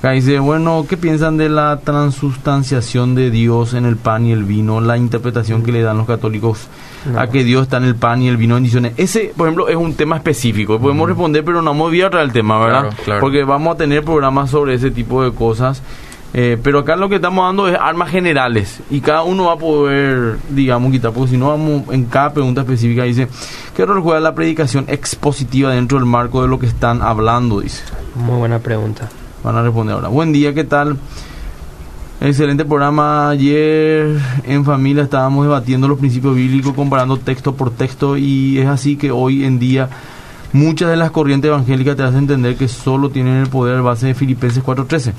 Acá 0.00 0.10
dice, 0.12 0.40
bueno, 0.40 0.86
¿qué 0.88 0.96
piensan 0.96 1.36
de 1.36 1.48
la 1.48 1.78
transustanciación 1.84 3.14
de 3.14 3.30
Dios 3.30 3.74
en 3.74 3.84
el 3.84 3.96
pan 3.96 4.26
y 4.26 4.32
el 4.32 4.44
vino? 4.44 4.80
La 4.80 4.96
interpretación 4.96 5.62
que 5.62 5.72
le 5.72 5.82
dan 5.82 5.98
los 5.98 6.06
católicos 6.06 6.66
No. 7.04 7.20
a 7.20 7.28
que 7.28 7.44
Dios 7.44 7.62
está 7.62 7.76
en 7.76 7.84
el 7.84 7.94
pan 7.94 8.20
y 8.22 8.28
el 8.28 8.36
vino 8.36 8.54
bendiciones. 8.54 8.94
Ese, 8.96 9.32
por 9.36 9.46
ejemplo, 9.46 9.68
es 9.68 9.76
un 9.76 9.94
tema 9.94 10.16
específico. 10.16 10.80
Podemos 10.80 11.06
responder, 11.06 11.44
pero 11.44 11.62
no 11.62 11.70
vamos 11.70 11.92
a 11.92 12.22
el 12.22 12.32
tema, 12.32 12.58
¿verdad? 12.58 12.80
Claro, 12.80 12.96
claro. 13.04 13.20
Porque 13.20 13.44
vamos 13.44 13.74
a 13.74 13.78
tener 13.78 14.02
programas 14.02 14.50
sobre 14.50 14.74
ese 14.74 14.90
tipo 14.90 15.22
de 15.22 15.32
cosas. 15.32 15.82
Eh, 16.32 16.58
pero 16.62 16.80
acá 16.80 16.94
lo 16.94 17.08
que 17.08 17.16
estamos 17.16 17.44
dando 17.44 17.66
es 17.66 17.76
armas 17.78 18.08
generales 18.08 18.80
y 18.88 19.00
cada 19.00 19.24
uno 19.24 19.46
va 19.46 19.54
a 19.54 19.56
poder, 19.56 20.38
digamos, 20.48 20.92
quitar, 20.92 21.12
porque 21.12 21.32
si 21.32 21.36
no 21.36 21.48
vamos 21.48 21.82
en 21.90 22.04
cada 22.04 22.32
pregunta 22.32 22.60
específica, 22.60 23.02
dice, 23.02 23.28
¿qué 23.74 23.84
rol 23.84 24.00
juega 24.00 24.20
la 24.20 24.34
predicación 24.34 24.84
expositiva 24.86 25.72
dentro 25.72 25.98
del 25.98 26.06
marco 26.06 26.42
de 26.42 26.48
lo 26.48 26.58
que 26.58 26.66
están 26.66 27.02
hablando? 27.02 27.60
Dice. 27.60 27.82
Muy 28.14 28.36
buena 28.36 28.60
pregunta. 28.60 29.08
Van 29.42 29.56
a 29.56 29.62
responder 29.62 29.96
ahora. 29.96 30.08
Buen 30.08 30.32
día, 30.32 30.54
¿qué 30.54 30.64
tal? 30.64 30.98
Excelente 32.20 32.64
programa. 32.64 33.30
Ayer 33.30 34.20
en 34.44 34.64
familia 34.64 35.04
estábamos 35.04 35.46
debatiendo 35.46 35.88
los 35.88 35.98
principios 35.98 36.36
bíblicos, 36.36 36.74
comparando 36.74 37.16
texto 37.16 37.54
por 37.54 37.70
texto, 37.70 38.16
y 38.16 38.58
es 38.58 38.68
así 38.68 38.96
que 38.96 39.10
hoy 39.10 39.44
en 39.44 39.58
día 39.58 39.88
muchas 40.52 40.90
de 40.90 40.96
las 40.96 41.10
corrientes 41.10 41.48
evangélicas 41.48 41.96
te 41.96 42.02
hacen 42.02 42.18
entender 42.20 42.56
que 42.56 42.66
solo 42.68 43.10
tienen 43.10 43.36
el 43.36 43.48
poder 43.48 43.82
base 43.82 44.06
de 44.08 44.14
Filipenses 44.14 44.62
4.13. 44.64 45.12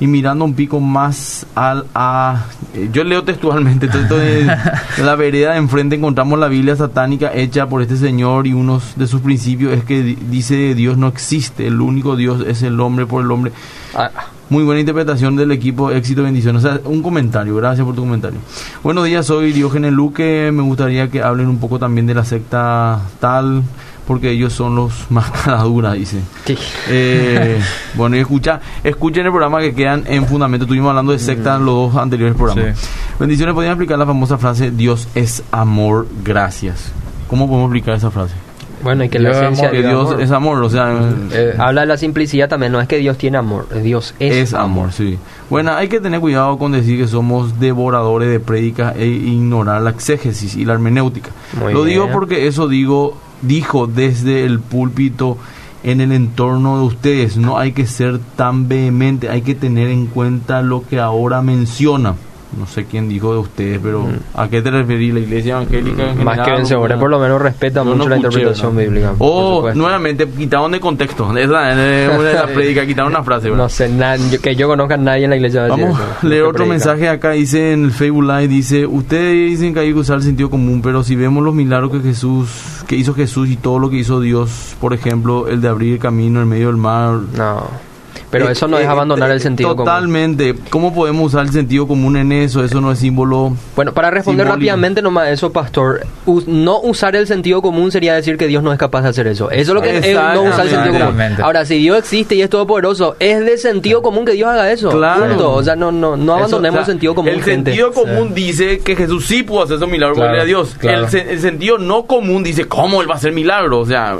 Y 0.00 0.06
mirando 0.06 0.44
un 0.44 0.54
pico 0.54 0.80
más 0.80 1.46
al 1.54 1.86
a... 1.94 2.44
eh, 2.74 2.88
Yo 2.92 3.04
leo 3.04 3.22
textualmente, 3.24 3.88
de 3.88 4.50
la 5.04 5.14
vereda 5.16 5.52
de 5.52 5.58
enfrente 5.58 5.96
encontramos 5.96 6.38
la 6.38 6.48
Biblia 6.48 6.76
satánica 6.76 7.32
hecha 7.34 7.66
por 7.66 7.82
este 7.82 7.96
señor 7.96 8.46
y 8.46 8.52
uno 8.52 8.80
de 8.96 9.06
sus 9.06 9.20
principios 9.20 9.72
es 9.76 9.84
que 9.84 10.02
di- 10.02 10.18
dice 10.30 10.74
Dios 10.74 10.96
no 10.96 11.08
existe, 11.08 11.66
el 11.66 11.80
único 11.80 12.16
Dios 12.16 12.44
es 12.46 12.62
el 12.62 12.80
hombre 12.80 13.06
por 13.06 13.22
el 13.24 13.30
hombre. 13.30 13.52
Ah, 13.94 14.10
Muy 14.50 14.64
buena 14.64 14.80
interpretación 14.80 15.36
del 15.36 15.50
equipo, 15.52 15.90
éxito, 15.90 16.22
bendición. 16.22 16.56
O 16.56 16.60
sea, 16.60 16.80
un 16.84 17.02
comentario, 17.02 17.54
gracias 17.56 17.84
por 17.84 17.94
tu 17.94 18.02
comentario. 18.02 18.38
Buenos 18.82 19.04
días, 19.04 19.26
soy 19.26 19.52
Diógenes 19.52 19.92
Luque. 19.92 20.50
Me 20.52 20.62
gustaría 20.62 21.10
que 21.10 21.22
hablen 21.22 21.48
un 21.48 21.58
poco 21.58 21.78
también 21.78 22.06
de 22.06 22.14
la 22.14 22.24
secta 22.24 23.00
tal, 23.20 23.62
porque 24.08 24.30
ellos 24.32 24.52
son 24.54 24.74
los 24.74 24.92
más 25.10 25.30
caraduras, 25.30 25.94
dice. 25.94 26.18
sí. 26.46 26.56
Eh, 26.88 27.60
bueno, 27.94 28.16
y 28.16 28.20
escucha, 28.20 28.60
escuchen 28.82 29.26
el 29.26 29.30
programa 29.30 29.60
que 29.60 29.74
quedan 29.74 30.02
en 30.06 30.26
fundamento. 30.26 30.64
Estuvimos 30.64 30.88
hablando 30.88 31.12
de 31.12 31.18
secta 31.20 31.56
en 31.56 31.66
los 31.66 31.92
dos 31.92 31.96
anteriores 32.02 32.34
programas. 32.36 32.78
Sí. 32.78 32.88
Bendiciones, 33.20 33.54
¿podrían 33.54 33.74
explicar 33.74 33.98
la 33.98 34.06
famosa 34.06 34.38
frase 34.38 34.70
Dios 34.70 35.06
es 35.14 35.44
amor, 35.52 36.08
gracias? 36.24 36.90
¿Cómo 37.28 37.46
podemos 37.46 37.66
explicar 37.68 37.94
esa 37.94 38.10
frase? 38.10 38.34
Bueno, 38.80 39.02
y 39.02 39.08
que 39.08 39.18
Dios 39.18 39.32
la 39.32 39.38
es 39.38 39.42
esencia 39.42 39.64
amor, 39.68 39.76
Que 39.76 39.82
de 39.82 39.88
Dios 39.88 40.08
amor. 40.08 40.22
es 40.22 40.30
amor, 40.30 40.62
o 40.62 40.70
sea, 40.70 41.10
Eh, 41.32 41.54
Habla 41.58 41.80
de 41.80 41.86
la 41.88 41.96
simplicidad 41.96 42.48
también, 42.48 42.70
no 42.70 42.80
es 42.80 42.86
que 42.86 42.96
Dios 42.98 43.18
tiene 43.18 43.36
amor, 43.36 43.66
Dios 43.82 44.14
es, 44.20 44.32
Es 44.36 44.54
amor, 44.54 44.92
sí. 44.92 45.18
Bueno, 45.50 45.72
hay 45.74 45.88
que 45.88 46.00
tener 46.00 46.20
cuidado 46.20 46.56
con 46.58 46.70
decir 46.72 46.96
que 46.96 47.08
somos 47.08 47.58
devoradores 47.58 48.30
de 48.30 48.38
prédicas 48.38 48.94
e 48.96 49.06
ignorar 49.06 49.82
la 49.82 49.90
exégesis 49.90 50.54
y 50.54 50.64
la 50.64 50.74
hermenéutica. 50.74 51.30
Muy 51.60 51.74
Lo 51.74 51.82
digo 51.82 52.08
porque 52.12 52.46
eso 52.46 52.68
digo, 52.68 53.16
dijo 53.42 53.86
desde 53.86 54.44
el 54.44 54.60
púlpito 54.60 55.38
en 55.82 56.00
el 56.00 56.12
entorno 56.12 56.78
de 56.78 56.84
ustedes. 56.84 57.36
No 57.36 57.58
hay 57.58 57.72
que 57.72 57.86
ser 57.86 58.18
tan 58.36 58.68
vehemente, 58.68 59.28
hay 59.28 59.42
que 59.42 59.54
tener 59.54 59.88
en 59.88 60.06
cuenta 60.06 60.62
lo 60.62 60.86
que 60.86 61.00
ahora 61.00 61.42
menciona. 61.42 62.14
No 62.56 62.66
sé 62.66 62.86
quién 62.86 63.08
dijo 63.10 63.32
de 63.34 63.38
ustedes, 63.40 63.78
pero 63.82 64.06
¿a 64.34 64.48
qué 64.48 64.62
te 64.62 64.70
referís? 64.70 65.12
¿La 65.12 65.20
iglesia 65.20 65.52
evangélica? 65.56 66.10
en 66.12 66.18
Mm. 66.20 66.24
Más 66.24 66.40
que 66.40 66.50
vencedores, 66.50 66.96
por 66.98 67.10
lo 67.10 67.18
menos 67.18 67.42
respeta 67.42 67.84
mucho 67.84 67.96
no 67.98 68.08
la 68.08 68.16
escuché, 68.16 68.38
interpretación 68.38 68.74
¿no? 68.74 68.80
bíblica. 68.80 69.12
por 69.18 69.70
O 69.70 69.74
nuevamente 69.74 70.26
quitaron 70.26 70.72
de 70.72 70.80
contexto. 70.80 71.24
Esa 71.38 71.72
es 71.72 72.08
una 72.18 72.22
de 72.28 72.34
las 72.34 72.50
prédicas, 72.50 72.86
quitaron 72.86 73.12
una 73.12 73.22
frase. 73.22 73.50
¿verdad? 73.50 73.64
No 73.64 73.68
sé, 73.68 73.88
na- 73.90 74.16
yo- 74.16 74.40
que 74.40 74.56
yo 74.56 74.66
conozca 74.66 74.94
a 74.94 74.98
nadie 74.98 75.24
en 75.24 75.30
la 75.30 75.36
iglesia. 75.36 75.66
Vamos 75.66 75.98
a 76.00 76.26
leer 76.26 76.42
otro 76.42 76.52
predica. 76.64 76.70
mensaje 76.72 77.08
acá, 77.08 77.30
dice 77.32 77.72
en 77.72 77.84
el 77.84 77.92
Facebook 77.92 78.24
Live, 78.24 78.48
dice, 78.48 78.86
ustedes 78.86 79.50
dicen 79.50 79.74
que 79.74 79.80
hay 79.80 79.92
que 79.92 79.98
usar 79.98 80.16
el 80.16 80.22
sentido 80.22 80.48
común, 80.48 80.80
pero 80.82 81.04
si 81.04 81.16
vemos 81.16 81.44
los 81.44 81.54
milagros 81.54 81.92
que 81.92 82.00
Jesús, 82.00 82.48
que 82.86 82.96
hizo 82.96 83.14
Jesús 83.14 83.48
y 83.50 83.56
todo 83.56 83.78
lo 83.78 83.90
que 83.90 83.96
hizo 83.98 84.20
Dios, 84.20 84.74
por 84.80 84.94
ejemplo, 84.94 85.48
el 85.48 85.60
de 85.60 85.68
abrir 85.68 85.92
el 85.94 85.98
camino 85.98 86.40
en 86.40 86.48
medio 86.48 86.68
del 86.68 86.76
mar. 86.78 87.18
No. 87.36 87.87
Pero 88.30 88.48
eh, 88.48 88.52
eso 88.52 88.68
no 88.68 88.78
es 88.78 88.84
eh, 88.84 88.88
abandonar 88.88 89.30
eh, 89.30 89.34
el 89.34 89.40
sentido 89.40 89.70
común. 89.70 89.86
Totalmente. 89.86 90.54
¿Cómo 90.70 90.94
podemos 90.94 91.26
usar 91.32 91.46
el 91.46 91.52
sentido 91.52 91.86
común 91.86 92.16
en 92.16 92.32
eso? 92.32 92.62
Eso 92.62 92.80
no 92.80 92.92
es 92.92 92.98
símbolo. 92.98 93.56
Bueno, 93.74 93.92
para 93.94 94.10
responder 94.10 94.44
Simbólico. 94.46 94.54
rápidamente 94.56 95.02
nomás 95.02 95.28
eso, 95.28 95.50
pastor, 95.52 96.06
us- 96.26 96.46
no 96.46 96.80
usar 96.80 97.16
el 97.16 97.26
sentido 97.26 97.62
común 97.62 97.90
sería 97.90 98.14
decir 98.14 98.36
que 98.36 98.46
Dios 98.46 98.62
no 98.62 98.72
es 98.72 98.78
capaz 98.78 99.02
de 99.02 99.08
hacer 99.08 99.26
eso. 99.28 99.50
Eso 99.50 99.70
es 99.72 99.74
lo 99.74 99.80
que 99.82 99.96
es 99.98 100.14
no 100.14 100.42
usar 100.42 100.66
el 100.66 100.70
sentido 100.70 101.06
común. 101.06 101.22
Ahora, 101.42 101.64
si 101.64 101.78
Dios 101.78 101.98
existe 101.98 102.34
y 102.34 102.42
es 102.42 102.50
todopoderoso, 102.50 103.16
es 103.18 103.44
de 103.44 103.56
sentido 103.56 104.02
común 104.02 104.24
que 104.24 104.32
Dios 104.32 104.48
haga 104.48 104.70
eso. 104.70 104.90
Claro. 104.90 105.26
Punto. 105.28 105.52
O 105.54 105.62
sea, 105.62 105.74
no, 105.76 105.90
no, 105.90 106.16
no 106.16 106.22
Eso, 106.24 106.32
abandonemos 106.34 106.80
o 106.80 106.84
sea, 106.84 106.92
el 106.92 106.98
sentido 106.98 107.14
común, 107.14 107.30
El 107.32 107.42
gente. 107.42 107.70
sentido 107.70 107.92
común 107.92 108.34
dice 108.34 108.80
que 108.80 108.94
Jesús 108.96 109.26
sí 109.26 109.42
pudo 109.42 109.62
hacer 109.62 109.76
esos 109.76 109.88
milagros, 109.88 110.18
Claro, 110.18 110.40
a 110.40 110.44
Dios. 110.44 110.74
claro. 110.78 111.04
El, 111.04 111.08
se- 111.10 111.32
el 111.32 111.40
sentido 111.40 111.78
no 111.78 112.02
común 112.04 112.42
dice, 112.42 112.66
¿cómo 112.66 113.00
él 113.00 113.08
va 113.08 113.14
a 113.14 113.16
hacer 113.16 113.32
milagros? 113.32 113.86
O 113.86 113.90
sea, 113.90 114.16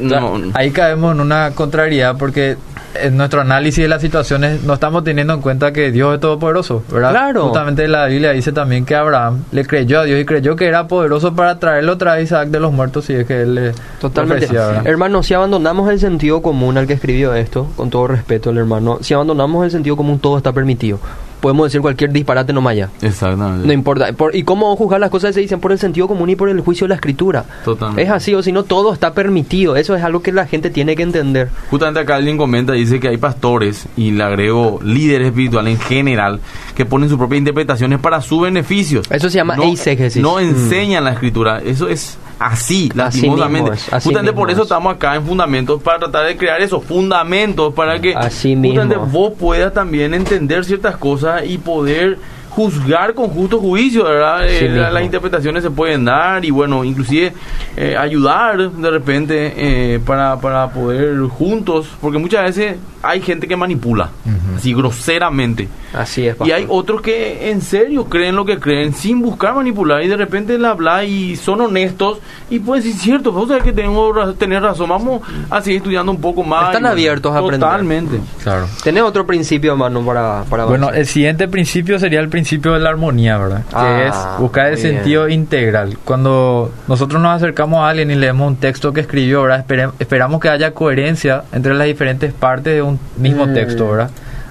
no. 0.00 0.40
Ahí 0.54 0.70
caemos 0.70 1.14
en 1.14 1.20
una 1.20 1.50
contrariedad 1.52 2.16
porque 2.18 2.56
en 2.94 3.16
nuestro 3.16 3.40
análisis 3.40 3.82
de 3.82 3.88
las 3.88 4.00
situaciones 4.00 4.62
no 4.62 4.74
estamos 4.74 5.04
teniendo 5.04 5.32
en 5.34 5.40
cuenta 5.40 5.72
que 5.72 5.90
Dios 5.92 6.14
es 6.14 6.20
todopoderoso, 6.20 6.82
¿verdad? 6.90 7.10
Claro. 7.10 7.44
Justamente 7.44 7.86
la 7.88 8.06
Biblia 8.06 8.32
dice 8.32 8.52
también 8.52 8.84
que 8.84 8.94
Abraham 8.94 9.44
le 9.52 9.64
creyó 9.64 10.00
a 10.00 10.04
Dios 10.04 10.20
y 10.20 10.24
creyó 10.24 10.56
que 10.56 10.66
era 10.66 10.88
poderoso 10.88 11.34
para 11.34 11.58
traerlo 11.58 11.92
otra 11.92 12.14
vez 12.14 12.20
a 12.20 12.22
Isaac 12.22 12.48
de 12.48 12.60
los 12.60 12.72
muertos 12.72 13.04
si 13.04 13.14
es 13.14 13.26
que 13.26 13.42
él 13.42 13.54
le 13.54 13.72
Totalmente. 14.00 14.48
Hermano, 14.84 15.22
si 15.22 15.34
abandonamos 15.34 15.90
el 15.90 16.00
sentido 16.00 16.42
común 16.42 16.78
al 16.78 16.86
que 16.86 16.94
escribió 16.94 17.34
esto, 17.34 17.68
con 17.76 17.90
todo 17.90 18.08
respeto 18.08 18.50
al 18.50 18.58
hermano, 18.58 18.98
si 19.00 19.14
abandonamos 19.14 19.64
el 19.64 19.70
sentido 19.70 19.96
común, 19.96 20.18
todo 20.18 20.36
está 20.36 20.52
permitido. 20.52 20.98
Podemos 21.40 21.66
decir 21.66 21.80
cualquier 21.80 22.12
disparate 22.12 22.52
nomás 22.52 22.76
ya. 22.76 22.88
Exactamente. 23.02 23.66
No 23.66 23.72
importa. 23.72 24.12
Por- 24.12 24.34
¿Y 24.36 24.42
cómo 24.42 24.74
juzgar 24.76 25.00
las 25.00 25.10
cosas 25.10 25.34
se 25.34 25.40
dicen? 25.40 25.60
Por 25.60 25.72
el 25.72 25.78
sentido 25.78 26.06
común 26.08 26.28
y 26.30 26.36
por 26.36 26.48
el 26.48 26.60
juicio 26.60 26.84
de 26.84 26.90
la 26.90 26.94
escritura. 26.96 27.44
Totalmente. 27.64 28.02
Es 28.02 28.10
así, 28.10 28.34
o 28.34 28.42
si 28.42 28.52
no, 28.52 28.62
todo 28.64 28.92
está 28.92 29.14
permitido. 29.14 29.76
Eso 29.76 29.94
es 29.96 30.02
algo 30.02 30.22
que 30.22 30.32
la 30.32 30.46
gente 30.46 30.70
tiene 30.70 30.94
que 30.96 31.02
entender. 31.02 31.48
Justamente 31.70 32.00
acá 32.00 32.16
alguien 32.16 32.36
comenta, 32.36 32.72
dice 32.74 33.00
que 33.00 33.08
hay 33.08 33.16
pastores, 33.16 33.86
y 33.96 34.10
le 34.10 34.22
agrego 34.22 34.80
líderes 34.84 35.28
espirituales 35.28 35.74
en 35.78 35.80
general, 35.80 36.40
que 36.76 36.84
ponen 36.84 37.08
sus 37.08 37.18
propias 37.18 37.38
interpretaciones 37.38 37.98
para 38.00 38.20
su 38.20 38.40
beneficio. 38.40 39.02
Eso 39.10 39.30
se 39.30 39.36
llama 39.36 39.56
no, 39.56 39.62
eisegesis. 39.64 40.22
No 40.22 40.36
Mm. 40.36 40.40
enseñan 40.40 41.04
la 41.04 41.12
escritura. 41.12 41.60
Eso 41.64 41.88
es 41.88 42.18
así, 42.38 42.88
Así 42.90 42.96
lastimosamente. 42.98 43.70
mismo 43.70 43.74
es, 43.74 43.92
así 43.92 44.04
justamente 44.08 44.32
por 44.32 44.50
eso 44.50 44.60
es. 44.62 44.66
estamos 44.66 44.94
acá 44.94 45.14
en 45.14 45.24
Fundamentos, 45.26 45.82
para 45.82 45.98
tratar 45.98 46.26
de 46.26 46.36
crear 46.38 46.60
esos 46.62 46.82
fundamentos, 46.84 47.74
para 47.74 48.00
que 48.00 48.14
Así 48.14 48.54
justamente 48.54 48.96
mismo. 48.96 49.06
vos 49.12 49.32
puedas 49.38 49.74
también 49.74 50.14
entender 50.14 50.64
ciertas 50.64 50.96
cosas 50.96 51.29
y 51.44 51.58
poder 51.58 52.18
juzgar 52.64 53.14
con 53.14 53.28
justo 53.28 53.58
juicio, 53.58 54.04
¿verdad? 54.04 54.40
Sí 54.48 54.64
Eh, 54.66 54.68
la- 54.68 54.90
las 54.90 55.02
interpretaciones 55.04 55.62
se 55.62 55.70
pueden 55.70 56.04
dar 56.04 56.44
y 56.44 56.50
bueno, 56.50 56.84
inclusive 56.84 57.32
eh, 57.76 57.96
ayudar 57.96 58.70
de 58.70 58.90
repente 58.90 59.52
eh, 59.56 60.00
para, 60.04 60.38
para 60.40 60.68
poder 60.70 61.18
juntos, 61.28 61.88
porque 62.00 62.18
muchas 62.18 62.44
veces 62.44 62.76
hay 63.02 63.22
gente 63.22 63.48
que 63.48 63.56
manipula, 63.56 64.10
así 64.56 64.74
groseramente. 64.74 65.68
Así 65.94 66.26
es, 66.26 66.36
Y 66.44 66.50
hay 66.52 66.66
otros 66.68 67.00
que 67.00 67.50
en 67.50 67.62
serio 67.62 68.04
creen 68.04 68.36
lo 68.36 68.44
que 68.44 68.58
creen 68.60 68.92
sin 68.94 69.20
buscar 69.22 69.54
manipular 69.54 70.02
y 70.04 70.08
de 70.08 70.16
repente 70.16 70.56
le 70.58 70.66
habla 70.68 71.02
y 71.04 71.34
son 71.36 71.62
honestos 71.62 72.18
y 72.50 72.58
pues 72.60 72.84
sí 72.84 72.90
es 72.90 72.98
cierto, 73.00 73.32
vos 73.32 73.48
sabés 73.48 73.64
que 73.64 73.72
tengo 73.72 74.12
tener 74.34 74.62
razón, 74.62 74.88
vamos 74.90 75.22
a 75.48 75.60
seguir 75.62 75.78
estudiando 75.78 76.12
un 76.12 76.20
poco 76.20 76.44
más. 76.44 76.66
Están 76.74 76.84
y 76.84 76.88
abiertos 76.88 77.32
a 77.34 77.38
aprender. 77.38 77.60
Totalmente. 77.60 78.20
Claro. 78.42 78.66
¿Tenés 78.84 79.02
otro 79.02 79.26
principio, 79.26 79.74
mano, 79.76 80.04
para, 80.04 80.44
para 80.44 80.64
Bueno, 80.66 80.84
avanzar? 80.86 81.00
el 81.00 81.06
siguiente 81.06 81.48
principio 81.48 81.98
sería 81.98 82.20
el 82.20 82.28
principio 82.28 82.49
de 82.58 82.80
la 82.80 82.90
armonía, 82.90 83.38
¿verdad? 83.38 83.62
Ah, 83.72 83.96
que 83.98 84.06
es 84.08 84.14
buscar 84.40 84.66
el 84.66 84.76
bien. 84.76 84.94
sentido 84.96 85.28
integral. 85.28 85.96
Cuando 86.04 86.72
nosotros 86.88 87.20
nos 87.22 87.36
acercamos 87.36 87.80
a 87.80 87.88
alguien 87.88 88.10
y 88.10 88.14
leemos 88.16 88.46
un 88.48 88.56
texto 88.56 88.92
que 88.92 89.00
escribió, 89.00 89.42
¿verdad? 89.42 89.64
Espere- 89.66 89.92
esperamos 89.98 90.40
que 90.40 90.48
haya 90.48 90.72
coherencia 90.72 91.44
entre 91.52 91.74
las 91.74 91.86
diferentes 91.86 92.32
partes 92.32 92.74
de 92.74 92.82
un 92.82 92.98
mismo 93.16 93.46
Mm. 93.46 93.54
texto, 93.54 93.88
¿verdad? 93.90 94.10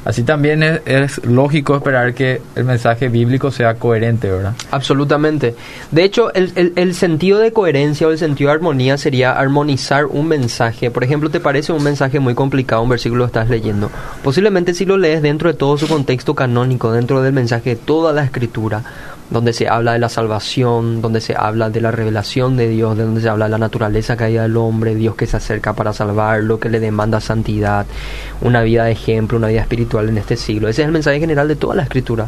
Así 0.10 0.24
también 0.24 0.64
es, 0.64 1.24
lógico 1.24 1.76
esperar 1.76 2.16
que 2.16 2.41
el 2.55 2.64
mensaje 2.64 3.10
bíblico 3.10 3.51
sea 3.51 3.76
coherente, 3.76 4.28
¿verdad? 4.28 4.55
Absolutamente. 4.72 5.53
De 5.91 6.03
hecho, 6.03 6.34
el 6.34 6.95
sentido 6.95 7.38
de 7.38 7.53
coherencia 7.53 8.07
o 8.07 8.10
el 8.10 8.18
sentido 8.18 8.49
de 8.49 8.55
armonía 8.55 8.97
sería 8.97 9.34
armonizar 9.34 10.07
un 10.07 10.28
mensaje. 10.28 10.89
Por 10.89 11.03
ejemplo, 11.03 11.30
¿te 11.30 11.39
parece 11.39 11.74
un 11.74 11.84
mensaje 11.84 12.20
muy 12.20 12.34
complicado, 12.34 12.82
un 12.82 12.89
versículo 12.89 13.26
que 13.26 13.28
estás 13.28 13.49
leyendo? 13.49 13.91
Posiblemente 14.24 14.74
si 14.74 14.84
lo 14.84 14.97
lees 14.97 15.22
dentro 15.22 15.51
de 15.51 15.55
todo 15.55 15.78
su 15.78 15.88
contexto 15.88 16.34
canónico, 16.34 16.91
dentro 16.91 17.22
del 17.22 17.34
mensaje 17.34 17.70
de 17.70 17.76
toda 17.76 18.12
la 18.12 18.24
escritura, 18.24 18.82
donde 19.30 19.53
se 19.53 19.67
habla 19.67 19.93
de 19.93 19.99
la 19.99 20.09
salvación, 20.09 21.01
donde 21.01 21.21
se 21.21 21.36
habla 21.36 21.69
de 21.69 21.82
la 21.82 21.91
revelación 21.91 22.57
de 22.57 22.67
Dios, 22.67 22.97
de 22.97 23.03
donde 23.03 23.21
se 23.21 23.30
habla 23.30 23.45
de 23.45 23.51
la 23.51 23.57
naturaleza 23.57 24.17
caída 24.17 24.43
del 24.43 24.57
hombre, 24.57 24.95
Dios 24.95 25.15
que 25.15 25.27
se 25.27 25.38
acerca 25.38 25.73
para 25.73 25.93
salvarlo, 25.93 26.59
que 26.59 26.69
le 26.69 26.80
demanda 26.80 27.21
santidad, 27.21 27.86
una 28.41 28.61
vida 28.61 28.86
de 28.86 28.91
ejemplo, 28.91 29.38
una 29.38 29.47
vida 29.47 29.61
espiritual 29.61 30.09
en 30.09 30.17
este 30.17 30.36
siglo. 30.36 30.67
Ese 30.67 30.82
es 30.82 30.88
el 30.88 30.91
mensaje 30.91 31.19
general 31.19 31.47
de 31.47 31.55
toda 31.55 31.75
la 31.75 31.84
escritura 31.84 32.27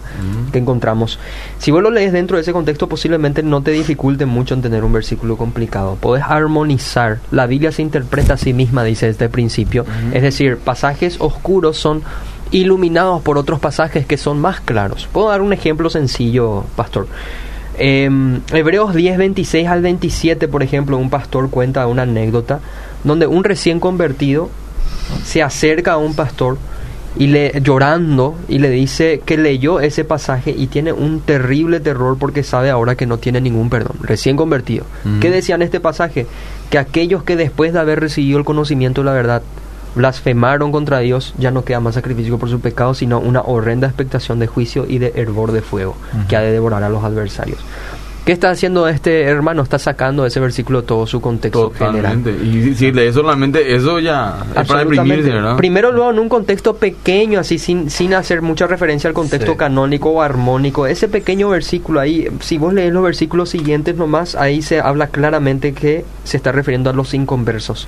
que 0.52 0.60
encontramos. 0.60 1.20
Si 1.58 1.72
vos 1.72 1.82
lo 1.82 1.90
lees 1.90 2.14
dentro 2.14 2.38
de 2.38 2.42
ese 2.42 2.54
contexto, 2.54 2.88
posiblemente 2.88 3.44
no 3.44 3.62
te 3.62 3.72
dificulte 3.72 4.26
mucho 4.26 4.54
entender 4.54 4.84
un 4.84 4.94
versículo 4.94 5.38
complicado. 5.38 5.98
Podés 6.00 6.24
armonizar. 6.24 7.20
La 7.32 7.48
Biblia 7.48 7.72
se 7.72 7.82
interpreta 7.82 8.34
a 8.36 8.38
sí 8.38 8.54
misma, 8.54 8.84
dice 8.84 9.08
desde 9.08 9.26
el 9.26 9.32
principio. 9.32 9.86
Es 10.14 10.22
decir, 10.22 10.58
pasajes 10.58 11.20
oscuros 11.20 11.78
son 11.78 12.04
iluminados 12.52 13.22
por 13.22 13.38
otros 13.38 13.60
pasajes 13.60 14.06
que 14.06 14.18
son 14.18 14.40
más 14.40 14.60
claros. 14.60 15.08
Puedo 15.12 15.30
dar 15.30 15.42
un 15.42 15.54
ejemplo 15.54 15.90
sencillo, 15.90 16.66
pastor. 16.76 17.08
Em, 17.78 18.42
Hebreos 18.52 18.94
10, 18.94 19.18
26 19.18 19.68
al 19.68 19.82
27, 19.82 20.48
por 20.48 20.62
ejemplo, 20.62 20.98
un 20.98 21.10
pastor 21.10 21.50
cuenta 21.50 21.88
una 21.88 22.04
anécdota 22.04 22.60
donde 23.04 23.28
un 23.28 23.44
recién 23.44 23.80
convertido 23.80 24.50
se 25.24 25.42
acerca 25.42 25.94
a 25.94 25.98
un 25.98 26.14
pastor 26.14 26.58
y 27.18 27.28
le 27.28 27.62
llorando 27.62 28.36
y 28.48 28.60
le 28.60 28.70
dice 28.70 29.22
que 29.26 29.38
leyó 29.38 29.80
ese 29.80 30.06
pasaje 30.06 30.54
y 30.58 30.68
tiene 30.68 30.94
un 30.94 31.20
terrible 31.20 31.80
terror 31.80 32.18
porque 32.18 32.44
sabe 32.44 32.70
ahora 32.70 32.96
que 32.96 33.06
no 33.06 33.18
tiene 33.18 33.42
ningún 33.42 33.70
perdón, 33.70 33.98
recién 34.02 34.38
convertido. 34.38 34.86
Mm. 35.04 35.20
¿Qué 35.20 35.30
decía 35.30 35.56
en 35.56 35.62
este 35.62 35.80
pasaje? 35.80 36.28
Que 36.70 36.78
aquellos 36.78 37.24
que 37.24 37.36
después 37.36 37.74
de 37.74 37.80
haber 37.80 38.00
recibido 38.00 38.38
el 38.38 38.46
conocimiento 38.46 39.02
de 39.02 39.06
la 39.06 39.14
verdad 39.14 39.42
blasfemaron 39.96 40.72
contra 40.72 41.00
Dios, 41.00 41.34
ya 41.38 41.52
no 41.52 41.64
queda 41.64 41.80
más 41.80 41.96
sacrificio 41.96 42.38
por 42.38 42.50
su 42.50 42.60
pecado, 42.60 42.94
sino 42.94 43.20
una 43.20 43.42
horrenda 43.42 43.88
expectación 43.88 44.40
de 44.40 44.48
juicio 44.48 44.86
y 44.88 44.98
de 45.00 45.14
hervor 45.16 45.52
de 45.52 45.62
fuego 45.62 45.96
que 46.28 46.36
ha 46.36 46.42
de 46.42 46.52
devorar 46.52 46.84
a 46.84 46.90
los 46.90 47.04
adversarios. 47.04 47.60
¿Qué 48.26 48.32
está 48.34 48.52
haciendo 48.52 48.88
este 48.88 49.24
hermano? 49.24 49.64
Está 49.64 49.80
sacando 49.80 50.22
de 50.22 50.28
ese 50.28 50.40
versículo 50.40 50.84
todo 50.84 51.08
su 51.08 51.20
contexto 51.22 51.72
general. 51.72 52.22
Y 52.46 52.62
si, 52.62 52.76
si 52.76 52.92
lees 52.92 53.16
solamente 53.16 53.74
eso 53.76 53.98
ya 53.98 54.46
es 54.56 54.68
para 54.68 54.82
deprimirse, 54.82 55.32
¿verdad? 55.32 55.58
Primero 55.58 55.92
luego 55.92 56.12
en 56.12 56.20
un 56.20 56.30
contexto 56.30 56.76
pequeño, 56.76 57.40
así 57.40 57.58
sin, 57.58 57.90
sin 57.90 58.14
hacer 58.14 58.44
mucha 58.44 58.68
referencia 58.68 59.08
al 59.08 59.16
contexto 59.16 59.54
Sí. 59.54 59.58
canónico 59.58 60.12
o 60.12 60.22
armónico. 60.22 60.86
Ese 60.86 61.08
pequeño 61.08 61.50
versículo 61.50 62.00
ahí, 62.00 62.28
si 62.42 62.60
vos 62.60 62.76
lees 62.76 62.94
los 62.94 63.02
versículos 63.04 63.50
siguientes 63.50 63.96
nomás, 63.96 64.36
ahí 64.36 64.62
se 64.62 64.80
habla 64.82 65.08
claramente 65.08 65.74
que 65.74 66.06
se 66.24 66.38
está 66.38 66.52
refiriendo 66.52 66.92
a 66.92 66.94
los 66.94 67.16
inconversos. 67.16 67.88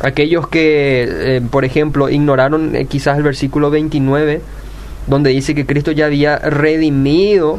Aquellos 0.00 0.48
que, 0.48 1.06
eh, 1.36 1.40
por 1.50 1.64
ejemplo, 1.64 2.08
ignoraron 2.08 2.74
eh, 2.74 2.86
quizás 2.86 3.16
el 3.16 3.22
versículo 3.22 3.70
29, 3.70 4.40
donde 5.06 5.30
dice 5.30 5.54
que 5.54 5.66
Cristo 5.66 5.92
ya 5.92 6.06
había 6.06 6.38
redimido 6.38 7.58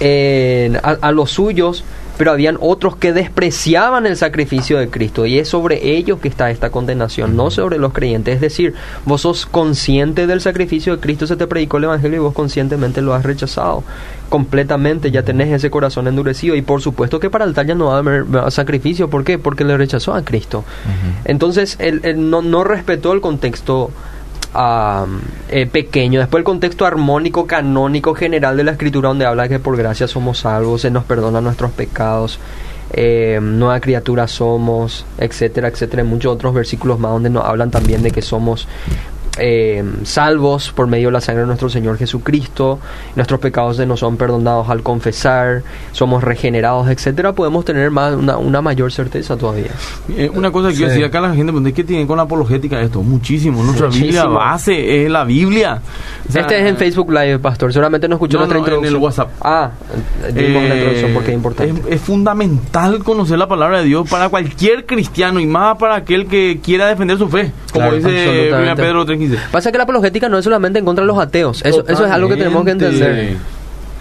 en- 0.00 0.76
a, 0.76 0.98
a 1.00 1.12
los 1.12 1.30
suyos, 1.30 1.84
pero 2.22 2.30
habían 2.30 2.56
otros 2.60 2.94
que 2.94 3.12
despreciaban 3.12 4.06
el 4.06 4.16
sacrificio 4.16 4.78
de 4.78 4.88
Cristo 4.88 5.26
y 5.26 5.40
es 5.40 5.48
sobre 5.48 5.96
ellos 5.96 6.20
que 6.20 6.28
está 6.28 6.52
esta 6.52 6.70
condenación, 6.70 7.34
no 7.34 7.50
sobre 7.50 7.78
los 7.78 7.92
creyentes. 7.92 8.36
Es 8.36 8.40
decir, 8.40 8.74
vos 9.04 9.22
sos 9.22 9.44
consciente 9.44 10.28
del 10.28 10.40
sacrificio 10.40 10.94
de 10.94 11.00
Cristo, 11.00 11.26
se 11.26 11.34
te 11.34 11.48
predicó 11.48 11.78
el 11.78 11.84
Evangelio 11.84 12.18
y 12.18 12.20
vos 12.20 12.32
conscientemente 12.32 13.02
lo 13.02 13.12
has 13.12 13.24
rechazado 13.24 13.82
completamente, 14.28 15.10
ya 15.10 15.24
tenés 15.24 15.52
ese 15.52 15.68
corazón 15.68 16.06
endurecido 16.06 16.54
y 16.54 16.62
por 16.62 16.80
supuesto 16.80 17.18
que 17.18 17.28
para 17.28 17.44
el 17.44 17.54
tal 17.54 17.66
ya 17.66 17.74
no 17.74 17.86
va 17.86 17.96
a 17.96 17.98
haber 17.98 18.24
sacrificio, 18.52 19.10
¿por 19.10 19.24
qué? 19.24 19.40
Porque 19.40 19.64
le 19.64 19.76
rechazó 19.76 20.14
a 20.14 20.24
Cristo. 20.24 20.62
Entonces, 21.24 21.74
él, 21.80 22.02
él 22.04 22.30
no, 22.30 22.40
no 22.40 22.62
respetó 22.62 23.14
el 23.14 23.20
contexto 23.20 23.90
eh, 24.54 25.66
pequeño. 25.66 26.20
Después 26.20 26.40
el 26.40 26.44
contexto 26.44 26.84
armónico, 26.84 27.46
canónico, 27.46 28.14
general 28.14 28.56
de 28.56 28.64
la 28.64 28.72
escritura, 28.72 29.08
donde 29.08 29.24
habla 29.24 29.48
que 29.48 29.58
por 29.58 29.76
gracia 29.76 30.06
somos 30.06 30.38
salvos, 30.40 30.82
se 30.82 30.90
nos 30.90 31.04
perdonan 31.04 31.44
nuestros 31.44 31.70
pecados, 31.70 32.38
eh, 32.92 33.38
nueva 33.40 33.80
criatura 33.80 34.28
somos, 34.28 35.06
etcétera, 35.18 35.68
etcétera. 35.68 36.02
Y 36.02 36.06
muchos 36.06 36.34
otros 36.34 36.52
versículos 36.52 36.98
más 36.98 37.12
donde 37.12 37.30
nos 37.30 37.44
hablan 37.44 37.70
también 37.70 38.02
de 38.02 38.10
que 38.10 38.20
somos 38.20 38.68
eh, 39.38 39.82
salvos 40.04 40.72
por 40.72 40.86
medio 40.86 41.08
de 41.08 41.12
la 41.12 41.20
sangre 41.20 41.42
de 41.42 41.46
nuestro 41.46 41.68
Señor 41.70 41.96
Jesucristo, 41.98 42.78
nuestros 43.16 43.40
pecados 43.40 43.76
de 43.78 43.86
nos 43.86 44.00
son 44.00 44.16
perdonados 44.16 44.68
al 44.68 44.82
confesar, 44.82 45.62
somos 45.92 46.22
regenerados, 46.22 46.88
etcétera, 46.88 47.32
podemos 47.32 47.64
tener 47.64 47.90
más, 47.90 48.14
una, 48.14 48.36
una 48.36 48.60
mayor 48.60 48.92
certeza 48.92 49.36
todavía. 49.36 49.70
Eh, 50.16 50.30
una 50.34 50.50
cosa 50.50 50.68
que 50.68 50.74
yo 50.74 50.86
Sí. 50.86 50.92
decía 50.92 51.06
acá 51.06 51.20
la 51.20 51.34
gente, 51.34 51.52
pues, 51.52 51.72
¿qué 51.72 51.84
tiene 51.84 52.06
con 52.06 52.16
la 52.16 52.24
apologética 52.24 52.80
esto? 52.80 53.02
Muchísimo. 53.02 53.62
Nuestra 53.62 53.86
Muchísimo. 53.86 54.06
Biblia 54.08 54.24
base 54.26 55.04
es 55.04 55.10
la 55.10 55.24
Biblia. 55.24 55.80
O 56.28 56.32
sea, 56.32 56.42
este 56.42 56.60
es 56.60 56.66
en 56.68 56.76
Facebook 56.76 57.10
Live, 57.10 57.38
pastor. 57.38 57.72
Seguramente 57.72 58.08
no 58.08 58.16
escuchó 58.16 58.38
No, 58.38 58.46
nuestra 58.46 58.58
no, 58.58 58.64
en 58.66 58.72
introducción. 58.84 58.96
el 58.96 59.02
WhatsApp. 59.02 59.30
Ah, 59.40 59.70
eh, 60.34 60.68
la 60.68 60.74
introducción 60.74 61.10
porque 61.14 61.30
es 61.30 61.36
importante. 61.36 61.80
Es, 61.88 61.94
es 61.94 62.00
fundamental 62.00 63.02
conocer 63.04 63.38
la 63.38 63.48
palabra 63.48 63.78
de 63.80 63.84
Dios 63.86 64.08
para 64.08 64.28
cualquier 64.28 64.86
cristiano 64.86 65.40
y 65.40 65.46
más 65.46 65.76
para 65.78 65.96
aquel 65.96 66.26
que 66.26 66.60
quiera 66.62 66.86
defender 66.88 67.18
su 67.18 67.28
fe, 67.28 67.52
como 67.72 67.88
Claro, 67.88 67.96
dice 67.96 68.08
absolutamente. 68.08 68.72
1 68.72 68.76
Pedro 68.76 69.06
3.15. 69.30 69.38
Pasa 69.50 69.70
que 69.72 69.78
la 69.78 69.84
apologética 69.84 70.28
no 70.28 70.38
es 70.38 70.44
solamente 70.44 70.78
en 70.78 70.84
contra 70.84 71.02
de 71.02 71.06
los 71.06 71.18
ateos. 71.18 71.62
Eso, 71.64 71.84
eso 71.86 72.04
es 72.06 72.10
algo 72.10 72.28
que 72.28 72.36
tenemos 72.36 72.64
que 72.64 72.70
entender. 72.72 73.36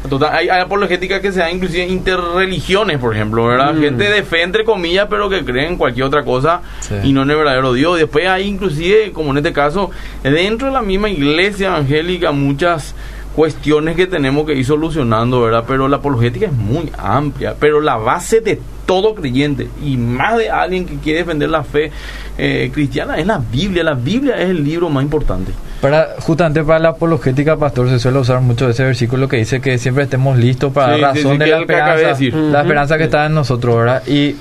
Total, 0.10 0.34
hay, 0.34 0.50
hay 0.50 0.62
apologética 0.62 1.22
que 1.22 1.32
se 1.32 1.40
da 1.40 1.52
inclusive 1.52 1.86
interreligiones, 1.86 2.98
por 2.98 3.14
ejemplo, 3.14 3.46
¿verdad? 3.46 3.74
Mm. 3.76 3.82
Gente 3.82 4.10
de 4.10 4.24
fe, 4.24 4.42
entre 4.42 4.64
comillas, 4.64 5.06
pero 5.10 5.30
que 5.30 5.46
creen 5.46 5.74
en 5.74 5.78
cualquier 5.78 6.08
otra 6.08 6.24
cosa 6.24 6.62
Sí. 6.80 6.96
y 7.04 7.14
no 7.14 7.22
en 7.22 7.30
el 7.30 7.38
verdadero 7.38 7.72
Dios. 7.74 8.00
Después 8.00 8.28
hay 8.28 8.48
inclusive, 8.48 9.12
como 9.12 9.30
en 9.30 9.38
este 9.38 9.54
caso, 9.54 9.92
dentro 10.24 10.68
de 10.70 10.74
la 10.74 10.82
misma 10.82 11.08
iglesia 11.10 11.68
evangélica, 11.68 12.32
muchas 12.32 12.96
cuestiones 13.36 13.96
que 13.96 14.08
tenemos 14.08 14.46
que 14.48 14.54
ir 14.56 14.66
solucionando, 14.66 15.40
¿verdad? 15.42 15.66
Pero 15.68 15.88
la 15.88 15.98
apologética 15.98 16.48
es 16.48 16.52
muy 16.54 16.92
amplia, 16.98 17.56
pero 17.60 17.80
la 17.80 17.98
base 17.98 18.42
de 18.42 18.60
todo 18.86 19.16
creyente 19.16 19.70
y 19.84 19.98
más 19.98 20.38
de 20.38 20.50
alguien 20.50 20.86
que 20.86 20.96
quiere 20.98 21.20
defender 21.20 21.50
la 21.50 21.64
fe 21.64 21.92
eh, 22.38 22.72
cristiana 22.74 23.18
es 23.18 23.26
la 23.28 23.40
Biblia. 23.40 23.84
La 23.84 23.94
Biblia 23.94 24.36
es 24.38 24.50
el 24.50 24.64
libro 24.64 24.90
más 24.90 25.04
importante. 25.04 25.52
Para, 25.82 26.10
justamente 26.20 26.64
para 26.64 26.80
la 26.80 26.90
apologética, 26.90 27.58
pastor, 27.58 27.90
se 27.90 28.00
suele 28.00 28.20
usar 28.20 28.42
mucho 28.42 28.70
ese 28.70 28.84
versículo 28.84 29.28
que 29.28 29.38
dice 29.38 29.62
que 29.62 29.78
siempre 29.78 30.04
estemos 30.04 30.38
listos 30.38 30.72
para 30.72 30.96
Sí, 30.96 31.02
la 31.02 31.08
razón 31.14 31.32
sí, 31.34 31.38
de 31.38 31.48
la 31.48 31.56
de 31.56 31.62
esperanza, 31.62 32.08
decir. 32.08 32.34
La 32.34 32.62
esperanza 32.62 32.98
que 32.98 33.04
está 33.06 33.26
en 33.26 33.34
nosotros, 33.34 33.76
¿verdad? 33.78 34.04
Y 34.08 34.36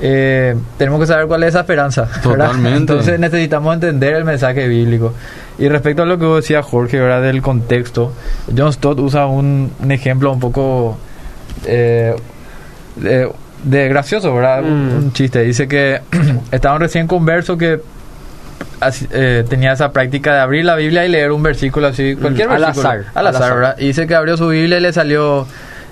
eh, 0.00 0.54
tenemos 0.76 1.00
que 1.00 1.06
saber 1.06 1.26
cuál 1.26 1.42
es 1.42 1.50
esa 1.50 1.60
esperanza, 1.60 2.02
¿verdad? 2.02 2.46
Totalmente. 2.46 2.78
Entonces 2.78 3.18
necesitamos 3.18 3.74
entender 3.74 4.14
el 4.14 4.24
mensaje 4.24 4.68
bíblico. 4.68 5.14
Y 5.58 5.68
respecto 5.68 6.02
a 6.02 6.06
lo 6.06 6.18
que 6.18 6.24
vos 6.24 6.36
decías, 6.36 6.64
Jorge, 6.64 7.00
¿verdad? 7.00 7.22
Del 7.22 7.42
contexto, 7.42 8.12
John 8.56 8.72
Stott 8.72 9.00
usa 9.00 9.26
un, 9.26 9.72
un 9.80 9.90
ejemplo 9.90 10.32
un 10.32 10.38
poco 10.38 10.96
eh, 11.66 12.14
de, 12.96 13.28
de 13.64 13.88
gracioso, 13.88 14.34
¿verdad? 14.34 14.62
Un- 14.62 14.88
Mm. 14.88 14.96
Un 15.04 15.12
chiste. 15.12 15.42
Dice 15.42 15.66
que 15.68 16.00
estaba 16.52 16.74
un 16.76 16.80
recién 16.80 17.06
converso 17.06 17.56
que 17.58 17.80
así, 18.80 19.06
eh, 19.12 19.44
tenía 19.48 19.72
esa 19.72 19.92
práctica 19.92 20.34
de 20.34 20.40
abrir 20.40 20.64
la 20.64 20.76
Biblia 20.76 21.04
y 21.04 21.08
leer 21.08 21.32
un 21.32 21.42
versículo 21.42 21.88
así, 21.88 22.14
cualquier 22.16 22.48
Mm, 22.48 22.52
al 22.52 22.60
versículo. 22.60 22.88
azar, 22.88 23.04
Al 23.14 23.26
al 23.26 23.26
azar, 23.28 23.42
azar. 23.42 23.56
¿verdad? 23.56 23.76
Y 23.78 23.86
dice 23.88 24.06
que 24.06 24.14
abrió 24.14 24.36
su 24.36 24.48
Biblia 24.48 24.78
y 24.78 24.80
le 24.80 24.92
salió 24.92 25.46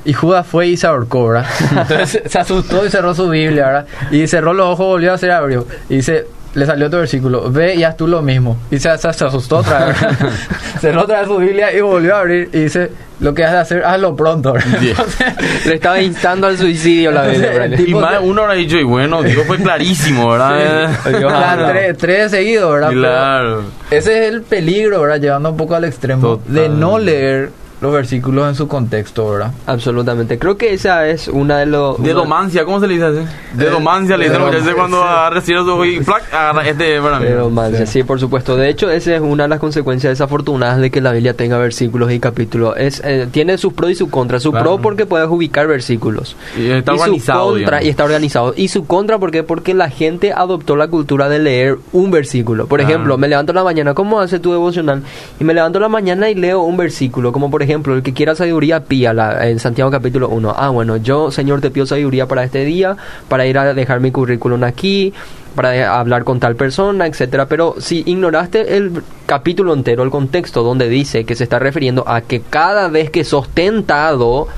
Y 0.04 0.12
Judas 0.12 0.46
fue 0.46 0.68
y 0.68 0.76
se 0.76 0.86
ahorcó, 0.86 1.26
¿verdad? 1.28 1.46
Entonces 1.72 2.22
se 2.30 2.38
asustó 2.38 2.86
y 2.86 2.90
cerró 2.90 3.12
su 3.12 3.28
Biblia, 3.28 3.66
¿verdad? 3.66 3.86
Y 4.12 4.28
cerró 4.28 4.52
los 4.54 4.68
ojos, 4.68 4.86
volvió 4.86 5.10
a 5.10 5.14
hacer 5.16 5.32
abrió. 5.32 5.66
Y 5.88 5.96
dice, 5.96 6.26
le 6.56 6.64
salió 6.66 6.86
otro 6.86 7.00
versículo, 7.00 7.50
ve 7.50 7.74
y 7.74 7.84
haz 7.84 7.96
tú 7.96 8.06
lo 8.08 8.22
mismo. 8.22 8.56
Y 8.70 8.78
se, 8.78 8.96
se, 8.96 9.12
se 9.12 9.24
asustó 9.26 9.58
otra 9.58 9.86
vez. 9.86 9.96
cerró 10.80 11.02
otra 11.02 11.18
vez 11.20 11.28
su 11.28 11.36
Biblia 11.36 11.70
y 11.76 11.80
volvió 11.82 12.16
a 12.16 12.20
abrir 12.20 12.48
y 12.52 12.60
dice, 12.60 12.90
lo 13.20 13.34
que 13.34 13.44
has 13.44 13.52
de 13.52 13.58
hacer, 13.58 13.84
hazlo 13.84 14.16
pronto. 14.16 14.54
Sí. 14.80 14.88
Entonces, 14.90 15.66
Le 15.66 15.74
estaba 15.74 16.00
instando 16.00 16.46
al 16.46 16.56
suicidio 16.56 17.10
la 17.12 17.22
ahí. 17.22 17.84
Y 17.86 17.94
más 17.94 18.18
uno 18.22 18.42
habrá 18.42 18.54
dicho, 18.54 18.78
y 18.78 18.84
bueno, 18.84 19.22
Dios 19.22 19.46
fue 19.46 19.58
clarísimo, 19.58 20.30
¿verdad? 20.30 20.90
Dios 21.06 21.30
la 21.32 21.52
habla. 21.52 21.68
tres, 21.72 21.98
tres 21.98 22.30
seguidos, 22.30 22.72
¿verdad? 22.72 22.88
Pero 22.88 23.00
Claro. 23.00 23.62
Ese 23.90 24.26
es 24.26 24.32
el 24.32 24.42
peligro, 24.42 25.02
¿verdad? 25.02 25.20
Llevando 25.20 25.50
un 25.50 25.56
poco 25.56 25.74
al 25.74 25.84
extremo 25.84 26.40
de 26.46 26.68
no 26.68 26.98
leer 26.98 27.50
los 27.80 27.92
versículos 27.92 28.48
en 28.48 28.54
su 28.54 28.68
contexto, 28.68 29.30
¿verdad? 29.30 29.52
Absolutamente. 29.66 30.38
Creo 30.38 30.56
que 30.56 30.72
esa 30.72 31.06
es 31.08 31.28
una 31.28 31.58
de 31.58 31.66
los... 31.66 32.02
De 32.02 32.12
domancia, 32.14 32.64
¿cómo 32.64 32.80
se 32.80 32.86
le 32.86 32.94
dice 32.94 33.06
así? 33.06 33.18
De 33.54 33.68
domancia 33.70 34.16
le 34.16 34.24
dicen 34.30 34.40
cuando 34.74 35.02
los 35.30 35.68
ojos 35.68 35.86
y 35.86 36.00
¡plac! 36.00 36.32
agarra 36.32 36.66
este 36.68 37.00
para 37.00 37.18
mí. 37.20 37.26
De 37.26 37.36
romancia, 37.36 37.86
Sí. 37.86 37.92
sí, 38.00 38.02
por 38.02 38.18
supuesto. 38.18 38.56
De 38.56 38.68
hecho, 38.70 38.90
esa 38.90 39.14
es 39.14 39.20
una 39.20 39.42
de 39.44 39.48
las 39.50 39.60
consecuencias 39.60 40.10
desafortunadas 40.12 40.78
de 40.80 40.90
que 40.90 41.00
la 41.00 41.12
Biblia 41.12 41.34
tenga 41.34 41.58
versículos 41.58 42.10
y 42.12 42.18
capítulos. 42.18 42.74
Es, 42.78 43.02
eh, 43.04 43.28
tiene 43.30 43.58
sus 43.58 43.72
pros 43.74 43.90
y 43.90 43.94
sus 43.94 44.08
contras. 44.08 44.42
Su 44.42 44.50
Claro. 44.52 44.64
pro 44.76 44.78
porque 44.82 45.04
puedes 45.06 45.28
ubicar 45.28 45.66
versículos. 45.66 46.34
Y 46.58 46.70
está 46.70 46.92
su 46.94 47.00
organizado, 47.02 47.50
contra, 47.50 47.82
y 47.82 47.88
está 47.88 48.04
organizado. 48.04 48.54
Y 48.56 48.68
su 48.68 48.86
contra, 48.86 49.18
¿por 49.18 49.30
qué? 49.30 49.42
Porque 49.42 49.74
la 49.74 49.90
gente 49.90 50.32
adoptó 50.32 50.76
la 50.76 50.88
cultura 50.88 51.28
de 51.28 51.38
leer 51.40 51.76
un 51.92 52.10
versículo. 52.10 52.66
Por 52.66 52.80
Ah. 52.80 52.84
ejemplo, 52.84 53.18
me 53.18 53.28
levanto 53.28 53.52
en 53.52 53.56
la 53.56 53.64
mañana, 53.64 53.92
¿cómo 53.94 54.20
hace 54.20 54.38
tu 54.38 54.50
devocional? 54.52 55.02
Y 55.38 55.44
me 55.44 55.52
levanto 55.52 55.78
en 55.78 55.82
la 55.82 55.88
mañana 55.88 56.30
y 56.30 56.34
leo 56.34 56.62
un 56.62 56.76
versículo, 56.78 57.32
como 57.32 57.50
por 57.50 57.60
ejemplo, 57.62 57.65
el 57.72 58.02
que 58.02 58.14
quiera 58.14 58.34
sabiduría, 58.34 58.84
píala, 58.84 59.48
en 59.48 59.58
Santiago 59.58 59.90
capítulo 59.90 60.28
1. 60.28 60.54
Ah, 60.56 60.70
bueno, 60.70 60.96
yo, 60.96 61.30
Señor, 61.30 61.60
te 61.60 61.70
pido 61.70 61.86
sabiduría 61.86 62.26
para 62.26 62.44
este 62.44 62.64
día, 62.64 62.96
para 63.28 63.46
ir 63.46 63.58
a 63.58 63.74
dejar 63.74 64.00
mi 64.00 64.10
currículum 64.10 64.64
aquí, 64.64 65.12
para 65.54 65.98
hablar 65.98 66.24
con 66.24 66.38
tal 66.40 66.56
persona, 66.56 67.06
etcétera. 67.06 67.46
Pero 67.46 67.76
si 67.78 68.02
ignoraste 68.06 68.76
el 68.76 69.02
capítulo 69.26 69.74
entero, 69.74 70.02
el 70.02 70.10
contexto 70.10 70.62
donde 70.62 70.88
dice 70.88 71.24
que 71.24 71.34
se 71.34 71.44
está 71.44 71.58
refiriendo 71.58 72.08
a 72.08 72.20
que 72.20 72.40
cada 72.40 72.88
vez 72.88 73.10
que 73.10 73.24
sos 73.24 73.48
tentado 73.48 74.48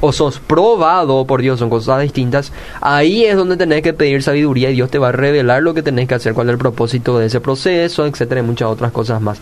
o 0.00 0.12
sos 0.12 0.38
probado 0.38 1.24
por 1.26 1.40
Dios, 1.40 1.58
son 1.58 1.70
cosas 1.70 2.02
distintas, 2.02 2.52
ahí 2.82 3.24
es 3.24 3.36
donde 3.36 3.56
tenés 3.56 3.82
que 3.82 3.94
pedir 3.94 4.22
sabiduría 4.22 4.70
y 4.70 4.74
Dios 4.74 4.90
te 4.90 4.98
va 4.98 5.08
a 5.08 5.12
revelar 5.12 5.62
lo 5.62 5.72
que 5.72 5.82
tenés 5.82 6.06
que 6.06 6.14
hacer, 6.14 6.34
cuál 6.34 6.48
es 6.48 6.52
el 6.52 6.58
propósito 6.58 7.18
de 7.18 7.26
ese 7.26 7.40
proceso, 7.40 8.06
etcétera, 8.06 8.40
y 8.40 8.44
muchas 8.44 8.68
otras 8.68 8.92
cosas 8.92 9.22
más. 9.22 9.40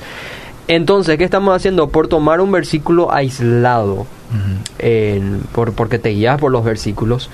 Entonces, 0.69 1.19
¿qué 1.19 1.25
estamos 1.25 1.55
haciendo? 1.55 1.89
Por 1.89 2.09
tomar 2.09 2.41
un 2.41 2.53
versículo 2.53 3.13
aislado, 3.13 4.07
en- 4.79 5.41
por, 5.53 5.73
porque 5.73 5.99
te 5.99 6.11
guías 6.11 6.39
por 6.41 6.51
los 6.53 6.65
versículos, 6.65 7.31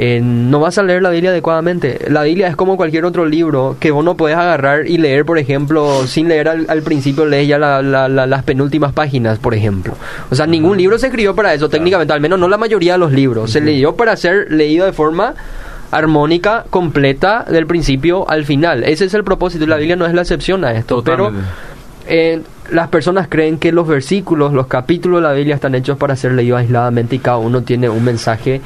eh, 0.00 0.20
no 0.22 0.60
vas 0.60 0.78
a 0.78 0.84
leer 0.84 1.02
la 1.02 1.10
Biblia 1.10 1.30
adecuadamente. 1.30 1.98
La 2.08 2.22
Biblia 2.22 2.46
es 2.46 2.54
como 2.54 2.76
cualquier 2.76 3.04
otro 3.04 3.26
libro 3.26 3.76
que 3.80 3.90
vos 3.90 4.04
no 4.04 4.16
puedes 4.16 4.36
agarrar 4.38 4.86
y 4.86 4.96
leer, 4.98 5.24
por 5.24 5.38
ejemplo, 5.38 6.06
sin 6.06 6.28
leer 6.28 6.48
al, 6.48 6.66
al 6.68 6.82
principio, 6.82 7.24
lees 7.24 7.48
ya 7.48 7.58
la- 7.58 7.82
la- 7.82 8.08
la- 8.08 8.26
las 8.26 8.44
penúltimas 8.44 8.92
páginas, 8.92 9.40
por 9.40 9.54
ejemplo. 9.54 9.94
O 10.30 10.36
sea, 10.36 10.46
ningún 10.46 10.76
libro 10.76 10.98
se 10.98 11.06
escribió 11.06 11.34
para 11.34 11.52
eso, 11.52 11.68
técnicamente, 11.68 12.12
al 12.12 12.20
menos 12.20 12.38
no 12.38 12.48
la 12.48 12.58
mayoría 12.58 12.92
de 12.92 12.98
los 12.98 13.10
libros. 13.12 13.50
Se 13.50 13.60
leyó 13.60 13.96
para 13.96 14.14
ser 14.16 14.52
leído 14.52 14.86
de 14.86 14.92
forma 14.92 15.34
armónica, 15.90 16.64
completa, 16.70 17.44
del 17.50 17.66
principio 17.66 18.28
al 18.30 18.44
final. 18.44 18.84
Ese 18.84 19.06
es 19.06 19.14
el 19.14 19.24
propósito 19.24 19.64
y 19.64 19.66
la 19.66 19.76
Biblia 19.78 19.96
no 19.96 20.06
es 20.06 20.14
la 20.14 20.20
excepción 20.20 20.64
a 20.64 20.72
esto. 20.74 21.02
Pero 21.02 21.24
Totalmente. 21.24 21.50
eh, 22.06 22.42
las 22.70 22.88
personas 22.88 23.28
creen 23.28 23.58
que 23.58 23.72
los 23.72 23.86
versículos, 23.88 24.52
los 24.52 24.66
capítulos 24.66 25.22
de 25.22 25.28
la 25.28 25.34
Biblia 25.34 25.54
están 25.54 25.74
hechos 25.74 25.96
para 25.98 26.16
ser 26.16 26.32
leídos 26.32 26.60
aisladamente 26.60 27.16
y 27.16 27.18
cada 27.18 27.38
uno 27.38 27.62
tiene 27.62 27.88
un 27.88 28.04
mensaje 28.04 28.60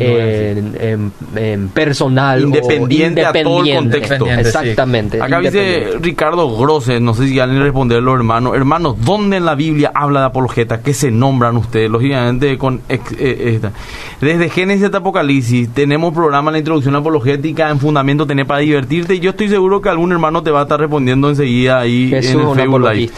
eh, 0.00 0.62
en- 0.80 1.10
en 1.34 1.68
personal 1.70 2.40
o 2.44 2.46
Independiente 2.46 3.24
a 3.24 3.32
todo 3.32 3.62
el 3.62 3.66
independiente. 3.68 3.80
contexto. 3.98 4.14
Independiente, 4.14 4.44
sí. 4.44 4.58
Exactamente. 4.58 5.20
Acá 5.22 5.40
dice 5.40 5.58
independiente. 5.58 5.98
Ricardo 6.08 6.56
Grosse, 6.56 7.00
no 7.00 7.14
sé 7.14 7.26
si 7.26 7.40
alguien 7.40 7.62
responde 7.62 7.96
a 7.96 8.00
los 8.00 8.14
hermanos. 8.14 8.54
Hermanos, 8.54 8.94
¿dónde 9.04 9.38
en 9.38 9.44
la 9.44 9.56
Biblia 9.56 9.90
habla 9.92 10.20
de 10.20 10.26
apologeta? 10.26 10.82
¿Qué 10.82 10.94
se 10.94 11.10
nombran 11.10 11.56
ustedes? 11.56 11.90
Lógicamente, 11.90 12.56
con 12.58 12.80
ex- 12.88 13.12
eh, 13.18 13.54
esta. 13.56 13.72
desde 14.20 14.48
Génesis 14.50 14.84
hasta 14.84 14.98
Apocalipsis, 14.98 15.70
tenemos 15.70 16.14
programa 16.14 16.52
la 16.52 16.58
introducción 16.58 16.94
apologética 16.94 17.68
en 17.70 17.80
Fundamento 17.80 18.24
Tener 18.24 18.46
para 18.46 18.60
divertirte. 18.60 19.16
Y 19.16 19.20
yo 19.20 19.30
estoy 19.30 19.48
seguro 19.48 19.80
que 19.80 19.88
algún 19.88 20.12
hermano 20.12 20.44
te 20.44 20.52
va 20.52 20.60
a 20.60 20.62
estar 20.64 20.78
respondiendo 20.78 21.28
enseguida 21.28 21.80
ahí 21.80 22.10
Jesús, 22.10 22.34
en 22.42 22.48
el 22.50 22.54
Facebook 22.54 22.80
Live. 22.92 23.12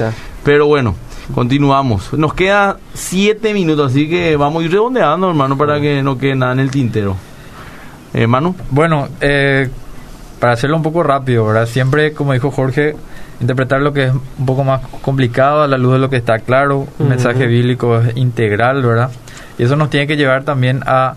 Pero 0.44 0.66
bueno, 0.66 0.94
continuamos. 1.34 2.12
Nos 2.14 2.34
queda 2.34 2.78
siete 2.94 3.52
minutos, 3.52 3.92
así 3.92 4.08
que 4.08 4.36
vamos 4.36 4.62
a 4.62 4.66
ir 4.66 4.72
redondeando, 4.72 5.28
hermano, 5.28 5.56
para 5.56 5.80
que 5.80 6.02
no 6.02 6.18
quede 6.18 6.34
nada 6.34 6.52
en 6.52 6.60
el 6.60 6.70
tintero. 6.70 7.16
Hermano. 8.12 8.54
Bueno, 8.70 9.08
eh, 9.20 9.68
para 10.40 10.54
hacerlo 10.54 10.76
un 10.76 10.82
poco 10.82 11.02
rápido, 11.02 11.46
¿verdad? 11.46 11.66
Siempre, 11.66 12.12
como 12.12 12.32
dijo 12.32 12.50
Jorge, 12.50 12.96
interpretar 13.40 13.80
lo 13.80 13.92
que 13.92 14.06
es 14.06 14.12
un 14.12 14.46
poco 14.46 14.64
más 14.64 14.80
complicado 15.02 15.62
a 15.62 15.68
la 15.68 15.78
luz 15.78 15.92
de 15.92 15.98
lo 15.98 16.10
que 16.10 16.16
está 16.16 16.38
claro. 16.38 16.88
Un 16.98 17.08
mensaje 17.08 17.46
bíblico 17.46 17.98
es 17.98 18.16
integral, 18.16 18.82
¿verdad? 18.82 19.10
Y 19.58 19.64
eso 19.64 19.76
nos 19.76 19.90
tiene 19.90 20.06
que 20.06 20.16
llevar 20.16 20.44
también 20.44 20.82
a 20.86 21.14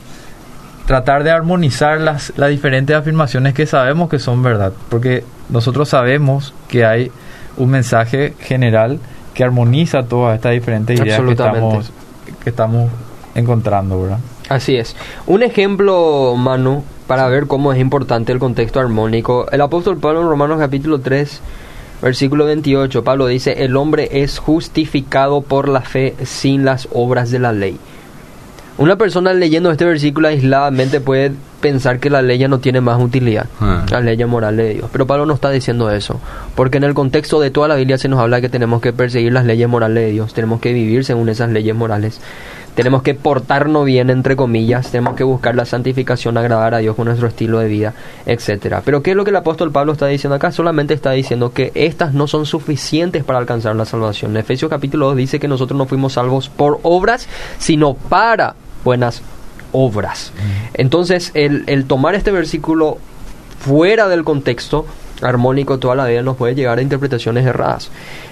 tratar 0.85 1.23
de 1.23 1.31
armonizar 1.31 2.01
las, 2.01 2.33
las 2.35 2.49
diferentes 2.49 2.95
afirmaciones 2.95 3.53
que 3.53 3.65
sabemos 3.65 4.09
que 4.09 4.19
son 4.19 4.43
verdad. 4.43 4.73
Porque 4.89 5.23
nosotros 5.49 5.89
sabemos 5.89 6.53
que 6.67 6.85
hay 6.85 7.11
un 7.57 7.69
mensaje 7.69 8.33
general 8.39 8.99
que 9.33 9.43
armoniza 9.43 10.03
todas 10.03 10.35
estas 10.35 10.53
diferentes 10.53 10.95
ideas 10.97 11.07
que 11.07 11.13
Absolutamente. 11.13 11.59
estamos, 11.59 11.91
que 12.43 12.49
estamos 12.49 12.91
encontrando, 13.35 14.01
¿verdad? 14.01 14.19
Así 14.49 14.75
es. 14.75 14.95
Un 15.25 15.43
ejemplo, 15.43 16.35
Manu, 16.37 16.83
para 17.07 17.27
ver 17.27 17.47
cómo 17.47 17.73
es 17.73 17.79
importante 17.79 18.31
el 18.31 18.39
contexto 18.39 18.79
armónico. 18.79 19.47
El 19.51 19.61
apóstol 19.61 19.97
Pablo 19.97 20.21
en 20.21 20.27
Romanos 20.27 20.59
capítulo 20.59 20.99
3, 20.99 21.41
versículo 22.01 22.45
28, 22.45 23.03
Pablo 23.03 23.27
dice, 23.27 23.63
el 23.63 23.75
hombre 23.75 24.09
es 24.11 24.37
justificado 24.39 25.41
por 25.41 25.67
la 25.67 25.81
fe 25.81 26.15
sin 26.23 26.65
las 26.65 26.87
obras 26.91 27.31
de 27.31 27.39
la 27.39 27.53
ley. 27.53 27.77
Una 28.77 28.95
persona 28.95 29.33
leyendo 29.33 29.69
este 29.71 29.85
versículo 29.85 30.27
aisladamente 30.27 30.99
puede 30.99 31.31
pensar 31.61 31.99
que 31.99 32.09
la 32.09 32.21
ley 32.21 32.39
ya 32.39 32.47
no 32.47 32.59
tiene 32.59 32.81
más 32.81 33.01
utilidad, 33.01 33.45
Ah. 33.61 33.85
la 33.89 34.01
ley 34.01 34.17
moral 34.25 34.57
de 34.57 34.73
Dios. 34.73 34.89
Pero 34.91 35.05
Pablo 35.07 35.25
no 35.25 35.33
está 35.35 35.49
diciendo 35.51 35.89
eso, 35.91 36.19
porque 36.55 36.77
en 36.77 36.83
el 36.83 36.93
contexto 36.93 37.39
de 37.39 37.51
toda 37.51 37.67
la 37.67 37.75
Biblia 37.75 37.97
se 37.97 38.09
nos 38.09 38.19
habla 38.19 38.41
que 38.41 38.49
tenemos 38.49 38.81
que 38.81 38.91
perseguir 38.91 39.31
las 39.31 39.45
leyes 39.45 39.69
morales 39.69 40.03
de 40.03 40.11
Dios, 40.11 40.33
tenemos 40.33 40.59
que 40.59 40.73
vivir 40.73 41.05
según 41.05 41.29
esas 41.29 41.51
leyes 41.51 41.73
morales, 41.75 42.19
tenemos 42.75 43.03
que 43.03 43.13
portarnos 43.13 43.85
bien, 43.85 44.09
entre 44.09 44.35
comillas, 44.35 44.89
tenemos 44.91 45.15
que 45.15 45.23
buscar 45.23 45.55
la 45.55 45.65
santificación, 45.65 46.37
agradar 46.37 46.73
a 46.73 46.79
Dios 46.79 46.95
con 46.95 47.05
nuestro 47.05 47.27
estilo 47.27 47.59
de 47.59 47.67
vida, 47.67 47.93
etcétera. 48.25 48.81
Pero 48.83 49.03
¿qué 49.03 49.11
es 49.11 49.15
lo 49.15 49.23
que 49.23 49.29
el 49.29 49.35
apóstol 49.37 49.71
Pablo 49.71 49.93
está 49.93 50.07
diciendo 50.07 50.35
acá? 50.35 50.51
Solamente 50.51 50.95
está 50.95 51.11
diciendo 51.11 51.53
que 51.53 51.71
estas 51.75 52.13
no 52.15 52.25
son 52.27 52.47
suficientes 52.47 53.23
para 53.23 53.37
alcanzar 53.39 53.75
la 53.75 53.85
salvación. 53.85 54.31
En 54.31 54.37
Efesios 54.37 54.69
capítulo 54.69 55.05
2 55.09 55.15
dice 55.17 55.39
que 55.39 55.47
nosotros 55.47 55.77
no 55.77 55.85
fuimos 55.85 56.13
salvos 56.13 56.49
por 56.49 56.79
obras, 56.81 57.27
sino 57.59 57.93
para 57.93 58.55
buenas 58.83 59.21
obras. 59.71 60.31
Entonces, 60.73 61.31
el, 61.33 61.63
el 61.67 61.85
tomar 61.85 62.15
este 62.15 62.31
versículo 62.31 62.97
fuera 63.59 64.07
del 64.07 64.23
contexto 64.23 64.85
armónico 65.21 65.79
toda 65.79 65.95
la 65.95 66.05
vida 66.05 66.21
nos 66.21 66.35
puede 66.35 66.55
llegar 66.55 66.79
a 66.79 66.81
interpretaciones 66.81 67.45
erradas. 67.45 67.89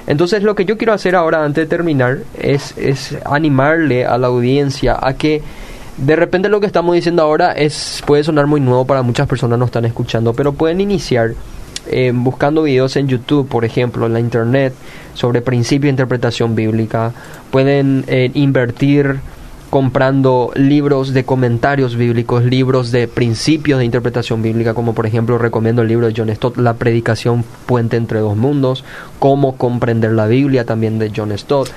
Entonces, 0.07 0.43
lo 0.43 0.55
que 0.55 0.65
yo 0.65 0.77
quiero 0.77 0.93
hacer 0.93 1.15
ahora, 1.15 1.43
antes 1.43 1.63
de 1.63 1.67
terminar, 1.67 2.19
es, 2.37 2.77
es 2.77 3.17
animarle 3.25 4.05
a 4.05 4.17
la 4.17 4.27
audiencia 4.27 4.97
a 4.99 5.13
que 5.13 5.41
de 5.97 6.15
repente 6.15 6.49
lo 6.49 6.59
que 6.59 6.65
estamos 6.65 6.95
diciendo 6.95 7.21
ahora 7.21 7.51
es 7.51 8.01
puede 8.05 8.23
sonar 8.23 8.47
muy 8.47 8.61
nuevo 8.61 8.85
para 8.85 9.01
muchas 9.01 9.27
personas 9.27 9.59
no 9.59 9.65
están 9.65 9.85
escuchando, 9.85 10.33
pero 10.33 10.53
pueden 10.53 10.81
iniciar 10.81 11.33
eh, 11.87 12.11
buscando 12.13 12.63
videos 12.63 12.95
en 12.95 13.07
YouTube, 13.07 13.47
por 13.47 13.65
ejemplo, 13.65 14.05
en 14.05 14.13
la 14.13 14.19
internet, 14.19 14.73
sobre 15.13 15.41
principio 15.41 15.87
de 15.87 15.91
interpretación 15.91 16.55
bíblica. 16.55 17.11
Pueden 17.51 18.03
eh, 18.07 18.31
invertir 18.33 19.19
comprando 19.71 20.51
libros 20.53 21.13
de 21.13 21.23
comentarios 21.23 21.95
bíblicos, 21.95 22.43
libros 22.43 22.91
de 22.91 23.07
principios 23.07 23.79
de 23.79 23.85
interpretación 23.85 24.41
bíblica, 24.41 24.73
como 24.73 24.93
por 24.93 25.05
ejemplo 25.05 25.37
recomiendo 25.37 25.81
el 25.81 25.87
libro 25.87 26.07
de 26.07 26.13
John 26.15 26.29
Stott, 26.35 26.57
La 26.57 26.73
predicación 26.73 27.45
puente 27.65 27.95
entre 27.95 28.19
dos 28.19 28.35
mundos, 28.35 28.83
cómo 29.17 29.55
comprender 29.55 30.11
la 30.11 30.27
Biblia 30.27 30.65
también 30.65 30.99
de 30.99 31.09
John 31.15 31.31
Stott. 31.37 31.69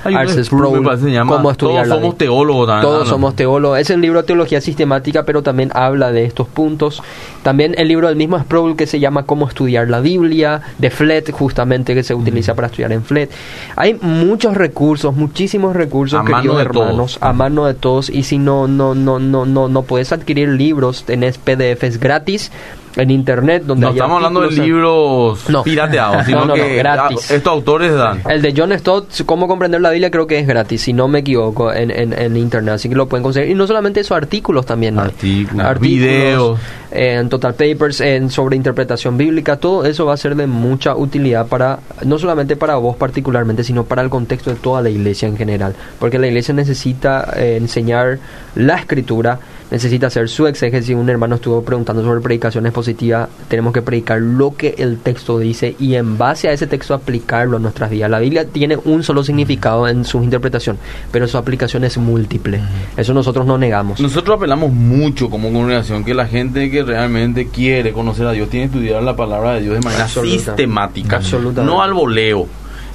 Sproul, 0.43 0.99
se 0.99 1.13
llama 1.13 1.37
cómo 1.37 1.53
estudiar 1.53 1.85
Todos 1.85 1.89
la 1.89 1.95
somos 1.95 2.19
teólogos 2.19 2.67
también, 2.67 2.93
Todos 2.93 3.09
somos 3.09 3.37
teólogos. 3.37 3.79
Es 3.79 3.91
el 3.91 4.01
libro 4.01 4.23
de 4.23 4.27
teología 4.27 4.61
sistemática, 4.61 5.23
pero 5.23 5.43
también 5.43 5.71
habla 5.73 6.11
de 6.11 6.25
estos 6.25 6.49
puntos. 6.49 7.01
También 7.45 7.77
el 7.79 7.87
libro 7.87 8.09
del 8.09 8.17
mismo 8.17 8.41
Sproul 8.41 8.75
que 8.75 8.89
se 8.89 8.99
llama 8.99 9.23
Cómo 9.25 9.47
estudiar 9.47 9.89
la 9.89 10.01
Biblia, 10.01 10.63
de 10.79 10.91
FLET, 10.91 11.31
justamente 11.31 11.95
que 11.95 12.03
se 12.03 12.13
utiliza 12.13 12.57
para 12.57 12.67
estudiar 12.67 12.91
en 12.91 13.05
FLET. 13.05 13.31
Hay 13.77 13.97
muchos 14.01 14.57
recursos, 14.57 15.15
muchísimos 15.15 15.77
recursos, 15.77 16.21
A 16.21 16.25
queridos 16.25 16.61
hermanos, 16.61 16.97
todos. 16.97 17.19
a 17.21 17.33
mano 17.33 17.67
de 17.67 17.84
Y 18.09 18.23
si 18.23 18.39
no, 18.39 18.67
no, 18.67 18.95
no, 18.95 19.19
no, 19.19 19.45
no, 19.45 19.69
no 19.69 19.83
puedes 19.83 20.13
adquirir 20.13 20.49
libros, 20.49 21.05
tenés 21.05 21.39
PDFs 21.39 21.99
gratis 21.99 22.51
en 22.97 23.11
internet 23.11 23.65
donde 23.65 23.87
No 23.87 23.93
estamos 23.93 24.17
hablando 24.17 24.41
de 24.43 24.51
libros 24.53 25.49
No. 25.49 25.63
pirateados, 25.63 26.25
sino 26.27 26.41
No, 26.41 26.47
no, 26.47 26.57
no, 26.57 26.63
que 26.63 26.77
gratis. 26.77 27.31
ah, 27.31 27.35
estos 27.35 27.53
autores 27.53 27.95
dan. 27.95 28.23
El 28.29 28.43
de 28.43 28.55
John 28.57 28.73
Stott, 28.79 29.23
Cómo 29.27 29.49
comprender 29.49 29.81
la 29.81 29.91
Biblia, 29.91 30.11
creo 30.11 30.27
que 30.27 30.39
es 30.39 30.47
gratis, 30.47 30.83
si 30.83 30.93
no 30.93 31.09
me 31.09 31.21
equivoco, 31.21 31.73
en, 31.73 31.91
en, 31.91 32.13
en 32.13 32.37
internet. 32.37 32.75
Así 32.75 32.89
que 32.89 32.95
lo 32.95 33.09
pueden 33.09 33.23
conseguir. 33.23 33.51
Y 33.51 33.55
no 33.55 33.67
solamente 33.67 34.01
eso, 34.01 34.15
artículos 34.15 34.65
también. 34.67 34.99
Artículos, 34.99 35.81
videos. 35.81 36.59
En 36.91 37.29
Total 37.29 37.55
Papers, 37.55 38.01
en 38.01 38.31
sobre 38.31 38.55
interpretación 38.55 39.17
bíblica, 39.17 39.57
todo 39.57 39.85
eso 39.85 40.07
va 40.07 40.15
a 40.15 40.17
ser 40.17 40.37
de 40.37 40.47
mucha 40.47 40.95
utilidad 40.95 41.47
para, 41.49 41.81
no 42.05 42.19
solamente 42.19 42.55
para 42.55 42.77
vos 42.77 42.97
particularmente, 42.97 43.65
sino 43.65 43.85
para 43.85 44.03
el 44.03 44.09
contexto 44.11 44.51
de 44.51 44.57
toda 44.57 44.81
la 44.81 44.91
iglesia 44.91 45.27
en 45.27 45.37
general. 45.37 45.75
Porque 45.99 46.19
la 46.21 46.29
iglesia 46.29 46.55
necesita 46.55 47.33
eh, 47.37 47.57
enseñar 47.57 48.19
la 48.55 48.77
escritura, 48.77 49.41
necesita 49.71 50.09
hacer 50.09 50.29
su 50.29 50.47
exégesis. 50.47 50.95
Un 50.95 51.09
hermano 51.09 51.37
estuvo 51.37 51.63
preguntando 51.63 52.03
sobre 52.03 52.21
predicación 52.21 52.67
expositiva. 52.67 53.29
Tenemos 53.49 53.73
que 53.73 53.83
predicar 53.83 54.21
lo 54.21 54.57
que 54.57 54.75
el 54.79 54.99
texto 54.99 55.39
dice 55.39 55.77
y 55.79 55.95
en 55.95 56.19
base 56.19 56.49
a 56.49 56.53
ese 56.53 56.67
texto 56.67 56.95
aplicarlo 56.95 57.57
a 57.57 57.61
nuestras 57.61 57.91
vidas. 57.91 58.11
La 58.11 58.19
Biblia 58.19 58.47
tiene 58.47 58.77
un 58.77 59.03
solo 59.03 59.25
significado 59.25 59.89
en 59.89 60.05
su 60.05 60.23
interpretación, 60.23 60.79
pero 61.11 61.27
su 61.29 61.39
aplicación 61.39 61.85
es 61.85 61.99
múltiple. 61.99 62.61
Eso 62.97 63.15
nosotros 63.15 63.47
no 63.47 63.59
negamos. 63.59 64.01
Nosotros 64.01 64.37
apelamos 64.37 64.73
mucho 64.73 65.31
como 65.31 65.53
congregación 65.53 66.05
que 66.05 66.15
la 66.15 66.27
gente 66.27 66.71
que 66.71 66.83
realmente 66.83 67.49
quiere 67.49 67.93
conocer 67.93 68.27
a 68.27 68.33
Dios 68.33 68.49
tiene 68.49 68.69
que 68.69 68.79
estudiar 68.79 69.03
la 69.03 69.17
palabra 69.17 69.55
de 69.55 69.63
Dios 69.63 69.75
de 69.75 69.81
manera 69.81 70.05
Absoluta. 70.05 70.33
sistemática, 70.33 71.17
Absolutamente. 71.17 71.73
no 71.73 71.83
al 71.83 71.93
voleo, 71.95 72.47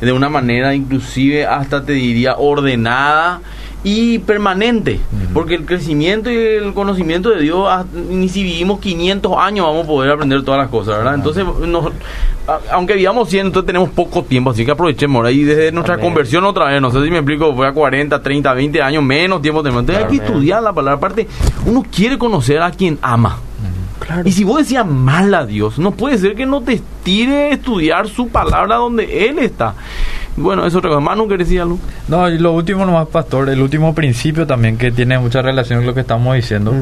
de 0.01 0.11
una 0.11 0.29
manera 0.29 0.73
inclusive 0.73 1.45
hasta 1.45 1.83
te 1.83 1.93
diría 1.93 2.35
ordenada 2.37 3.41
y 3.83 4.19
permanente, 4.19 4.99
porque 5.33 5.55
el 5.55 5.65
crecimiento 5.65 6.29
y 6.29 6.35
el 6.35 6.73
conocimiento 6.73 7.29
de 7.29 7.41
Dios, 7.41 7.65
ah, 7.69 7.85
ni 8.09 8.27
si 8.27 8.43
vivimos 8.43 8.79
500 8.81 9.33
años 9.37 9.65
vamos 9.67 9.85
a 9.85 9.87
poder 9.87 10.11
aprender 10.11 10.43
todas 10.43 10.59
las 10.59 10.69
cosas, 10.69 10.97
¿verdad? 10.97 11.15
Entonces, 11.15 11.45
nos- 11.65 11.85
a- 12.47 12.59
aunque 12.73 12.95
vivamos 12.95 13.29
100, 13.29 13.47
entonces 13.47 13.67
tenemos 13.67 13.89
poco 13.89 14.23
tiempo, 14.23 14.49
así 14.49 14.65
que 14.65 14.71
aprovechemos, 14.71 15.21
¿verdad? 15.23 15.37
Y 15.37 15.43
desde 15.43 15.71
nuestra 15.71 15.93
Amén. 15.93 16.05
conversión 16.07 16.43
otra 16.43 16.65
vez, 16.65 16.81
no 16.81 16.91
sé 16.91 17.01
si 17.03 17.09
me 17.09 17.17
explico, 17.19 17.55
fue 17.55 17.67
a 17.67 17.71
40, 17.73 18.21
30, 18.21 18.53
20 18.53 18.81
años, 18.81 19.01
menos 19.01 19.41
tiempo 19.41 19.63
tenemos. 19.63 19.81
Entonces 19.83 20.03
hay 20.05 20.09
que 20.19 20.25
estudiar 20.25 20.61
la 20.61 20.73
palabra. 20.73 20.97
Aparte, 20.97 21.27
uno 21.65 21.85
quiere 21.89 22.17
conocer 22.17 22.61
a 22.61 22.71
quien 22.71 22.99
ama. 23.01 23.37
Claro. 23.99 24.23
Y 24.27 24.31
si 24.31 24.43
vos 24.45 24.57
decías 24.57 24.85
mal 24.85 25.33
a 25.33 25.45
Dios, 25.45 25.77
no 25.77 25.91
puede 25.91 26.17
ser 26.17 26.33
que 26.33 26.45
no 26.45 26.61
te 26.61 26.73
estire 26.73 27.51
estudiar 27.51 28.07
su 28.07 28.29
palabra 28.29 28.75
donde 28.77 29.27
Él 29.29 29.39
está. 29.39 29.75
Bueno, 30.39 30.65
eso 30.65 30.77
otra 30.79 30.89
cosa. 30.89 31.01
Manu, 31.01 31.27
¿querés 31.27 31.47
decir 31.47 31.61
algo? 31.61 31.77
No, 32.07 32.29
y 32.29 32.37
lo 32.37 32.53
último 32.53 32.85
nomás, 32.85 33.07
pastor, 33.07 33.49
el 33.49 33.61
último 33.61 33.93
principio 33.93 34.47
también 34.47 34.77
que 34.77 34.91
tiene 34.91 35.19
mucha 35.19 35.41
relación 35.41 35.79
con 35.79 35.87
lo 35.87 35.93
que 35.93 36.01
estamos 36.01 36.35
diciendo. 36.35 36.73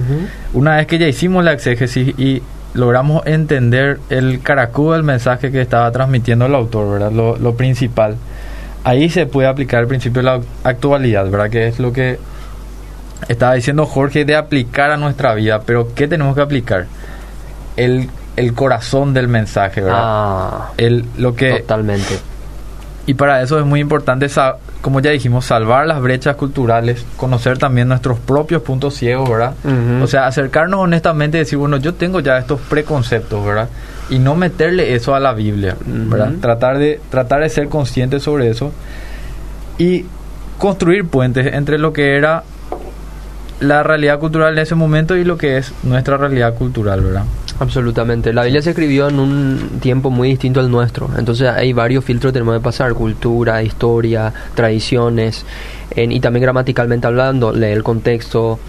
Una 0.54 0.78
vez 0.78 0.88
que 0.88 0.98
ya 0.98 1.08
hicimos 1.08 1.44
la 1.44 1.54
exégesis 1.54 2.18
y 2.20 2.42
logramos 2.74 3.26
entender 3.26 4.00
el 4.10 4.42
caracudo 4.42 4.94
del 4.94 5.04
mensaje 5.04 5.52
que 5.52 5.62
estaba 5.62 5.92
transmitiendo 5.92 6.46
el 6.46 6.56
autor, 6.56 6.92
¿verdad? 6.92 7.12
Lo, 7.12 7.38
lo 7.38 7.56
principal. 7.56 8.16
Ahí 8.84 9.10
se 9.10 9.26
puede 9.26 9.48
aplicar 9.48 9.82
el 9.82 9.88
principio 9.88 10.22
de 10.22 10.26
la 10.26 10.40
actualidad, 10.64 11.30
¿verdad? 11.30 11.50
Que 11.50 11.68
es 11.68 11.80
lo 11.80 11.92
que 11.92 12.20
estaba 13.28 13.56
diciendo 13.56 13.86
Jorge 13.86 14.24
de 14.24 14.36
aplicar 14.36 14.92
a 14.92 14.98
nuestra 14.98 15.34
vida. 15.34 15.62
Pero 15.66 15.90
¿qué 15.96 16.08
tenemos 16.08 16.36
que 16.36 16.42
aplicar? 16.42 16.86
El, 17.76 18.10
el 18.36 18.54
corazón 18.54 19.14
del 19.14 19.28
mensaje, 19.28 19.82
¿verdad? 19.82 20.00
Ah, 20.02 20.72
El, 20.78 21.06
lo 21.18 21.36
que 21.36 21.60
totalmente. 21.60 22.20
Y 23.08 23.14
para 23.14 23.42
eso 23.42 23.58
es 23.58 23.66
muy 23.66 23.80
importante, 23.80 24.28
como 24.82 25.00
ya 25.00 25.12
dijimos, 25.12 25.46
salvar 25.46 25.88
las 25.88 26.02
brechas 26.02 26.36
culturales, 26.36 27.06
conocer 27.16 27.58
también 27.58 27.88
nuestros 27.88 28.20
propios 28.20 28.62
puntos 28.62 28.96
ciegos, 28.96 29.30
¿verdad? 29.30 29.54
O 30.04 30.08
sea, 30.08 30.28
acercarnos 30.28 30.82
honestamente 30.82 31.38
y 31.38 31.40
decir, 31.40 31.58
bueno, 31.58 31.78
yo 31.78 31.94
tengo 31.94 32.20
ya 32.20 32.38
estos 32.38 32.60
preconceptos, 32.60 33.46
¿verdad? 33.46 33.70
Y 34.10 34.20
no 34.20 34.36
meterle 34.36 34.94
eso 34.94 35.16
a 35.16 35.22
la 35.22 35.34
Biblia, 35.34 35.78
¿verdad? 35.86 36.34
Tratar 36.42 36.80
de, 36.80 37.00
tratar 37.10 37.44
de 37.44 37.50
ser 37.50 37.70
conscientes 37.70 38.24
sobre 38.24 38.50
eso 38.50 38.74
y 39.78 40.06
construir 40.58 41.08
puentes 41.08 41.54
entre 41.54 41.78
lo 41.78 41.94
que 41.94 42.18
era 42.18 42.44
la 43.62 43.84
realidad 43.84 44.20
cultural 44.20 44.54
de 44.54 44.64
ese 44.64 44.76
momento 44.76 45.16
y 45.16 45.24
lo 45.24 45.38
que 45.38 45.56
es 45.56 45.72
nuestra 45.84 46.18
realidad 46.18 46.56
cultural, 46.56 47.00
¿verdad? 47.00 47.24
Absolutamente. 47.60 48.34
La 48.34 48.44
Biblia 48.44 48.62
se 48.62 48.70
escribió 48.70 49.08
en 49.10 49.20
un 49.20 49.80
tiempo 49.82 50.12
muy 50.12 50.30
distinto 50.30 50.60
al 50.60 50.70
nuestro. 50.70 51.10
Entonces 51.18 51.48
hay 51.50 51.74
varios 51.74 52.06
filtros 52.06 52.32
que 52.32 52.34
tenemos 52.34 52.56
que 52.56 52.64
pasar. 52.64 52.94
Cultura, 52.94 53.64
historia, 53.64 54.34
tradiciones. 54.56 55.46
en- 55.96 56.12
y 56.12 56.20
también 56.20 56.44
gramaticalmente 56.44 57.08
hablando, 57.08 57.52
leer 57.52 57.78
el 57.78 57.84
contexto, 57.84 58.60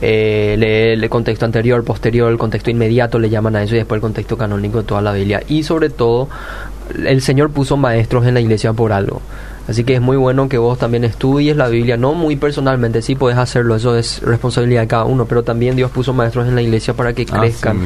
eh, 0.00 0.54
leer 0.56 1.02
el 1.02 1.08
contexto 1.10 1.44
anterior, 1.44 1.82
posterior, 1.82 2.30
el 2.30 2.38
contexto 2.38 2.70
inmediato, 2.70 3.18
le 3.18 3.28
llaman 3.28 3.56
a 3.56 3.62
eso, 3.64 3.74
y 3.74 3.78
después 3.78 3.96
el 3.96 4.02
contexto 4.02 4.36
canónico 4.36 4.78
de 4.78 4.84
toda 4.84 5.00
la 5.02 5.12
Biblia. 5.12 5.42
Y 5.48 5.64
sobre 5.64 5.88
todo, 5.90 6.28
el 7.04 7.22
Señor 7.22 7.50
puso 7.50 7.76
maestros 7.76 8.24
en 8.26 8.34
la 8.34 8.40
iglesia 8.40 8.72
por 8.72 8.92
algo. 8.92 9.20
Así 9.68 9.82
que 9.82 9.94
es 9.94 10.00
muy 10.00 10.16
bueno 10.16 10.48
que 10.48 10.58
vos 10.58 10.78
también 10.78 11.04
estudies 11.04 11.56
la 11.56 11.68
Biblia, 11.68 11.96
no 11.96 12.14
muy 12.14 12.36
personalmente, 12.36 13.02
sí 13.02 13.16
podés 13.16 13.36
hacerlo, 13.36 13.74
eso 13.74 13.96
es 13.96 14.22
responsabilidad 14.22 14.82
de 14.82 14.86
cada 14.86 15.04
uno, 15.04 15.26
pero 15.26 15.42
también 15.42 15.74
Dios 15.74 15.90
puso 15.90 16.12
maestros 16.12 16.46
en 16.46 16.54
la 16.54 16.62
iglesia 16.62 16.94
para 16.94 17.12
que 17.12 17.24
Así 17.24 17.32
crezcan 17.32 17.82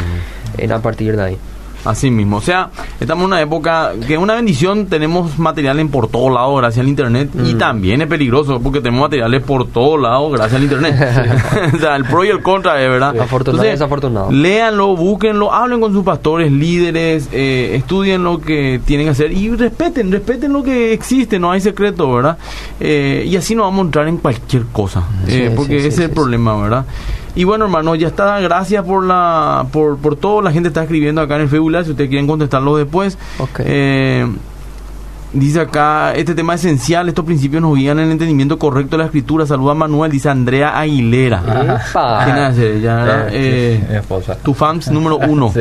en, 0.59 0.73
a 0.73 0.83
partir 0.83 1.17
de 1.17 1.23
ahí. 1.23 1.39
Así 1.85 2.11
mismo. 2.11 2.37
O 2.37 2.41
sea, 2.41 2.71
estamos 3.01 3.23
en 3.23 3.27
una 3.29 3.41
época 3.41 3.93
que 4.07 4.15
es 4.15 4.19
una 4.19 4.35
bendición. 4.35 4.87
Tenemos 4.87 5.39
materiales 5.39 5.87
por 5.91 6.09
todos 6.09 6.33
lados 6.33 6.59
gracias 6.61 6.83
al 6.85 6.89
Internet. 6.89 7.31
Y 7.45 7.55
Mm. 7.55 7.59
también 7.59 8.03
es 8.03 8.09
peligroso 8.09 8.61
porque 8.61 8.81
tenemos 8.81 9.03
materiales 9.03 9.43
por 9.43 9.67
todos 9.69 10.01
lados 10.01 10.33
gracias 10.33 10.57
al 10.57 10.63
Internet. 10.65 10.95
o 11.75 11.79
sea, 11.79 11.97
el 11.97 12.05
pro 12.05 12.25
y 12.25 12.29
el 12.29 12.43
contra, 12.43 12.75
de 12.75 12.89
verdad. 12.89 13.19
Afortunado 13.19 13.63
desafortunado. 13.63 14.31
Léanlo, 14.31 14.97
búsquenlo, 14.97 15.53
hablen 15.53 15.81
con 15.81 15.93
sus 15.93 16.05
pastores, 16.05 16.51
líderes, 16.53 17.29
eh, 17.33 17.73
estudien 17.77 18.25
lo 18.25 18.41
que 18.41 18.81
tienen 18.85 19.07
que 19.07 19.11
hacer 19.13 19.33
y 19.33 19.49
respeten, 19.51 20.11
respeten 20.13 20.53
lo 20.53 20.63
que 20.63 20.93
existe, 20.93 21.39
no 21.39 21.51
hay 21.53 21.61
secreto, 21.61 22.13
¿verdad? 22.13 22.37
Eh, 22.79 23.25
y 23.27 23.37
así 23.37 23.55
no 23.55 23.63
vamos 23.63 23.81
a 23.81 23.85
entrar 23.87 24.09
en 24.09 24.19
cualquier 24.19 24.65
cosa. 24.73 25.03
Sí, 25.27 25.35
eh, 25.35 25.53
porque 25.55 25.75
sí, 25.77 25.81
sí, 25.83 25.87
ese 25.89 26.03
es 26.05 26.09
el 26.11 26.15
problema, 26.15 26.61
¿verdad? 26.61 26.85
Y 27.35 27.45
bueno, 27.45 27.67
hermano, 27.67 27.95
ya 27.95 28.09
está. 28.09 28.41
Gracias 28.41 28.85
por 28.85 29.05
la 29.05 29.67
por, 29.73 29.99
por 29.99 30.17
todo. 30.17 30.43
La 30.43 30.53
gente 30.53 30.69
está 30.69 30.83
escribiendo 30.83 31.21
acá 31.21 31.37
en 31.37 31.43
el 31.43 31.49
Facebook 31.49 31.71
Live, 31.71 31.85
Si 31.85 31.91
ustedes 31.91 32.11
quieren 32.11 32.27
contestarlo 32.27 32.77
después. 32.77 33.19
Ok. 33.39 33.61
Eh, 33.65 34.27
dice 35.33 35.61
acá, 35.61 36.13
este 36.15 36.35
tema 36.35 36.55
es 36.55 36.65
esencial. 36.65 37.09
Estos 37.09 37.25
principios 37.25 37.63
nos 37.63 37.75
guían 37.77 37.99
en 37.99 38.07
el 38.07 38.13
entendimiento 38.13 38.59
correcto 38.59 38.97
de 38.97 38.99
la 38.99 39.05
escritura. 39.07 39.47
Saluda 39.47 39.73
a 39.73 39.75
Manuel, 39.75 40.11
dice 40.11 40.29
Andrea 40.29 40.79
Aguilera. 40.79 41.43
¿Quién 42.25 42.37
hace? 42.37 42.77
Ella, 42.79 43.27
Eh, 43.31 43.83
eh, 43.91 43.97
esposa. 43.99 44.37
tu 44.37 44.55
fans 44.55 44.91
número 44.91 45.19
uno. 45.19 45.53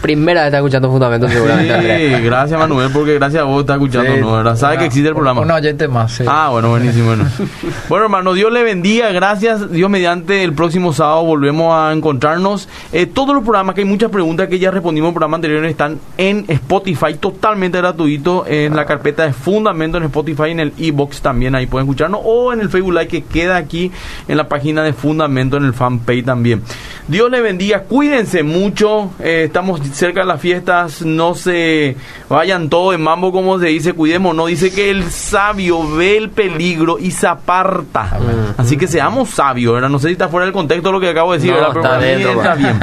Primera 0.00 0.40
vez 0.42 0.46
está 0.48 0.58
escuchando 0.58 0.90
Fundamentos 0.90 1.30
seguramente. 1.30 2.16
Sí, 2.18 2.22
gracias 2.24 2.58
Manuel, 2.58 2.90
porque 2.92 3.14
gracias 3.14 3.42
a 3.42 3.44
vos 3.44 3.60
estás 3.60 3.76
escuchando, 3.76 4.14
Sí. 4.14 4.20
¿no? 4.20 4.32
¿verdad? 4.32 4.56
Sabe 4.56 4.74
Una- 4.74 4.80
que 4.80 4.86
existe 4.86 5.08
el 5.08 5.14
programa. 5.14 5.40
Un 5.42 5.50
oyente 5.50 5.88
más, 5.88 6.12
sí. 6.12 6.24
Ah, 6.26 6.48
bueno, 6.50 6.70
buenísimo. 6.70 7.06
Bueno. 7.06 7.24
bueno, 7.88 8.04
hermano, 8.06 8.32
Dios 8.34 8.52
le 8.52 8.62
bendiga. 8.62 9.10
Gracias. 9.12 9.70
Dios 9.70 9.90
mediante 9.90 10.42
el 10.44 10.52
próximo 10.54 10.92
sábado 10.92 11.24
volvemos 11.24 11.74
a 11.74 11.92
encontrarnos. 11.92 12.68
Eh, 12.92 13.06
todos 13.06 13.34
los 13.34 13.42
programas, 13.44 13.74
que 13.74 13.82
hay 13.82 13.86
muchas 13.86 14.10
preguntas 14.10 14.48
que 14.48 14.58
ya 14.58 14.70
respondimos 14.70 15.08
en 15.08 15.10
el 15.10 15.14
programa 15.14 15.36
anterior, 15.36 15.64
están 15.64 15.98
en 16.16 16.44
Spotify, 16.48 17.14
totalmente 17.20 17.78
gratuito, 17.78 18.44
en 18.48 18.74
la 18.76 18.84
carpeta 18.86 19.24
de 19.24 19.32
Fundamento 19.32 19.98
en 19.98 20.04
Spotify, 20.04 20.50
en 20.50 20.60
el 20.60 20.72
e-box 20.78 21.20
también, 21.20 21.54
ahí 21.54 21.66
pueden 21.66 21.86
escucharnos, 21.86 22.20
o 22.24 22.52
en 22.52 22.60
el 22.60 22.68
Facebook 22.68 22.92
Live 22.94 23.08
que 23.08 23.24
queda 23.24 23.56
aquí 23.56 23.90
en 24.26 24.36
la 24.36 24.48
página 24.48 24.82
de 24.82 24.92
Fundamento, 24.92 25.56
en 25.56 25.64
el 25.64 25.74
fanpage 25.74 26.24
también. 26.24 26.62
Dios 27.06 27.30
le 27.30 27.40
bendiga. 27.40 27.80
Cuídense 27.84 28.42
mucho. 28.42 29.10
eh, 29.20 29.44
estamos 29.46 29.80
cerca 29.92 30.20
de 30.20 30.26
las 30.26 30.40
fiestas. 30.40 31.02
No 31.02 31.34
se 31.34 31.96
vayan 32.28 32.68
todos 32.68 32.94
en 32.94 33.00
mambo, 33.00 33.32
como 33.32 33.58
se 33.58 33.66
dice. 33.68 33.94
Cuidemos. 33.94 34.36
No 34.36 34.46
dice 34.46 34.70
que 34.70 34.90
el 34.90 35.10
sabio 35.10 35.88
ve 35.96 36.18
el 36.18 36.28
peligro 36.28 36.98
y 36.98 37.10
se 37.10 37.26
aparta. 37.26 38.10
Amén. 38.16 38.54
Así 38.58 38.76
que 38.76 38.86
seamos 38.86 39.30
sabios, 39.30 39.72
¿verdad? 39.74 39.88
No 39.88 39.98
sé 39.98 40.08
si 40.08 40.12
está 40.12 40.28
fuera 40.28 40.44
del 40.44 40.52
contexto 40.52 40.92
lo 40.92 41.00
que 41.00 41.08
acabo 41.08 41.32
de 41.32 41.38
decir, 41.38 41.52
No, 41.52 41.72
¿verdad? 41.72 41.98
Pero 42.00 42.30
está 42.32 42.54
mí 42.54 42.62
bien. 42.64 42.80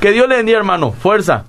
Que 0.00 0.10
Dios 0.10 0.28
le 0.28 0.36
bendiga, 0.36 0.58
hermano. 0.58 0.92
Fuerza. 0.92 1.44